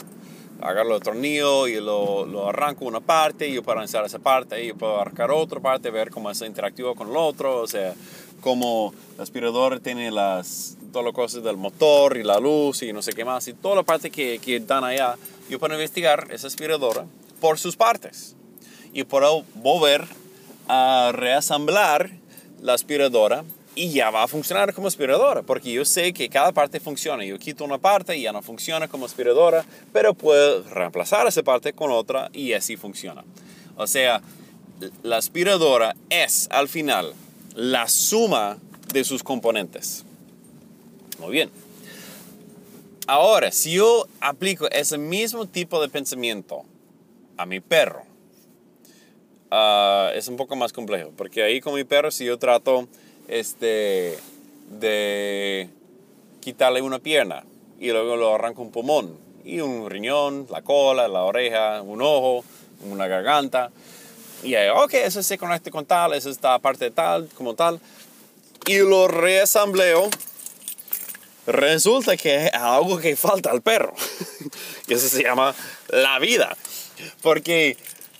agarro 0.61 0.95
el 0.95 1.01
tornillo 1.01 1.67
y 1.67 1.79
lo, 1.79 2.25
lo, 2.25 2.49
arranco 2.49 2.85
una 2.85 2.99
parte 2.99 3.51
yo 3.51 3.63
puedo 3.63 3.79
lanzar 3.79 4.05
esa 4.05 4.19
parte 4.19 4.65
yo 4.65 4.75
puedo 4.75 4.99
arrancar 4.99 5.31
otra 5.31 5.59
parte, 5.59 5.89
ver 5.89 6.09
cómo 6.09 6.33
se 6.33 6.45
interactúa 6.45 6.95
con 6.95 7.09
el 7.09 7.17
otro, 7.17 7.61
o 7.61 7.67
sea, 7.67 7.93
cómo 8.41 8.93
la 9.17 9.23
aspiradora 9.23 9.79
tiene 9.79 10.11
las, 10.11 10.77
todas 10.91 11.05
las 11.05 11.13
cosas 11.13 11.43
del 11.43 11.57
motor 11.57 12.17
y 12.17 12.23
la 12.23 12.39
luz 12.39 12.83
y 12.83 12.93
no 12.93 13.01
sé 13.01 13.13
qué 13.13 13.25
más, 13.25 13.47
y 13.47 13.53
toda 13.53 13.75
la 13.75 13.83
parte 13.83 14.09
que, 14.09 14.39
que 14.39 14.59
dan 14.59 14.83
allá, 14.83 15.15
yo 15.49 15.59
puedo 15.59 15.73
investigar 15.73 16.27
esa 16.31 16.47
aspiradora 16.47 17.05
por 17.39 17.57
sus 17.57 17.75
partes. 17.75 18.35
Y 18.91 19.03
puedo 19.03 19.43
volver 19.55 20.05
a 20.67 21.11
reasamblar 21.13 22.11
la 22.61 22.73
aspiradora 22.73 23.43
y 23.79 23.91
ya 23.93 24.09
va 24.09 24.23
a 24.23 24.27
funcionar 24.27 24.73
como 24.73 24.89
aspiradora, 24.89 25.41
porque 25.41 25.71
yo 25.71 25.85
sé 25.85 26.11
que 26.11 26.27
cada 26.27 26.51
parte 26.51 26.81
funciona. 26.81 27.23
Yo 27.23 27.39
quito 27.39 27.63
una 27.63 27.77
parte 27.77 28.17
y 28.17 28.23
ya 28.23 28.33
no 28.33 28.41
funciona 28.41 28.89
como 28.89 29.05
aspiradora, 29.05 29.63
pero 29.93 30.13
puedo 30.13 30.63
reemplazar 30.63 31.25
esa 31.27 31.43
parte 31.43 31.71
con 31.71 31.89
otra 31.89 32.29
y 32.33 32.51
así 32.51 32.75
funciona. 32.75 33.23
O 33.77 33.87
sea, 33.87 34.21
la 35.01 35.15
aspiradora 35.15 35.95
es 36.09 36.49
al 36.51 36.67
final 36.67 37.13
la 37.55 37.87
suma 37.87 38.57
de 38.91 39.05
sus 39.05 39.23
componentes. 39.23 40.03
Muy 41.17 41.31
bien. 41.31 41.49
Ahora, 43.07 43.49
si 43.53 43.71
yo 43.71 44.07
aplico 44.19 44.69
ese 44.71 44.97
mismo 44.97 45.45
tipo 45.45 45.81
de 45.81 45.87
pensamiento 45.87 46.65
a 47.37 47.45
mi 47.45 47.61
perro, 47.61 48.03
uh, 49.53 50.09
es 50.13 50.27
un 50.27 50.35
poco 50.35 50.57
más 50.57 50.73
complejo. 50.73 51.13
Porque 51.15 51.43
ahí 51.43 51.61
con 51.61 51.75
mi 51.75 51.85
perro, 51.85 52.11
si 52.11 52.25
yo 52.25 52.37
trato 52.37 52.89
este, 53.29 54.17
de 54.69 55.69
quitarle 56.41 56.81
una 56.81 56.99
pierna 56.99 57.43
y 57.79 57.91
luego 57.91 58.15
lo 58.15 58.35
arranco 58.35 58.61
un 58.61 58.71
pulmón 58.71 59.17
y 59.45 59.61
un 59.61 59.89
riñón, 59.89 60.47
la 60.49 60.61
cola, 60.61 61.07
la 61.07 61.23
oreja, 61.23 61.81
un 61.81 62.01
ojo, 62.01 62.43
una 62.81 63.07
garganta. 63.07 63.71
Y 64.43 64.55
ahí, 64.55 64.69
ok, 64.69 64.93
eso 64.95 65.23
se 65.23 65.37
conecta 65.37 65.71
con 65.71 65.85
tal, 65.85 66.13
eso 66.13 66.29
está 66.29 66.59
parte 66.59 66.91
tal, 66.91 67.29
como 67.35 67.55
tal. 67.55 67.79
Y 68.67 68.79
lo 68.79 69.07
reasambleo. 69.07 70.09
Resulta 71.47 72.15
que 72.15 72.47
algo 72.53 72.99
que 72.99 73.15
falta 73.15 73.49
al 73.49 73.61
perro. 73.61 73.93
y 74.87 74.93
eso 74.93 75.07
se 75.07 75.23
llama 75.23 75.55
la 75.89 76.19
vida. 76.19 76.55
Porque 77.21 77.77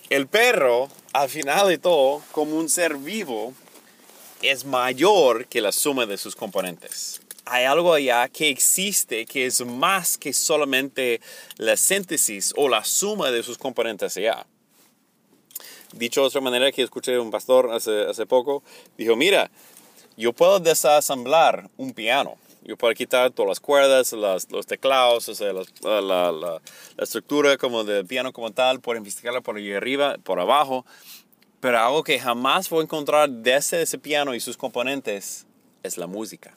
el 0.08 0.26
perro 0.26 0.88
al 1.12 1.28
final 1.28 1.68
de 1.68 1.78
todo, 1.78 2.22
como 2.32 2.56
un 2.56 2.68
ser 2.68 2.96
vivo, 2.96 3.52
es 4.42 4.64
mayor 4.64 5.46
que 5.46 5.60
la 5.60 5.72
suma 5.72 6.06
de 6.06 6.16
sus 6.16 6.36
componentes. 6.36 7.20
Hay 7.44 7.64
algo 7.64 7.94
allá 7.94 8.28
que 8.28 8.48
existe 8.48 9.26
que 9.26 9.46
es 9.46 9.64
más 9.64 10.16
que 10.16 10.32
solamente 10.32 11.20
la 11.56 11.76
síntesis 11.76 12.52
o 12.56 12.68
la 12.68 12.84
suma 12.84 13.30
de 13.30 13.42
sus 13.42 13.58
componentes 13.58 14.16
allá. 14.16 14.46
Dicho 15.92 16.20
de 16.20 16.28
otra 16.28 16.40
manera 16.40 16.70
que 16.70 16.82
escuché 16.82 17.18
un 17.18 17.30
pastor 17.30 17.72
hace, 17.72 18.06
hace 18.06 18.24
poco, 18.24 18.62
dijo, 18.96 19.16
mira, 19.16 19.50
yo 20.16 20.32
puedo 20.32 20.60
desasamblar 20.60 21.68
un 21.76 21.92
piano. 21.92 22.36
Yo 22.62 22.76
puedo 22.76 22.92
quitar 22.94 23.30
todas 23.30 23.48
las 23.48 23.60
cuerdas, 23.60 24.12
los 24.12 24.66
teclados, 24.66 25.40
la, 25.40 26.00
la, 26.00 26.30
la, 26.30 26.60
estructura 26.98 27.56
como 27.56 27.84
del 27.84 28.06
piano 28.06 28.32
como 28.32 28.52
tal, 28.52 28.80
por 28.80 28.96
investigarla 28.96 29.40
por 29.40 29.56
arriba, 29.56 30.16
por 30.22 30.38
abajo. 30.38 30.84
Pero 31.60 31.78
algo 31.78 32.02
que 32.02 32.18
jamás 32.18 32.68
voy 32.70 32.80
a 32.80 32.82
encontrar 32.84 33.28
desde 33.28 33.82
ese 33.82 33.98
piano 33.98 34.34
y 34.34 34.40
sus 34.40 34.56
componentes 34.56 35.46
es 35.82 35.98
la 35.98 36.06
música. 36.06 36.54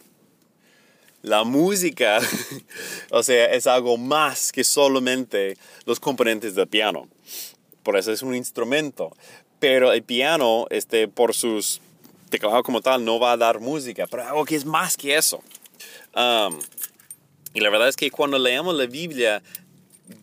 La 1.21 1.43
música, 1.43 2.19
o 3.11 3.23
sea, 3.23 3.45
es 3.53 3.67
algo 3.67 3.97
más 3.97 4.51
que 4.51 4.63
solamente 4.63 5.57
los 5.85 5.99
componentes 5.99 6.55
del 6.55 6.67
piano. 6.67 7.07
Por 7.83 7.97
eso 7.97 8.11
es 8.11 8.21
un 8.21 8.35
instrumento. 8.35 9.15
Pero 9.59 9.93
el 9.93 10.03
piano, 10.03 10.67
este, 10.69 11.07
por 11.07 11.33
sus 11.33 11.81
teclados 12.29 12.63
como 12.63 12.81
tal, 12.81 13.05
no 13.05 13.19
va 13.19 13.33
a 13.33 13.37
dar 13.37 13.59
música. 13.59 14.07
Pero 14.07 14.23
algo 14.23 14.45
que 14.45 14.55
es 14.55 14.65
más 14.65 14.97
que 14.97 15.15
eso. 15.15 15.41
Um, 16.15 16.59
y 17.53 17.59
la 17.59 17.69
verdad 17.69 17.87
es 17.87 17.95
que 17.95 18.09
cuando 18.09 18.39
leemos 18.39 18.75
la 18.75 18.85
Biblia 18.85 19.41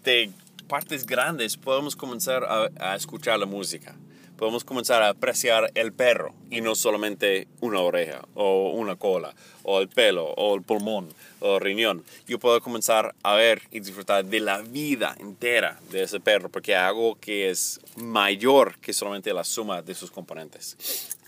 de 0.04 0.30
partes 0.68 1.06
grandes, 1.06 1.56
podemos 1.56 1.96
comenzar 1.96 2.44
a, 2.44 2.96
escuchar 2.96 3.38
la 3.38 3.46
música. 3.46 3.94
Podemos 4.40 4.64
comenzar 4.64 5.02
a 5.02 5.10
apreciar 5.10 5.70
el 5.74 5.92
perro 5.92 6.32
y 6.50 6.62
no 6.62 6.74
solamente 6.74 7.46
una 7.60 7.80
oreja 7.80 8.26
o 8.32 8.70
una 8.70 8.96
cola 8.96 9.34
o 9.64 9.80
el 9.80 9.88
pelo 9.90 10.28
o 10.28 10.54
el 10.54 10.62
pulmón 10.62 11.12
o 11.40 11.56
el 11.56 11.60
riñón. 11.60 12.02
Yo 12.26 12.38
puedo 12.38 12.58
comenzar 12.62 13.14
a 13.22 13.34
ver 13.34 13.60
y 13.70 13.80
disfrutar 13.80 14.24
de 14.24 14.40
la 14.40 14.62
vida 14.62 15.14
entera 15.20 15.78
de 15.90 16.04
ese 16.04 16.20
perro 16.20 16.48
porque 16.48 16.74
algo 16.74 17.18
que 17.20 17.50
es 17.50 17.80
mayor 17.96 18.78
que 18.78 18.94
solamente 18.94 19.34
la 19.34 19.44
suma 19.44 19.82
de 19.82 19.94
sus 19.94 20.10
componentes. 20.10 21.18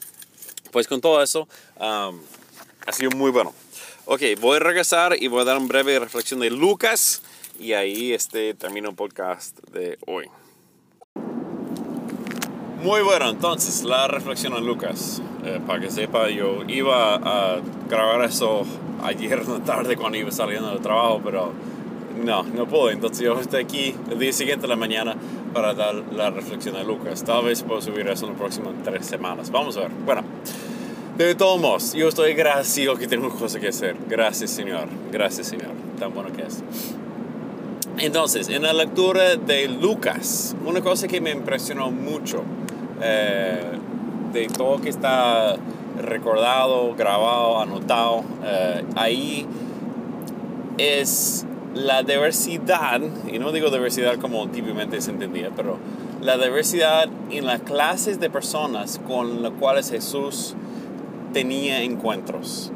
Pues 0.70 0.88
con 0.88 1.03
todo 1.03 1.22
eso, 1.22 1.46
um, 1.79 2.18
ha 2.87 2.92
sido 2.92 3.11
muy 3.11 3.31
bueno. 3.31 3.53
Ok, 4.07 4.22
voy 4.40 4.57
a 4.57 4.61
regresar 4.61 5.22
y 5.22 5.29
voy 5.29 5.42
a 5.42 5.44
dar 5.44 5.59
una 5.59 5.68
breve 5.68 5.98
reflexión 5.98 6.40
de 6.40 6.48
Lucas 6.48 7.20
y 7.61 7.75
ahí 7.75 8.14
este, 8.14 8.55
termino 8.55 8.88
el 8.88 8.96
podcast 8.96 9.59
de 9.68 9.98
hoy. 10.07 10.31
Muy 12.83 13.01
bueno, 13.03 13.31
entonces 13.31 13.85
la 13.85 14.09
reflexión 14.09 14.55
en 14.55 14.66
Lucas. 14.66 15.23
Eh, 15.45 15.61
para 15.64 15.79
que 15.79 15.88
sepa, 15.88 16.29
yo 16.31 16.64
iba 16.66 17.14
a 17.14 17.61
grabar 17.88 18.25
eso 18.25 18.62
ayer 19.05 19.38
en 19.38 19.53
la 19.53 19.61
tarde 19.61 19.97
cuando 19.97 20.18
iba 20.18 20.33
saliendo 20.33 20.71
del 20.71 20.81
trabajo, 20.81 21.21
pero 21.25 21.53
no, 22.25 22.42
no 22.42 22.66
puedo. 22.66 22.90
Entonces 22.90 23.21
yo 23.21 23.38
estoy 23.38 23.62
aquí 23.62 23.95
el 24.11 24.18
día 24.18 24.33
siguiente 24.33 24.62
de 24.62 24.68
la 24.68 24.75
mañana 24.75 25.14
para 25.55 25.75
dar 25.75 25.95
la 26.12 26.31
reflexión 26.31 26.75
de 26.75 26.83
Lucas. 26.83 27.23
Tal 27.23 27.45
vez 27.45 27.62
puedo 27.62 27.81
subir 27.81 28.09
eso 28.09 28.25
en 28.25 28.33
las 28.33 28.40
próximas 28.40 28.73
tres 28.83 29.07
semanas. 29.07 29.53
Vamos 29.53 29.77
a 29.77 29.83
ver. 29.83 29.90
Bueno. 30.05 30.25
De 31.16 31.35
todos 31.37 31.61
modos, 31.61 31.92
yo 31.92 32.09
estoy 32.09 32.33
agradecido 32.33 32.97
que 32.97 33.07
tengo 33.07 33.29
cosas 33.29 33.61
que 33.61 33.68
hacer. 33.68 33.95
Gracias, 34.09 34.51
Señor. 34.51 34.88
Gracias, 35.12 35.47
Señor. 35.47 35.71
Tan 36.01 36.12
bueno 36.12 36.33
que 36.33 36.42
es. 36.42 36.64
Entonces, 37.99 38.49
en 38.49 38.62
la 38.62 38.73
lectura 38.73 39.37
de 39.37 39.68
Lucas, 39.68 40.57
una 40.64 40.81
cosa 40.81 41.07
que 41.07 41.21
me 41.21 41.31
impresionó 41.31 41.90
mucho 41.90 42.42
eh, 43.03 43.61
de 44.33 44.47
todo 44.49 44.81
que 44.81 44.88
está 44.88 45.57
recordado, 46.01 46.95
grabado, 46.95 47.61
anotado, 47.61 48.25
eh, 48.45 48.85
ahí 48.97 49.47
es 50.79 51.45
la 51.75 52.03
diversidad, 52.03 53.01
y 53.31 53.38
no 53.38 53.53
digo 53.53 53.71
diversidad 53.71 54.19
como 54.19 54.49
típicamente 54.49 55.01
se 55.01 55.11
entendía, 55.11 55.51
pero 55.55 55.79
la 56.21 56.37
diversidad 56.37 57.09
en 57.31 57.47
las 57.47 57.62
clases 57.62 58.21
de 58.21 58.31
personas 58.31 59.01
con 59.07 59.43
las 59.43 59.53
cuales 59.53 59.91
Jesús 59.91 60.55
tenía 61.33 61.83
encuentros. 61.83 62.71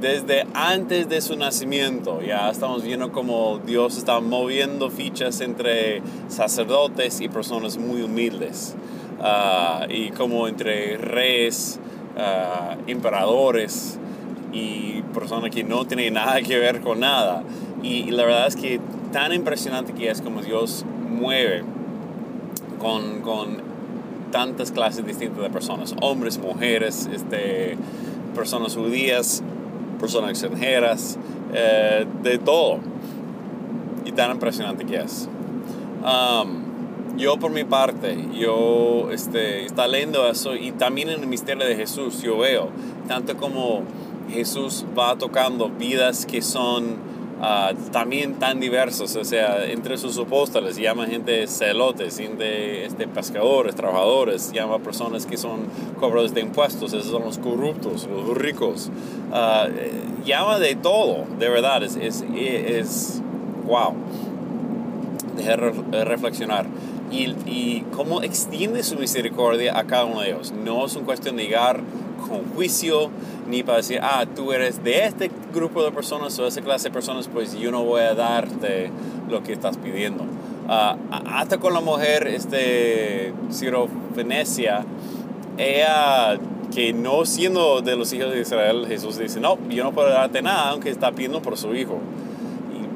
Desde 0.00 0.44
antes 0.52 1.08
de 1.08 1.22
su 1.22 1.36
nacimiento 1.36 2.20
ya 2.20 2.50
estamos 2.50 2.82
viendo 2.82 3.12
como 3.12 3.60
Dios 3.64 3.96
está 3.96 4.20
moviendo 4.20 4.90
fichas 4.90 5.40
entre 5.40 6.02
sacerdotes 6.28 7.20
y 7.22 7.28
personas 7.28 7.78
muy 7.78 8.02
humildes. 8.02 8.74
Ah, 9.20 9.86
y 9.88 10.10
como 10.10 10.48
entre 10.48 10.96
reyes, 10.96 11.78
uh, 12.16 12.76
emperadores 12.86 13.98
y 14.52 15.02
personas 15.14 15.50
que 15.50 15.64
no 15.64 15.84
tienen 15.86 16.14
nada 16.14 16.40
que 16.42 16.58
ver 16.58 16.80
con 16.80 17.00
nada. 17.00 17.42
Y, 17.82 18.10
la 18.10 18.24
verdad 18.24 18.46
es 18.46 18.56
que 18.56 18.80
tan 19.12 19.32
impresionante 19.32 19.92
que 19.92 20.10
es 20.10 20.20
como 20.20 20.42
Dios 20.42 20.84
mueve 21.10 21.62
con, 22.78 23.20
con 23.20 23.62
tantas 24.30 24.72
clases 24.72 25.06
distintas 25.06 25.42
de 25.42 25.50
personas, 25.50 25.94
hombres, 26.00 26.38
mujeres, 26.38 27.08
este, 27.12 27.76
personas 28.34 28.74
judías, 28.74 29.42
personas 30.00 30.30
extranjeras, 30.30 31.18
eh, 31.52 32.04
de 32.22 32.38
todo. 32.38 32.78
Y 34.04 34.12
tan 34.12 34.32
impresionante 34.32 34.84
que 34.84 34.96
es. 34.96 35.28
Um, 36.02 36.63
yo 37.16 37.36
por 37.38 37.50
mi 37.50 37.64
parte, 37.64 38.16
yo 38.34 39.10
este, 39.10 39.64
está 39.64 39.86
leyendo 39.86 40.28
eso 40.28 40.54
y 40.54 40.72
también 40.72 41.10
en 41.10 41.20
el 41.20 41.26
misterio 41.26 41.66
de 41.66 41.76
Jesús 41.76 42.22
yo 42.22 42.38
veo, 42.38 42.68
tanto 43.08 43.36
como 43.36 43.82
Jesús 44.30 44.84
va 44.96 45.16
tocando 45.16 45.68
vidas 45.68 46.26
que 46.26 46.42
son 46.42 47.14
Ah, 47.46 47.72
también 47.92 48.36
tan 48.36 48.58
diversos, 48.58 49.16
o 49.16 49.24
sea, 49.24 49.66
entre 49.66 49.98
sus 49.98 50.16
apóstoles 50.18 50.76
llama 50.76 51.06
gente 51.06 51.46
celotes, 51.46 52.16
gente 52.16 52.86
este, 52.86 53.06
pescadores, 53.08 53.74
trabajadores, 53.74 54.50
llama 54.52 54.78
personas 54.78 55.26
que 55.26 55.36
son 55.36 55.66
cobradores 56.00 56.32
de 56.32 56.40
impuestos, 56.40 56.94
esos 56.94 57.10
son 57.10 57.24
los 57.24 57.36
corruptos, 57.38 58.08
los 58.08 58.34
ricos, 58.34 58.90
uh, 59.30 60.24
llama 60.24 60.58
de 60.58 60.76
todo, 60.76 61.26
de 61.38 61.48
verdad, 61.50 61.82
es, 61.82 61.96
es, 61.96 62.24
es 62.34 63.20
wow, 63.66 63.92
dejar 65.36 65.60
reflexionar. 66.06 66.66
Y, 67.14 67.36
y 67.46 67.86
cómo 67.94 68.22
extiende 68.22 68.82
su 68.82 68.96
misericordia 68.96 69.78
a 69.78 69.84
cada 69.84 70.04
uno 70.04 70.20
de 70.20 70.30
ellos. 70.30 70.52
No 70.52 70.84
es 70.84 70.96
una 70.96 71.06
cuestión 71.06 71.36
de 71.36 71.44
llegar 71.44 71.80
con 72.28 72.44
juicio, 72.54 73.10
ni 73.48 73.62
para 73.62 73.78
decir, 73.78 74.00
ah, 74.02 74.24
tú 74.34 74.52
eres 74.52 74.82
de 74.82 75.04
este 75.04 75.30
grupo 75.52 75.84
de 75.84 75.92
personas 75.92 76.38
o 76.38 76.42
de 76.42 76.48
esa 76.48 76.62
clase 76.62 76.88
de 76.88 76.92
personas, 76.92 77.28
pues 77.28 77.56
yo 77.58 77.70
no 77.70 77.84
voy 77.84 78.02
a 78.02 78.14
darte 78.14 78.90
lo 79.28 79.42
que 79.42 79.52
estás 79.52 79.76
pidiendo. 79.76 80.24
Ah, 80.68 80.96
hasta 81.26 81.58
con 81.58 81.74
la 81.74 81.80
mujer, 81.80 82.26
este, 82.26 83.32
Ciro 83.52 83.88
Venecia, 84.16 84.84
ella 85.58 86.38
que 86.74 86.92
no 86.92 87.24
siendo 87.24 87.82
de 87.82 87.96
los 87.96 88.12
hijos 88.12 88.32
de 88.32 88.40
Israel, 88.40 88.86
Jesús 88.88 89.18
dice, 89.18 89.38
no, 89.40 89.58
yo 89.68 89.84
no 89.84 89.92
puedo 89.92 90.08
darte 90.08 90.42
nada, 90.42 90.70
aunque 90.70 90.90
está 90.90 91.12
pidiendo 91.12 91.40
por 91.40 91.56
su 91.56 91.74
hijo. 91.74 91.98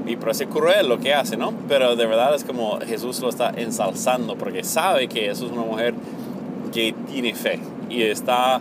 Y, 0.08 0.16
parece 0.16 0.46
cruel 0.46 0.88
lo 0.88 0.98
que 0.98 1.14
hace, 1.14 1.36
¿no? 1.36 1.52
Pero 1.68 1.96
de 1.96 2.06
verdad 2.06 2.34
es 2.34 2.44
como 2.44 2.78
Jesús 2.80 3.20
lo 3.20 3.28
está 3.28 3.50
ensalzando 3.56 4.36
porque 4.36 4.64
sabe 4.64 5.08
que 5.08 5.30
eso 5.30 5.46
es 5.46 5.52
una 5.52 5.62
mujer 5.62 5.94
que 6.72 6.94
tiene 7.10 7.34
fe 7.34 7.60
y 7.90 8.02
está 8.02 8.60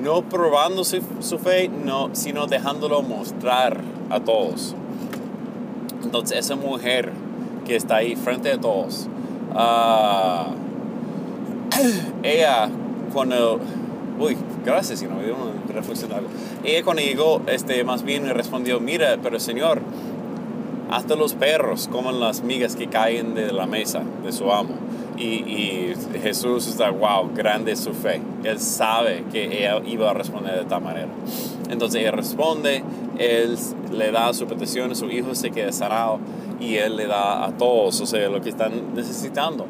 no 0.00 0.22
probando 0.22 0.84
su, 0.84 1.00
fe, 1.38 1.68
no, 1.68 2.10
sino 2.12 2.46
dejándolo 2.46 3.02
mostrar 3.02 3.80
a 4.10 4.20
todos. 4.20 4.74
Entonces 6.02 6.38
esa 6.38 6.56
mujer 6.56 7.12
que 7.66 7.76
está 7.76 7.96
ahí 7.96 8.14
frente 8.16 8.52
a 8.52 8.60
todos, 8.60 9.08
uh, 9.54 10.52
ella 12.22 12.68
cuando, 13.12 13.60
uy, 14.18 14.36
gracias, 14.64 15.00
si 15.00 15.06
no 15.06 15.14
me 15.16 15.72
reflexionar. 15.72 16.22
Ella 16.64 16.84
cuando 16.84 17.02
llegó, 17.02 17.42
este, 17.46 17.82
más 17.84 18.02
bien 18.02 18.28
respondió, 18.28 18.80
mira, 18.80 19.18
pero 19.22 19.40
Señor, 19.40 19.80
hasta 20.90 21.16
los 21.16 21.34
perros 21.34 21.88
comen 21.88 22.20
las 22.20 22.42
migas 22.42 22.76
que 22.76 22.88
caen 22.88 23.34
de 23.34 23.52
la 23.52 23.66
mesa 23.66 24.02
de 24.24 24.32
su 24.32 24.50
amo. 24.50 24.74
Y, 25.18 25.94
Jesús 26.22 26.68
está, 26.68 26.90
wow, 26.90 27.30
grande 27.34 27.74
su 27.74 27.92
fe. 27.92 28.20
Él 28.44 28.60
sabe 28.60 29.24
que 29.32 29.58
ella 29.58 29.80
iba 29.84 30.10
a 30.10 30.14
responder 30.14 30.56
de 30.56 30.64
tal 30.64 30.82
manera. 30.82 31.08
Entonces 31.70 32.00
ella 32.00 32.12
responde, 32.12 32.84
él 33.18 33.56
le 33.92 34.12
da 34.12 34.32
su 34.32 34.46
petición, 34.46 34.94
su 34.94 35.06
hijo 35.10 35.34
se 35.34 35.50
queda 35.50 35.72
sanado 35.72 36.20
y 36.60 36.76
él 36.76 36.96
le 36.96 37.06
da 37.06 37.44
a 37.44 37.56
todos, 37.56 38.00
o 38.00 38.06
sea, 38.06 38.28
lo 38.28 38.40
que 38.40 38.50
están 38.50 38.94
necesitando. 38.94 39.66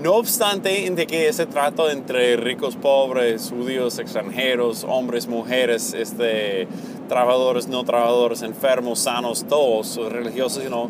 No 0.00 0.14
obstante, 0.14 0.90
de 0.90 1.06
que 1.06 1.28
ese 1.28 1.46
trato 1.46 1.90
entre 1.90 2.36
ricos, 2.36 2.76
pobres, 2.76 3.52
judíos, 3.56 3.98
extranjeros, 3.98 4.84
hombres, 4.84 5.28
mujeres, 5.28 5.94
este, 5.94 6.66
trabajadores, 7.12 7.68
no 7.68 7.84
trabajadores, 7.84 8.42
enfermos, 8.42 9.00
sanos, 9.00 9.44
todos, 9.48 9.96
religiosos, 10.10 10.64
no. 10.70 10.88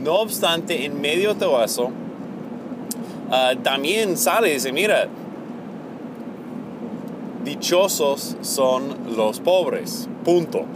No 0.00 0.14
obstante, 0.16 0.84
en 0.84 1.00
medio 1.00 1.34
de 1.34 1.40
todo 1.40 1.62
eso, 1.64 1.90
Ah, 3.34 3.54
también 3.62 4.18
sale 4.18 4.50
y 4.50 4.52
dice, 4.52 4.72
mira, 4.72 5.08
dichosos 7.42 8.36
son 8.42 9.16
los 9.16 9.40
pobres, 9.40 10.06
punto. 10.22 10.66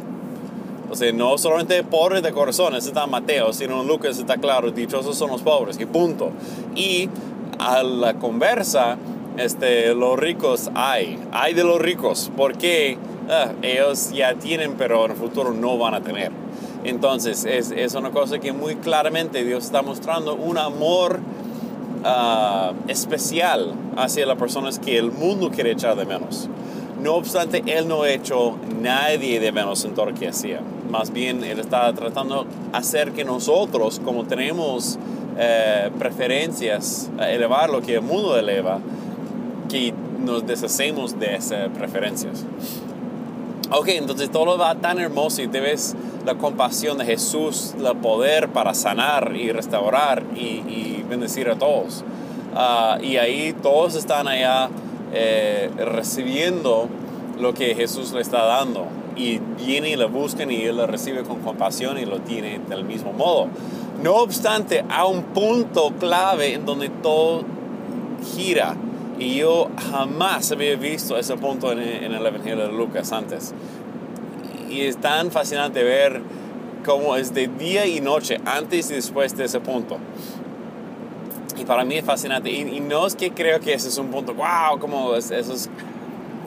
O 0.90 0.96
sea, 0.96 1.12
no 1.12 1.37
solamente 1.37 1.85
pobres 1.85 2.22
de 2.22 2.32
corazón, 2.32 2.74
eso 2.74 2.88
está 2.88 3.04
en 3.04 3.11
Mateo, 3.11 3.52
sino 3.52 3.82
en 3.82 3.87
Lucas 3.87 4.16
está 4.18 4.38
claro, 4.38 4.70
dichosos 4.70 5.18
son 5.18 5.32
los 5.32 5.42
pobres, 5.42 5.78
y 5.78 5.85
punto. 5.85 6.30
Y 6.74 7.11
a 7.59 7.82
la 7.82 8.14
conversa, 8.14 8.96
este, 9.37 9.94
los 9.94 10.18
ricos 10.18 10.70
hay, 10.74 11.18
hay 11.32 11.52
de 11.52 11.62
los 11.62 11.78
ricos, 11.78 12.32
porque 12.38 12.96
ah, 13.29 13.53
ellos 13.62 14.11
ya 14.12 14.35
tienen, 14.35 14.75
pero 14.77 15.05
en 15.05 15.12
el 15.12 15.17
futuro 15.17 15.53
no 15.53 15.79
van 15.79 15.95
a 15.95 16.01
tener. 16.01 16.33
Entonces, 16.85 17.45
es, 17.45 17.71
es 17.71 17.95
una 17.95 18.11
cosa 18.11 18.39
que 18.39 18.53
muy 18.53 18.77
claramente 18.77 19.45
Dios 19.45 19.65
está 19.65 19.83
mostrando 19.83 20.35
un 20.35 20.59
amor 20.59 21.21
ah, 22.05 22.73
especial 22.89 23.75
hacia 23.97 24.27
las 24.27 24.37
personas 24.37 24.79
que 24.79 24.99
el 24.99 25.11
mundo 25.11 25.51
quiere 25.51 25.73
echar 25.73 25.97
de 25.97 26.05
menos. 26.05 26.49
No 27.03 27.15
obstante, 27.15 27.62
Él 27.67 27.89
no 27.89 28.03
ha 28.03 28.11
hecho 28.11 28.57
nadie 28.81 29.39
de 29.39 29.53
menos 29.53 29.85
en 29.85 29.95
todo 29.95 30.07
lo 30.07 30.15
que 30.15 30.29
hacía. 30.29 30.61
Más 30.91 31.12
bien, 31.12 31.45
Él 31.45 31.61
está 31.61 31.93
tratando 31.93 32.45
de 32.45 32.51
hacer 32.73 33.12
que 33.12 33.25
nosotros, 33.25 34.01
como 34.05 34.25
tenemos 34.25 34.99
eh, 35.39 35.91
preferencias, 35.99 37.11
elevar 37.21 37.69
lo 37.69 37.83
que 37.83 37.97
el 37.97 38.03
mundo 38.03 38.37
eleva, 38.39 38.79
que 39.69 39.93
nos 40.25 40.47
deshacemos 40.47 41.19
de 41.19 41.37
esas 41.37 41.69
preferencias. 41.69 42.45
Ok, 43.70 43.88
entonces 43.88 44.31
todo 44.31 44.57
va 44.57 44.76
tan 44.76 45.00
hermoso 45.00 45.42
y 45.42 45.48
te 45.48 45.59
ves 45.59 45.96
la 46.24 46.37
compasión 46.37 46.98
de 46.98 47.05
Jesús, 47.05 47.74
el 47.76 47.96
poder 47.96 48.48
para 48.50 48.74
sanar 48.74 49.35
y 49.35 49.50
restaurar 49.50 50.22
y, 50.37 51.02
bendecir 51.09 51.48
a 51.48 51.57
todos. 51.57 52.05
Ah, 52.55 52.98
y 53.02 53.16
ahí 53.16 53.55
todos 53.62 53.96
están 53.96 54.29
allá 54.29 54.68
eh, 55.12 55.70
recibiendo 55.76 56.88
lo 57.40 57.55
que 57.55 57.74
Jesús 57.74 58.12
le 58.12 58.20
está 58.20 58.44
dando. 58.44 58.87
Y 59.16 59.40
viene 59.64 59.90
y 59.90 59.96
lo 59.96 60.09
buscan 60.11 60.50
y 60.50 60.62
él 60.62 60.76
lo 60.76 60.87
recibe 60.87 61.22
con 61.22 61.40
compasión 61.40 61.98
y 61.98 62.05
lo 62.05 62.20
tiene 62.20 62.61
del 62.68 62.85
mismo 62.85 63.12
modo. 63.12 63.48
No 64.02 64.16
obstante, 64.16 64.85
hay 64.88 65.11
un 65.11 65.22
punto 65.22 65.92
clave 65.98 66.55
en 66.55 66.66
donde 66.66 66.88
todo 66.88 67.42
gira. 68.37 68.76
Y 69.18 69.37
yo 69.37 69.70
jamás 69.90 70.52
había 70.52 70.76
visto 70.76 71.16
ese 71.16 71.37
punto 71.37 71.72
en, 71.72 71.79
en 71.79 72.12
el 72.12 72.26
Evangelio 72.26 72.66
de 72.66 72.72
Lucas 72.72 73.12
antes. 73.12 73.55
Y 74.68 74.83
es 74.83 74.98
tan 74.98 75.31
fascinante 75.31 75.83
ver 75.83 76.20
cómo 76.87 77.16
es 77.16 77.35
de 77.35 77.48
día 77.48 77.85
y 77.87 78.00
noche, 78.00 78.38
antes 78.44 78.90
y 78.90 78.94
después 78.94 79.37
de 79.37 79.44
ese 79.44 79.61
punto. 79.61 79.98
Y 81.59 81.64
para 81.64 81.85
mí 81.85 81.96
es 81.96 82.05
fascinante. 82.05 82.50
Y, 82.50 82.81
no 82.81 83.07
es 83.07 83.16
que 83.16 83.33
creo 83.33 83.61
que 83.61 83.74
ese 83.74 83.88
es 83.88 83.98
un 83.98 84.09
punto, 84.09 84.35
wow, 84.35 84.79
como 84.79 85.14
eso 85.14 85.35
es 85.35 85.68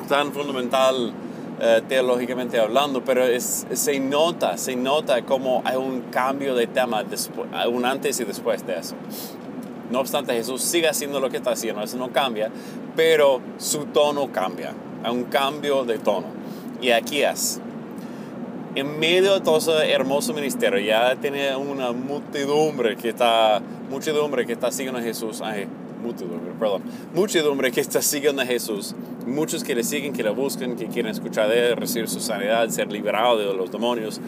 tan 0.07 0.31
fundamental 0.31 1.13
eh, 1.59 1.81
teológicamente 1.87 2.59
hablando, 2.59 3.03
pero 3.03 3.25
es, 3.25 3.67
se 3.71 3.99
nota, 3.99 4.57
se 4.57 4.75
nota 4.75 5.23
como 5.23 5.61
hay 5.65 5.75
un 5.75 6.01
cambio 6.11 6.55
de 6.55 6.67
tema, 6.67 7.03
después, 7.03 7.47
un 7.71 7.85
antes 7.85 8.19
y 8.19 8.23
después 8.23 8.65
de 8.65 8.79
eso. 8.79 8.95
No 9.91 9.99
obstante, 9.99 10.33
Jesús 10.33 10.61
sigue 10.61 10.87
haciendo 10.87 11.19
lo 11.19 11.29
que 11.29 11.37
está 11.37 11.51
haciendo, 11.51 11.81
eso 11.81 11.97
no 11.97 12.11
cambia, 12.11 12.51
pero 12.95 13.41
su 13.57 13.85
tono 13.85 14.31
cambia, 14.31 14.73
hay 15.03 15.11
un 15.11 15.23
cambio 15.25 15.83
de 15.85 15.97
tono. 15.97 16.27
Y 16.81 16.91
aquí 16.91 17.23
es, 17.23 17.59
en 18.75 18.99
medio 18.99 19.33
de 19.33 19.41
todo 19.41 19.57
ese 19.57 19.91
hermoso 19.91 20.33
ministerio, 20.33 20.79
ya 20.79 21.15
tiene 21.15 21.55
una 21.55 21.91
muchedumbre 21.91 22.95
que 22.95 23.09
está, 23.09 23.61
muchedumbre 23.89 24.45
que 24.45 24.53
está 24.53 24.71
siguiendo 24.71 24.99
a 24.99 25.03
Jesús, 25.03 25.41
ay, 25.41 25.67
perdón, 26.59 26.83
muchedumbre 27.13 27.71
que 27.71 27.81
está 27.81 28.01
siguiendo 28.01 28.41
a 28.41 28.45
Jesús, 28.45 28.95
muchos 29.25 29.63
que 29.63 29.75
le 29.75 29.83
siguen, 29.83 30.13
que 30.13 30.23
le 30.23 30.29
buscan, 30.29 30.75
que 30.75 30.87
quieren 30.87 31.11
escuchar 31.11 31.49
de 31.49 31.69
él, 31.69 31.77
recibir 31.77 32.07
su 32.07 32.19
sanidad, 32.19 32.69
ser 32.69 32.91
liberado 32.91 33.37
de 33.37 33.53
los 33.53 33.71
demonios. 33.71 34.21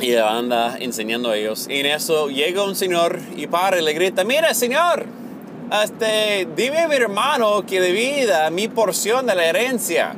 Y 0.00 0.14
anda 0.14 0.76
enseñando 0.78 1.30
a 1.30 1.36
ellos. 1.36 1.66
Y 1.70 1.80
en 1.80 1.86
eso 1.86 2.28
llega 2.28 2.64
un 2.64 2.76
señor 2.76 3.18
y 3.36 3.46
para 3.46 3.78
y 3.78 3.82
le 3.82 3.92
grita, 3.94 4.24
mira 4.24 4.52
señor, 4.52 5.06
este, 5.82 6.46
dime 6.54 6.80
a 6.80 6.88
mi 6.88 6.96
hermano 6.96 7.64
que 7.66 7.80
vida 7.80 8.50
mi 8.50 8.68
porción 8.68 9.26
de 9.26 9.34
la 9.34 9.46
herencia 9.46 10.14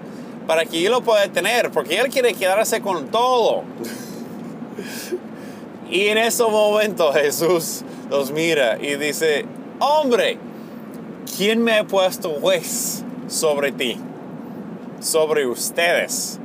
para 0.47 0.65
que 0.65 0.81
yo 0.81 0.91
lo 0.91 1.03
pueda 1.03 1.29
tener, 1.29 1.71
porque 1.71 1.99
él 1.99 2.09
quiere 2.09 2.35
quedarse 2.35 2.81
con 2.81 3.09
todo. 3.09 3.63
y 5.91 6.09
en 6.09 6.19
ese 6.19 6.43
momento 6.43 7.13
Jesús 7.13 7.83
los 8.11 8.31
mira 8.31 8.79
y 8.81 8.97
dice, 8.97 9.45
hombre, 9.79 10.39
¿quién 11.37 11.63
me 11.63 11.79
ha 11.79 11.85
puesto 11.85 12.31
juez 12.41 13.05
sobre 13.29 13.73
ti? 13.73 13.99
Sobre 15.01 15.47
ustedes. 15.47 16.41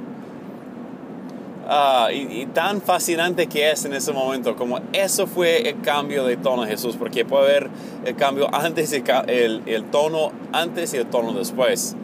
Ah, 1.76 2.10
y, 2.14 2.46
tan 2.54 2.84
fascinante 2.84 3.48
que 3.48 3.72
es 3.72 3.84
en 3.84 3.96
ese 3.96 4.14
momento, 4.14 4.56
como 4.56 4.80
eso 4.94 5.26
fue 5.26 5.68
el 5.68 5.82
cambio 5.82 6.24
de 6.24 6.38
tono 6.38 6.62
de 6.62 6.68
Jesús, 6.70 6.96
porque 6.98 7.26
puede 7.26 7.46
haber 7.46 7.70
el 8.06 8.16
cambio 8.16 8.48
antes, 8.54 8.94
y 8.94 9.04
el, 9.26 9.64
el 9.66 9.84
tono 9.86 10.32
antes 10.52 10.94
y 10.94 10.98
el 10.98 11.08
tono 11.08 11.34
después. 11.34 11.96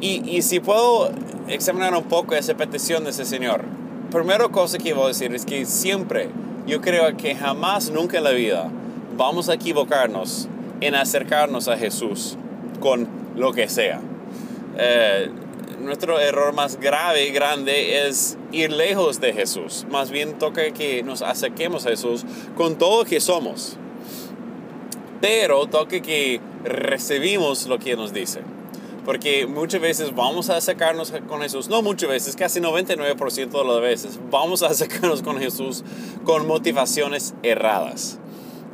Y, 0.00 0.42
si 0.42 0.58
puedo 0.58 1.12
examinar 1.46 1.94
un 1.94 2.02
poco 2.02 2.34
esa 2.34 2.54
petición 2.54 3.04
de 3.04 3.10
ese 3.10 3.24
Señor, 3.24 3.64
primera 4.10 4.48
cosa 4.48 4.76
que 4.78 4.92
voy 4.92 5.04
a 5.04 5.08
decir 5.08 5.32
es 5.36 5.46
que 5.46 5.64
siempre, 5.66 6.30
yo 6.66 6.80
creo 6.80 7.16
que 7.16 7.36
jamás, 7.36 7.92
nunca 7.92 8.18
en 8.18 8.24
la 8.24 8.32
vida, 8.32 8.68
vamos 9.16 9.48
a 9.48 9.54
equivocarnos 9.54 10.48
en 10.80 10.96
acercarnos 10.96 11.68
a 11.68 11.76
Jesús 11.76 12.36
con 12.80 13.06
lo 13.36 13.52
que 13.52 13.68
sea. 13.68 14.00
Eh, 14.76 15.30
nuestro 15.84 16.18
error 16.18 16.52
más 16.52 16.80
grave 16.80 17.26
y 17.26 17.30
grande 17.30 18.06
es 18.06 18.36
ir 18.52 18.72
lejos 18.72 19.20
de 19.20 19.32
Jesús. 19.32 19.86
Más 19.90 20.10
bien 20.10 20.38
toca 20.38 20.70
que 20.72 21.02
nos 21.02 21.22
acerquemos 21.22 21.86
a 21.86 21.90
Jesús 21.90 22.24
con 22.56 22.76
todo 22.76 23.04
que 23.04 23.20
somos. 23.20 23.76
Pero 25.20 25.66
toca 25.66 26.00
que 26.00 26.40
recibimos 26.64 27.66
lo 27.66 27.78
que 27.78 27.96
nos 27.96 28.12
dice. 28.12 28.40
Porque 29.04 29.46
muchas 29.46 29.80
veces 29.80 30.14
vamos 30.14 30.48
a 30.48 30.56
acercarnos 30.56 31.12
con 31.28 31.42
Jesús, 31.42 31.68
no 31.68 31.82
muchas 31.82 32.08
veces, 32.08 32.36
casi 32.36 32.58
99% 32.60 33.50
de 33.50 33.64
las 33.64 33.80
veces, 33.82 34.18
vamos 34.30 34.62
a 34.62 34.68
acercarnos 34.68 35.22
con 35.22 35.38
Jesús 35.38 35.84
con 36.24 36.46
motivaciones 36.46 37.34
erradas. 37.42 38.18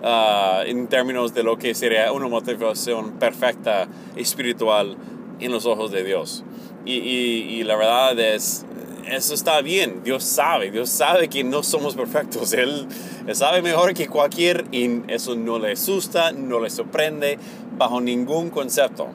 Ah, 0.02 0.62
en 0.66 0.86
términos 0.86 1.34
de 1.34 1.42
lo 1.42 1.58
que 1.58 1.74
sería 1.74 2.10
una 2.12 2.28
motivación 2.28 3.18
perfecta 3.18 3.86
espiritual 4.16 4.96
en 5.40 5.52
los 5.52 5.66
ojos 5.66 5.90
de 5.90 6.04
Dios. 6.04 6.44
Y, 6.84 6.92
y, 6.92 7.62
la 7.64 7.76
verdad 7.76 8.18
es, 8.18 8.64
eso 9.06 9.34
está 9.34 9.60
bien, 9.60 10.02
Dios 10.02 10.24
sabe, 10.24 10.70
Dios 10.70 10.88
sabe 10.88 11.28
que 11.28 11.44
no 11.44 11.62
somos 11.62 11.94
perfectos, 11.94 12.52
Él, 12.54 12.86
sabe 13.32 13.60
mejor 13.60 13.92
que 13.92 14.08
cualquier 14.08 14.64
y 14.72 15.02
eso 15.08 15.36
no 15.36 15.58
le 15.58 15.72
asusta, 15.72 16.32
no 16.32 16.58
le 16.58 16.70
sorprende 16.70 17.38
bajo 17.76 18.00
ningún 18.00 18.50
concepto. 18.50 19.08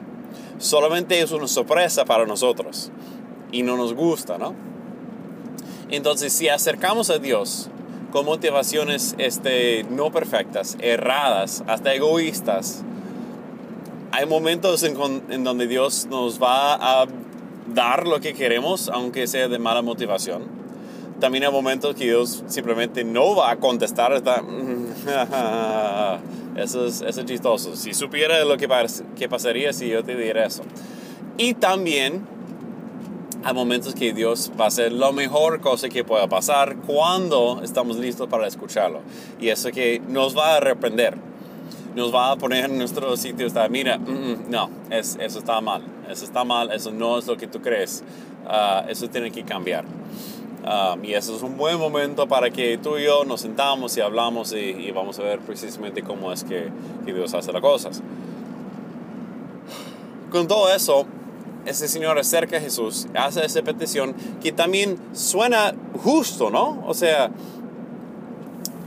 Solamente 0.58 1.20
es 1.20 1.32
una 1.32 1.48
sorpresa 1.48 2.04
para 2.04 2.24
nosotros 2.24 2.90
y 3.52 3.62
no 3.62 3.76
nos 3.76 3.94
gusta, 3.94 4.38
¿no? 4.38 4.54
Entonces, 5.90 6.32
si 6.32 6.48
acercamos 6.48 7.10
a 7.10 7.18
Dios 7.18 7.68
con 8.12 8.24
motivaciones 8.24 9.14
este, 9.18 9.84
no 9.84 10.10
perfectas, 10.10 10.76
erradas, 10.80 11.62
hasta 11.66 11.94
egoístas, 11.94 12.82
hay 14.12 14.26
momentos 14.26 14.82
en, 14.82 14.96
en, 15.30 15.44
donde 15.44 15.66
Dios 15.66 16.06
nos 16.10 16.42
va 16.42 16.74
a 16.74 17.06
dar 17.74 18.06
lo 18.06 18.20
que 18.20 18.34
queremos, 18.34 18.88
aunque 18.88 19.26
sea 19.26 19.48
de 19.48 19.58
mala 19.58 19.82
motivación. 19.82 20.44
También 21.20 21.44
hay 21.44 21.50
momentos 21.50 21.94
que 21.94 22.04
Dios 22.04 22.44
simplemente 22.46 23.02
no 23.04 23.34
va 23.34 23.50
a 23.50 23.56
contestar, 23.56 24.12
está, 24.12 24.42
Eso 26.56 26.86
es, 26.86 27.02
eso 27.02 27.22
chistoso. 27.22 27.76
Si 27.76 27.92
supiera 27.92 28.42
lo 28.44 28.56
que, 28.56 28.66
que 29.14 29.28
pasaría 29.28 29.72
si 29.74 29.88
yo 29.88 30.02
te 30.02 30.16
diera 30.16 30.46
eso. 30.46 30.62
Y 31.36 31.52
también 31.54 32.26
hay 33.44 33.52
momentos 33.52 33.94
que 33.94 34.14
Dios 34.14 34.50
va 34.58 34.64
a 34.64 34.68
hacer 34.68 34.90
lo 34.90 35.12
mejor 35.12 35.60
cosa 35.60 35.90
que 35.90 36.02
pueda 36.02 36.28
pasar 36.28 36.76
cuando 36.78 37.60
estamos 37.62 37.98
listos 37.98 38.28
para 38.28 38.46
escucharlo. 38.46 39.00
Y 39.38 39.48
eso 39.48 39.70
que 39.70 40.00
nos 40.08 40.36
va 40.36 40.54
a 40.54 40.56
arrepender. 40.56 41.16
Nos 41.94 42.14
va 42.14 42.32
a 42.32 42.36
poner 42.36 42.66
en 42.66 42.78
nuestro 42.78 43.16
sitio. 43.16 43.46
Está, 43.46 43.68
mira, 43.68 43.98
mm, 43.98 44.10
mm, 44.10 44.38
no, 44.48 44.70
es, 44.90 45.16
eso 45.20 45.38
está 45.38 45.60
mal. 45.60 45.82
Eso 46.10 46.24
está 46.24 46.44
mal. 46.44 46.72
Eso 46.72 46.90
no 46.90 47.18
es 47.18 47.26
lo 47.26 47.36
que 47.36 47.46
tú 47.46 47.60
crees. 47.60 48.02
Ah, 48.46 48.84
eso 48.88 49.08
tiene 49.08 49.30
que 49.30 49.44
cambiar. 49.44 49.84
Um, 50.66 51.04
y 51.04 51.14
eso 51.14 51.36
es 51.36 51.42
un 51.42 51.56
buen 51.56 51.78
momento 51.78 52.26
para 52.26 52.50
que 52.50 52.76
tú 52.78 52.98
y 52.98 53.04
yo 53.04 53.24
nos 53.24 53.42
sentamos 53.42 53.96
y 53.96 54.00
hablamos 54.00 54.52
y, 54.52 54.90
vamos 54.90 55.16
a 55.20 55.22
ver 55.22 55.38
precisamente 55.38 56.02
cómo 56.02 56.32
es 56.32 56.42
que, 56.42 56.72
que, 57.04 57.12
Dios 57.12 57.34
hace 57.34 57.52
las 57.52 57.62
cosas. 57.62 58.02
Con 60.32 60.48
todo 60.48 60.74
eso, 60.74 61.06
ese 61.66 61.86
Señor 61.86 62.18
acerca 62.18 62.56
a 62.56 62.60
Jesús, 62.60 63.06
hace 63.14 63.44
esa 63.44 63.62
petición 63.62 64.16
que 64.42 64.50
también 64.50 64.98
suena 65.12 65.72
justo, 66.02 66.50
¿no? 66.50 66.82
O 66.88 66.94
sea, 66.94 67.30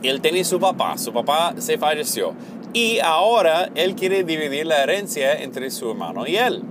él 0.04 0.20
tenía 0.20 0.44
su 0.44 0.60
papá, 0.60 0.98
su 0.98 1.14
papá 1.14 1.54
se 1.60 1.78
falleció 1.78 2.34
y 2.74 3.00
ahora 3.00 3.70
él 3.76 3.96
quiere 3.96 4.24
dividir 4.24 4.66
la 4.66 4.84
herencia 4.84 5.42
entre 5.42 5.72
su 5.72 5.90
hermano 5.90 6.28
y 6.28 6.36
él. 6.36 6.62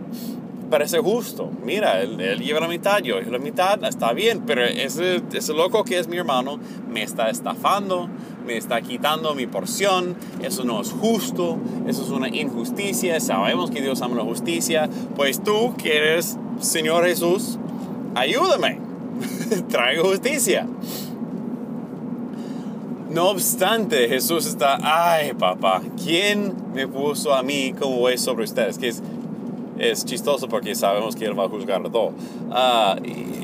Parece 0.68 0.98
justo. 0.98 1.50
Mira, 1.64 2.00
él, 2.00 2.20
él, 2.20 2.40
lleva 2.40 2.60
la 2.60 2.68
mitad, 2.68 2.98
yo 2.98 3.20
la 3.20 3.38
mitad, 3.38 3.82
está 3.84 4.12
bien, 4.12 4.42
pero 4.46 4.64
ese, 4.64 5.22
ese 5.32 5.52
loco 5.52 5.84
que 5.84 5.98
es 5.98 6.08
mi 6.08 6.16
hermano 6.16 6.58
me 6.90 7.02
está 7.02 7.30
estafando, 7.30 8.08
me 8.46 8.56
está 8.56 8.80
quitando 8.80 9.34
mi 9.34 9.46
porción, 9.46 10.16
eso 10.42 10.64
no 10.64 10.80
es 10.80 10.92
justo, 10.92 11.58
eso 11.86 12.02
es 12.02 12.10
una 12.10 12.28
injusticia, 12.28 13.20
sabemos 13.20 13.70
que 13.70 13.82
Dios 13.82 14.00
ama 14.02 14.16
la 14.16 14.24
justicia, 14.24 14.88
pues 15.16 15.42
tú 15.42 15.74
que 15.76 15.96
eres 15.96 16.38
Señor 16.60 17.04
Jesús, 17.04 17.58
ayúdame, 18.14 18.78
traigo 19.68 20.04
justicia. 20.08 20.66
No 23.10 23.30
obstante, 23.30 24.06
Jesús 24.06 24.44
está, 24.46 24.78
ay 24.82 25.32
papá, 25.32 25.80
¿quién 26.02 26.54
me 26.74 26.86
puso 26.86 27.34
a 27.34 27.42
mí 27.42 27.72
como 27.78 28.06
es 28.10 28.20
sobre 28.20 28.44
ustedes? 28.44 28.76
Que 28.76 28.88
es, 28.88 29.02
es 29.78 30.04
chistoso 30.04 30.48
porque 30.48 30.74
sabemos 30.74 31.16
que 31.16 31.24
Él 31.24 31.38
va 31.38 31.44
a 31.44 31.48
juzgar 31.48 31.82
todo. 31.90 32.08
Uh, 32.50 32.96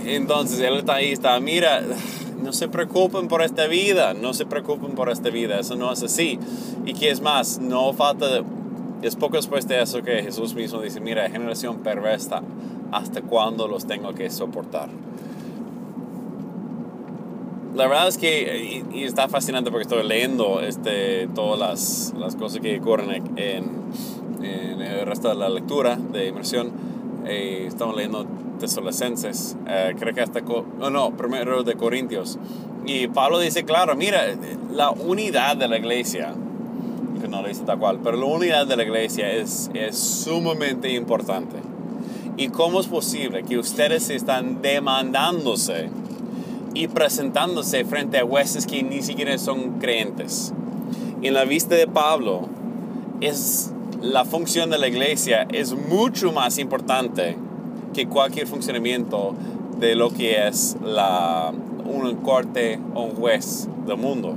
entonces 0.07 0.61
Él 0.61 0.75
está 0.77 0.95
ahí, 0.97 1.13
está, 1.13 1.39
mira, 1.41 1.83
no 2.43 2.53
se 2.53 2.69
preocupen 2.69 3.29
por 3.29 3.43
esta 3.43 3.67
vida, 3.67 4.15
no 4.15 4.35
se 4.35 4.47
preocupen 4.47 4.93
por 4.93 5.11
esta 5.11 5.31
vida, 5.31 5.59
eso 5.59 5.77
no 5.77 5.93
es 5.93 6.03
así. 6.03 6.39
Y 6.85 6.95
que 6.95 7.11
es 7.11 7.21
más, 7.21 7.59
no 7.59 7.93
falta, 7.93 8.27
es 9.03 9.17
poco 9.17 9.37
después 9.37 9.67
de 9.67 9.83
eso 9.83 10.03
que 10.03 10.23
Jesús 10.23 10.55
mismo 10.55 10.81
dice, 10.81 11.01
mira, 11.01 11.29
generación 11.31 11.79
perversa, 11.79 12.43
¿hasta 12.93 13.23
cuándo 13.23 13.69
los 13.69 13.87
tengo 13.87 14.15
que 14.15 14.31
soportar? 14.31 14.89
la 17.75 17.89
verdad 17.89 18.09
es 18.09 18.19
que 18.19 18.85
y, 18.93 19.03
está 19.03 19.29
fascinante 19.29 19.71
porque 19.71 19.83
estoy 19.83 20.07
leyendo 20.07 20.61
este, 20.61 21.29
todas 21.35 21.59
las, 21.59 22.15
las 22.17 22.37
cosas 22.37 22.61
que 22.61 22.79
ocurren 22.79 23.33
en, 23.37 23.65
en, 24.45 24.81
el 24.81 25.07
resto 25.07 25.29
de 25.29 25.35
la 25.35 25.49
lectura 25.49 25.97
de 25.97 26.29
inmersión. 26.29 26.71
Eh, 27.27 27.65
estamos 27.67 27.97
leyendo 27.97 28.27
Tesalonicenses, 28.59 29.57
eh, 29.67 29.95
creo 29.99 30.15
que 30.15 30.21
hasta, 30.21 30.41
no, 30.41 30.91
no, 30.91 31.11
primero 31.17 31.63
de 31.63 31.75
Corintios. 31.75 32.39
Y 32.87 33.09
Pablo 33.09 33.39
dice, 33.41 33.65
claro, 33.65 33.97
mira, 33.97 34.23
la 34.73 34.91
unidad 34.91 35.57
de 35.57 35.69
la 35.69 35.79
iglesia, 35.79 36.35
que 37.21 37.29
no 37.29 37.43
lo 37.43 37.49
dice 37.49 37.63
tal 37.65 37.79
cual, 37.79 38.01
pero 38.05 38.17
la 38.17 38.27
unidad 38.27 38.67
de 38.67 38.77
la 38.77 38.83
iglesia 38.83 39.31
es, 39.33 39.71
es 39.75 39.97
sumamente 39.97 40.93
importante. 40.93 41.57
¿Y 42.37 42.49
cómo 42.49 42.81
es 42.81 42.87
posible 42.87 43.43
que 43.45 43.59
ustedes 43.59 44.11
están 44.11 44.61
demandándose? 44.61 45.89
y 46.75 46.89
presentándose 46.89 47.85
frente 47.85 48.19
a 48.19 48.25
hueses 48.25 48.67
que 48.67 48.83
ni 48.83 49.01
siquiera 49.01 49.39
son 49.39 49.79
creyentes. 49.79 50.53
En 51.23 51.33
la 51.33 51.45
vista 51.45 51.77
de 51.77 51.87
Pablo, 51.87 52.49
es 53.21 53.73
la 54.05 54.25
función 54.27 54.69
de 54.69 54.77
la 54.77 54.87
iglesia 54.87 55.47
es 55.51 55.73
mucho 55.73 56.31
más 56.31 56.59
importante 56.59 57.37
que 57.95 58.07
cualquier 58.07 58.47
funcionamiento 58.47 59.35
de 59.81 59.95
lo 59.95 60.11
que 60.11 60.47
es 60.47 60.77
la, 60.85 61.53
un 61.87 62.15
corte 62.17 62.79
o 62.95 63.05
un 63.05 63.15
juez 63.15 63.67
del 63.87 63.97
mundo. 63.97 64.37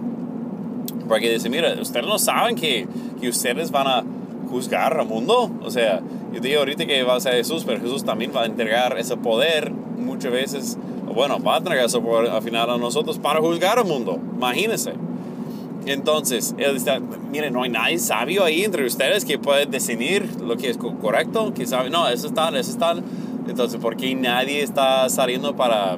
Porque 1.10 1.30
dice, 1.30 1.50
mira, 1.50 1.74
ustedes 1.82 2.06
no 2.06 2.18
saben 2.18 2.56
que, 2.56 2.88
que 3.20 3.28
ustedes 3.28 3.70
van 3.72 3.88
a 3.88 4.04
juzgar 4.50 4.98
al 4.98 5.06
mundo. 5.06 5.52
O 5.64 5.70
sea, 5.70 6.02
yo 6.34 6.40
digo 6.40 6.60
ahorita 6.60 6.86
que 6.86 7.04
va 7.04 7.16
a 7.16 7.20
ser 7.20 7.34
Jesús, 7.34 7.64
pero 7.66 7.82
Jesús 7.82 8.06
también 8.06 8.32
va 8.34 8.44
a 8.44 8.46
entregar 8.46 8.98
ese 8.98 9.18
poder 9.18 9.72
muchas 9.72 10.32
veces 10.32 10.78
bueno, 11.14 11.40
va 11.40 11.56
a 11.56 11.58
entregar 11.58 11.86
eso 11.86 12.02
por, 12.02 12.28
al 12.28 12.42
final 12.44 12.70
a 12.70 12.78
nosotros 12.78 13.18
para 13.18 13.40
juzgar 13.40 13.80
al 13.80 13.86
mundo. 13.86 14.20
Imagínense. 14.36 14.94
Entonces, 15.88 16.54
él 16.58 16.74
dice, 16.74 17.00
mire, 17.32 17.50
no 17.50 17.64
hay 17.64 17.70
nadie 17.70 17.98
sabio 17.98 18.44
ahí 18.44 18.64
entre 18.64 18.86
ustedes 18.86 19.26
que 19.26 19.40
puede 19.40 19.66
decidir 19.66 20.30
lo 20.42 20.58
que 20.58 20.70
es 20.70 20.78
correcto, 20.78 21.54
que 21.54 21.66
sabe, 21.66 21.90
no, 21.90 22.08
eso 22.08 22.28
es 22.28 22.34
tal, 22.34 22.56
eso. 22.56 22.78
Entonces, 23.48 23.80
¿por 23.80 23.96
qué 23.96 24.14
nadie 24.14 24.62
está 24.62 25.08
saliendo 25.10 25.56
para, 25.56 25.98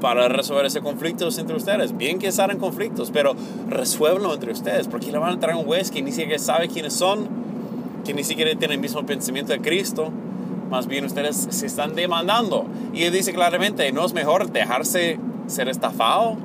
para 0.00 0.28
resolver 0.28 0.66
ese 0.66 0.80
conflicto 0.80 1.28
entre 1.36 1.56
ustedes? 1.56 1.96
Bien 1.96 2.18
que 2.18 2.30
salen 2.30 2.58
conflictos, 2.58 3.10
pero 3.10 3.34
resuélvanlo 3.68 4.34
entre 4.34 4.52
ustedes. 4.52 4.86
porque 4.86 5.10
le 5.10 5.18
van 5.18 5.34
a 5.34 5.40
traer 5.40 5.56
un 5.56 5.64
juez 5.64 5.90
que 5.90 6.02
ni 6.02 6.12
siquiera 6.12 6.38
sabe 6.38 6.68
quiénes 6.68 6.92
son, 6.92 7.26
que 8.04 8.12
ni 8.12 8.22
siquiera 8.22 8.54
tiene 8.58 8.74
el 8.74 8.80
mismo 8.80 9.04
pensamiento 9.06 9.52
de 9.52 9.60
Cristo? 9.60 10.12
más 10.70 10.86
bien 10.86 11.04
ustedes 11.04 11.46
se 11.50 11.66
están 11.66 11.94
demandando. 11.94 12.66
Y 12.92 13.04
él 13.04 13.12
dice 13.12 13.32
claramente, 13.32 13.90
¿no 13.92 14.04
es 14.04 14.12
mejor 14.12 14.50
dejarse 14.50 15.18
ser 15.46 15.68
estafado? 15.68 16.36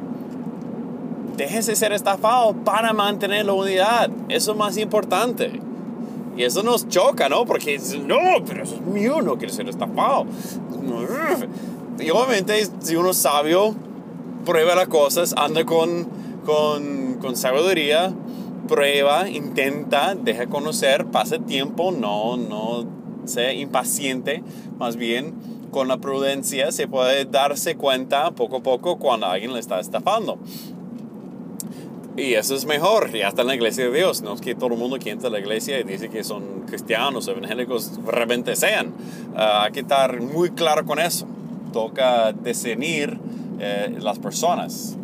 Déjese 1.41 1.75
ser 1.75 1.91
estafado 1.91 2.53
para 2.53 2.93
mantener 2.93 3.47
la 3.47 3.53
unidad. 3.53 4.11
Eso 4.29 4.51
es 4.51 4.57
más 4.59 4.77
importante. 4.77 5.59
Y 6.37 6.43
eso 6.43 6.61
nos 6.61 6.87
choca, 6.87 7.29
¿no? 7.29 7.45
Porque 7.45 7.79
no, 8.05 8.45
pero 8.45 8.61
eso 8.61 8.75
es 8.75 8.81
mío, 8.81 9.23
no 9.23 9.39
quiero 9.39 9.51
ser 9.51 9.67
estafado. 9.67 10.27
Y 11.99 12.09
obviamente, 12.11 12.67
si 12.81 12.95
uno 12.95 13.09
es 13.09 13.17
sabio, 13.17 13.73
prueba 14.45 14.75
las 14.75 14.87
cosas, 14.87 15.33
anda 15.35 15.65
con, 15.65 16.07
con, 16.45 17.15
con 17.19 17.35
sabiduría, 17.35 18.13
prueba, 18.67 19.27
intenta, 19.27 20.13
deja 20.13 20.45
conocer, 20.45 21.07
pasa 21.07 21.39
tiempo, 21.39 21.91
no, 21.91 22.37
no 22.37 22.85
sea 23.25 23.51
impaciente, 23.51 24.43
más 24.77 24.95
bien 24.95 25.33
con 25.71 25.87
la 25.87 25.97
prudencia 25.97 26.71
se 26.71 26.87
puede 26.87 27.25
darse 27.25 27.75
cuenta 27.75 28.31
poco 28.31 28.57
a 28.57 28.63
poco 28.63 28.97
cuando 28.99 29.25
alguien 29.25 29.53
le 29.53 29.59
está 29.59 29.79
estafando. 29.79 30.37
Y 32.18 32.34
eso 32.34 32.55
es 32.55 32.66
mejor, 32.66 33.12
ya 33.12 33.30
está 33.30 33.41
en 33.41 33.47
la 33.47 33.55
iglesia 33.55 33.86
de 33.86 33.97
Dios. 33.97 34.22
No 34.22 34.34
es 34.34 34.41
que 34.41 34.53
todo 34.53 34.74
el 34.74 34.78
mundo 34.78 34.99
que 34.99 35.12
entra 35.12 35.30
a 35.30 35.32
la 35.32 35.39
iglesia 35.39 35.80
y 35.80 35.84
dice 35.84 36.09
que 36.09 36.24
son 36.24 36.64
cristianos 36.68 37.28
evangélicos 37.28 37.91
realmente 38.05 38.55
sean. 38.55 38.93
Ah, 39.36 39.64
hay 39.64 39.72
que 39.72 39.80
estar 39.80 40.20
muy 40.20 40.51
claro 40.51 40.86
con 40.86 40.99
eso. 40.99 41.26
Toca 41.72 42.34
discernir 42.34 43.18
eh, 43.59 43.95
las 43.99 44.20
personas, 44.20 44.97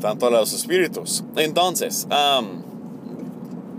tanto 0.00 0.30
los 0.30 0.52
espíritus. 0.52 1.24
Entonces, 1.34 2.06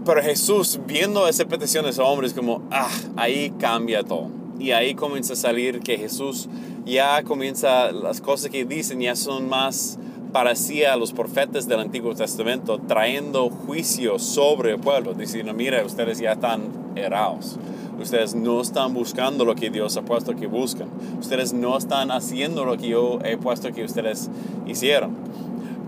pero 0.06 0.22
Jesús, 0.22 0.80
viendo 0.86 1.26
esa 1.26 1.46
petición 1.46 1.86
de 1.86 1.92
esos 1.92 2.06
hombres, 2.06 2.34
como, 2.34 2.64
ah, 2.70 2.90
ahí 3.16 3.54
cambia 3.60 4.04
todo. 4.04 4.28
Y 4.60 4.72
ahí 4.72 4.94
comienza 4.94 5.34
a 5.34 5.36
salir 5.38 5.80
que 5.80 5.98
Jesús 5.98 6.50
ya 6.86 7.24
comienza, 7.24 7.94
las 7.94 8.20
cosas 8.20 8.50
que 8.50 8.66
dicen 8.66 9.00
ya 9.00 9.16
son 9.16 9.48
más 9.48 9.98
parecía 10.32 10.94
a 10.94 10.98
los 10.98 11.14
profetas 11.14 11.68
del 11.68 11.80
Antiguo 11.80 12.14
Testamento, 12.16 12.80
trayendo 12.80 13.50
juicio 13.50 14.20
sobre 14.20 14.72
el 14.72 14.80
pueblo, 14.80 15.14
diciendo, 15.14 15.54
mira, 15.54 15.84
ustedes 15.84 16.20
ya 16.20 16.34
están 16.34 16.62
errados. 16.96 17.58
Ustedes 18.00 18.34
no 18.34 18.62
están 18.62 18.94
buscando 18.94 19.44
lo 19.44 19.56
que 19.56 19.70
Dios 19.70 19.98
ha 19.98 20.04
puesto 20.04 20.36
que 20.36 20.48
buscan. 20.48 20.88
Ustedes 21.20 21.52
no 21.52 21.78
están 21.78 22.12
haciendo 22.12 22.64
lo 22.64 22.78
que 22.78 22.90
yo 22.90 23.20
he 23.26 23.38
puesto 23.38 23.74
que 23.74 23.84
ustedes 23.84 24.30
hicieron 24.66 25.30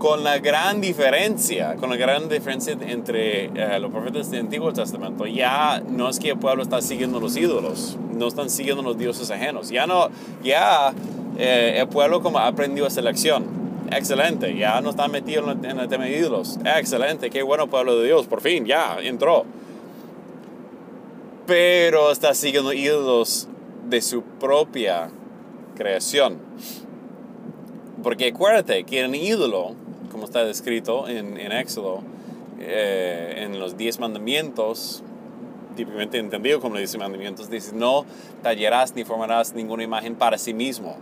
con 0.02 0.24
la 0.24 0.40
gran 0.40 0.80
diferencia, 0.80 1.76
con 1.76 1.88
la 1.88 1.94
gran 1.94 2.28
diferencia 2.28 2.72
entre 2.72 3.44
eh, 3.44 3.78
los 3.78 3.92
profetas 3.92 4.32
del 4.32 4.40
Antiguo 4.40 4.72
Testamento, 4.72 5.28
ya 5.28 5.80
no 5.88 6.08
es 6.08 6.18
que 6.18 6.30
el 6.30 6.38
pueblo 6.38 6.64
está 6.64 6.82
siguiendo 6.82 7.20
los 7.20 7.36
ídolos, 7.36 7.96
no 8.12 8.26
están 8.26 8.50
siguiendo 8.50 8.82
los 8.82 8.98
dioses 8.98 9.30
ajenos, 9.30 9.68
ya 9.68 9.86
no, 9.86 10.08
ya 10.42 10.92
eh, 11.38 11.76
el 11.78 11.86
pueblo 11.86 12.20
como 12.20 12.40
aprendió 12.40 12.84
esa 12.88 13.00
lección, 13.00 13.44
excelente, 13.96 14.56
ya 14.56 14.80
no 14.80 14.90
está 14.90 15.08
metido 15.08 15.50
en 15.50 15.78
el, 15.78 15.88
tema 15.88 16.04
de 16.04 16.18
ídolos, 16.18 16.58
excelente, 16.64 17.30
qué 17.30 17.42
bueno 17.42 17.68
pueblo 17.68 17.98
de 17.98 18.06
Dios, 18.06 18.26
por 18.26 18.40
fin, 18.40 18.64
ya 18.64 18.98
entró. 19.00 19.44
Pero 21.46 22.10
está 22.12 22.34
siguiendo 22.34 22.72
ídolos 22.72 23.48
de 23.88 24.00
su 24.00 24.22
propia 24.22 25.10
creación. 25.76 26.38
Porque 28.02 28.28
acuérdate 28.28 28.84
que 28.84 29.00
el 29.00 29.14
ídolo 29.14 29.74
como 30.12 30.26
está 30.26 30.44
descrito 30.44 31.08
en, 31.08 31.38
en 31.38 31.50
Éxodo, 31.50 32.02
eh, 32.60 33.34
en 33.38 33.58
los 33.58 33.76
diez 33.76 33.98
mandamientos, 33.98 35.02
típicamente 35.74 36.18
entendido 36.18 36.60
como 36.60 36.74
los 36.74 36.80
diez 36.80 36.96
mandamientos, 36.98 37.50
dice, 37.50 37.74
no 37.74 38.04
tallarás 38.42 38.94
ni 38.94 39.04
formarás 39.04 39.54
ninguna 39.54 39.82
imagen 39.82 40.14
para 40.14 40.36
sí 40.38 40.52
mismo. 40.52 40.96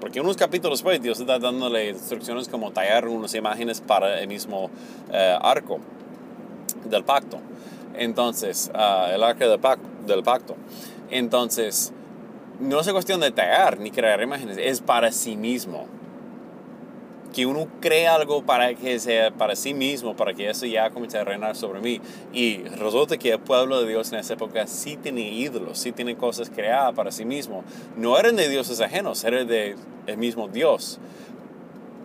Porque 0.00 0.20
unos 0.20 0.36
capítulos 0.36 0.78
después 0.78 1.00
Dios 1.00 1.20
está 1.20 1.38
dándole 1.38 1.90
instrucciones 1.90 2.48
como 2.48 2.70
tallar 2.70 3.08
unas 3.08 3.34
imágenes 3.34 3.80
para 3.80 4.20
el 4.20 4.28
mismo 4.28 4.70
eh, 5.12 5.38
arco 5.40 5.78
del 6.84 7.04
pacto. 7.04 7.38
Entonces, 7.94 8.70
ah, 8.74 9.10
el 9.12 9.22
arco 9.22 9.48
del 9.48 9.58
pacto, 9.58 9.88
del 10.06 10.22
pacto. 10.22 10.56
Entonces, 11.10 11.92
no 12.60 12.80
es 12.80 12.90
cuestión 12.90 13.20
de 13.20 13.30
tallar 13.30 13.78
ni 13.78 13.90
crear 13.90 14.20
imágenes, 14.22 14.58
es 14.58 14.80
para 14.80 15.12
sí 15.12 15.36
mismo 15.36 15.86
que 17.36 17.44
uno 17.44 17.68
cree 17.82 18.08
algo 18.08 18.42
para 18.44 18.74
que 18.74 18.98
sea 18.98 19.30
para 19.30 19.56
sí 19.56 19.74
mismo, 19.74 20.16
para 20.16 20.32
que 20.32 20.48
eso 20.48 20.64
ya 20.64 20.88
comience 20.88 21.18
a 21.18 21.24
reinar 21.24 21.54
sobre 21.54 21.80
mí. 21.82 22.00
Y 22.32 22.62
resulta 22.62 23.18
que 23.18 23.32
el 23.32 23.38
pueblo 23.38 23.82
de 23.82 23.86
Dios 23.90 24.10
en 24.10 24.20
esa 24.20 24.32
época 24.32 24.66
sí 24.66 24.96
tiene 24.96 25.20
ídolos, 25.20 25.78
sí 25.78 25.92
tiene 25.92 26.16
cosas 26.16 26.48
creadas 26.48 26.94
para 26.94 27.12
sí 27.12 27.26
mismo. 27.26 27.62
No 27.94 28.18
eran 28.18 28.36
de 28.36 28.48
dioses 28.48 28.80
ajenos, 28.80 29.22
eran 29.22 29.46
de 29.46 29.76
el 30.06 30.16
mismo 30.16 30.48
Dios. 30.48 30.98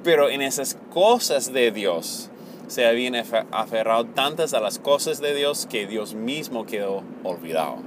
Pero 0.03 0.29
en 0.29 0.41
esas 0.41 0.75
cosas 0.93 1.53
de 1.53 1.71
Dios 1.71 2.29
se 2.67 2.85
habían 2.85 3.15
aferrado 3.51 4.03
tantas 4.07 4.53
a 4.53 4.59
las 4.59 4.79
cosas 4.79 5.21
de 5.21 5.33
Dios 5.33 5.65
que 5.65 5.87
Dios 5.87 6.13
mismo 6.13 6.65
quedó 6.65 7.03
olvidado. 7.23 7.77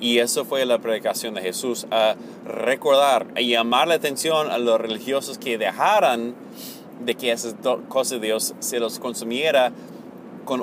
Y 0.00 0.18
eso 0.18 0.44
fue 0.44 0.66
la 0.66 0.78
predicación 0.78 1.34
de 1.34 1.42
Jesús, 1.42 1.86
a 1.92 2.16
recordar, 2.44 3.28
a 3.36 3.40
llamar 3.40 3.86
la 3.86 3.94
atención 3.94 4.50
a 4.50 4.58
los 4.58 4.80
religiosos 4.80 5.38
que 5.38 5.58
dejaran 5.58 6.34
de 7.04 7.14
que 7.14 7.32
esas 7.32 7.54
cosas 7.88 8.20
de 8.20 8.26
Dios 8.26 8.54
se 8.58 8.78
los 8.78 8.98
consumiera 8.98 9.72
con 10.44 10.62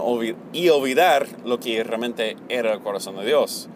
y 0.51 0.69
olvidar 0.69 1.27
lo 1.45 1.59
que 1.59 1.83
realmente 1.83 2.37
era 2.49 2.73
el 2.73 2.79
corazón 2.79 3.17
de 3.17 3.25
Dios. 3.25 3.69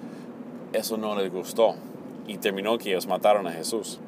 Eso 0.73 0.97
no 0.97 1.15
les 1.15 1.31
gustó 1.31 1.75
y 2.27 2.37
terminó 2.37 2.77
que 2.77 2.91
ellos 2.91 3.07
mataron 3.07 3.47
a 3.47 3.51
Jesús 3.51 3.99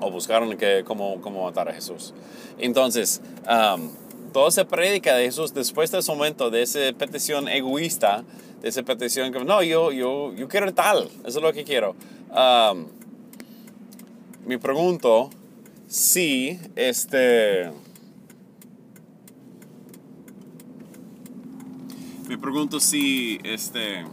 o 0.00 0.10
buscaron 0.10 0.56
que, 0.56 0.84
cómo, 0.86 1.20
cómo 1.20 1.44
matar 1.44 1.68
a 1.68 1.72
Jesús. 1.72 2.14
Entonces, 2.58 3.20
um, 3.48 3.90
toda 4.32 4.48
esa 4.48 4.66
prédica 4.66 5.14
de 5.16 5.24
Jesús 5.24 5.54
después 5.54 5.90
de 5.90 5.98
ese 5.98 6.12
momento, 6.12 6.50
de 6.50 6.62
esa 6.62 6.80
petición 6.96 7.48
egoísta, 7.48 8.24
de 8.62 8.68
esa 8.68 8.82
petición 8.82 9.32
que, 9.32 9.44
no, 9.44 9.62
yo, 9.62 9.92
yo, 9.92 10.32
yo 10.34 10.48
quiero 10.48 10.72
tal, 10.72 11.08
eso 11.24 11.38
es 11.38 11.42
lo 11.42 11.52
que 11.52 11.64
quiero. 11.64 11.94
Um, 12.30 12.86
me 14.46 14.58
pregunto 14.58 15.30
si 15.88 16.60
este... 16.76 17.72
Me 22.28 22.38
pregunto 22.38 22.78
si 22.78 23.40
este... 23.42 24.04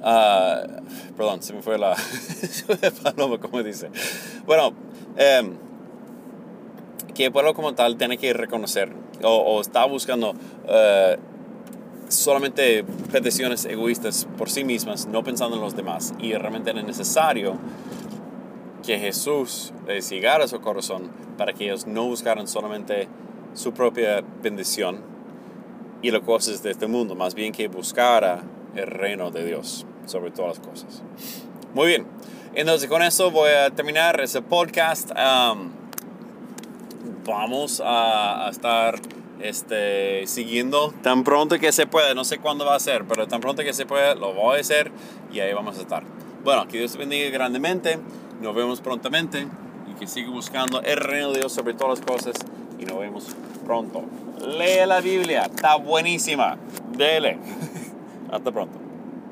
Uh, 0.00 1.14
perdón, 1.16 1.42
se 1.42 1.54
me 1.54 1.62
fue 1.62 1.78
la 1.78 1.96
paloma, 3.02 3.38
como 3.38 3.62
dice. 3.62 3.90
Bueno, 4.44 4.74
eh, 5.16 5.50
que 7.14 7.26
el 7.26 7.32
pueblo 7.32 7.54
como 7.54 7.74
tal 7.74 7.96
tiene 7.96 8.18
que 8.18 8.34
reconocer 8.34 8.92
o, 9.22 9.60
está 9.60 9.86
buscando 9.86 10.34
eh, 10.68 11.16
solamente 12.08 12.84
peticiones 13.10 13.64
egoístas 13.64 14.26
por 14.36 14.50
sí 14.50 14.64
mismas, 14.64 15.06
no 15.06 15.24
pensando 15.24 15.56
en 15.56 15.62
los 15.62 15.74
demás. 15.74 16.12
Y 16.18 16.34
realmente 16.34 16.70
era 16.70 16.82
necesario 16.82 17.56
que 18.84 18.98
Jesús 18.98 19.72
les 19.86 20.08
llegara 20.10 20.44
a 20.44 20.48
su 20.48 20.60
corazón 20.60 21.10
para 21.38 21.52
que 21.52 21.64
ellos 21.64 21.86
no 21.86 22.04
buscaran 22.04 22.46
solamente 22.46 23.08
su 23.54 23.72
propia 23.72 24.22
bendición 24.42 25.00
y 26.02 26.10
las 26.10 26.22
cosas 26.22 26.62
de 26.62 26.70
este 26.70 26.86
mundo, 26.86 27.14
más 27.14 27.34
bien 27.34 27.52
que 27.52 27.68
buscara 27.68 28.42
el 28.76 28.86
reino 28.86 29.30
de 29.30 29.44
Dios 29.44 29.86
sobre 30.06 30.30
todas 30.30 30.58
las 30.58 30.66
cosas. 30.66 31.02
Muy 31.72 31.86
bien, 31.88 32.06
entonces 32.54 32.88
con 32.88 33.02
eso 33.02 33.30
voy 33.30 33.50
a 33.50 33.70
terminar 33.70 34.20
ese 34.20 34.42
podcast. 34.42 35.10
Um, 35.12 35.70
vamos 37.24 37.82
a, 37.84 38.48
estar 38.50 39.00
este, 39.40 40.26
siguiendo 40.26 40.92
tan 41.02 41.24
pronto 41.24 41.58
que 41.58 41.72
se 41.72 41.86
pueda. 41.86 42.14
No 42.14 42.24
sé 42.24 42.38
cuándo 42.38 42.66
va 42.66 42.74
a 42.74 42.80
ser, 42.80 43.06
pero 43.06 43.26
tan 43.26 43.40
pronto 43.40 43.62
que 43.62 43.72
se 43.72 43.86
pueda 43.86 44.14
lo 44.14 44.34
voy 44.34 44.58
a 44.58 44.60
hacer 44.60 44.92
y 45.32 45.40
ahí 45.40 45.54
vamos 45.54 45.78
a 45.78 45.80
estar. 45.80 46.04
Bueno, 46.44 46.68
que 46.68 46.78
Dios 46.78 46.92
te 46.92 46.98
bendiga 46.98 47.30
grandemente. 47.30 47.98
Nos 48.44 48.54
vemos 48.54 48.82
prontamente 48.82 49.46
y 49.90 49.94
que 49.98 50.06
siga 50.06 50.28
buscando 50.28 50.82
el 50.82 50.98
reino 50.98 51.32
de 51.32 51.38
Dios 51.38 51.50
sobre 51.50 51.72
todas 51.72 51.98
las 51.98 52.06
cosas 52.06 52.34
y 52.78 52.84
nos 52.84 52.98
vemos 52.98 53.34
pronto. 53.64 54.04
Lee 54.46 54.86
la 54.86 55.00
Biblia, 55.00 55.44
está 55.44 55.76
buenísima. 55.76 56.58
Dele. 56.94 57.38
Hasta 58.30 58.52
pronto. 58.52 58.83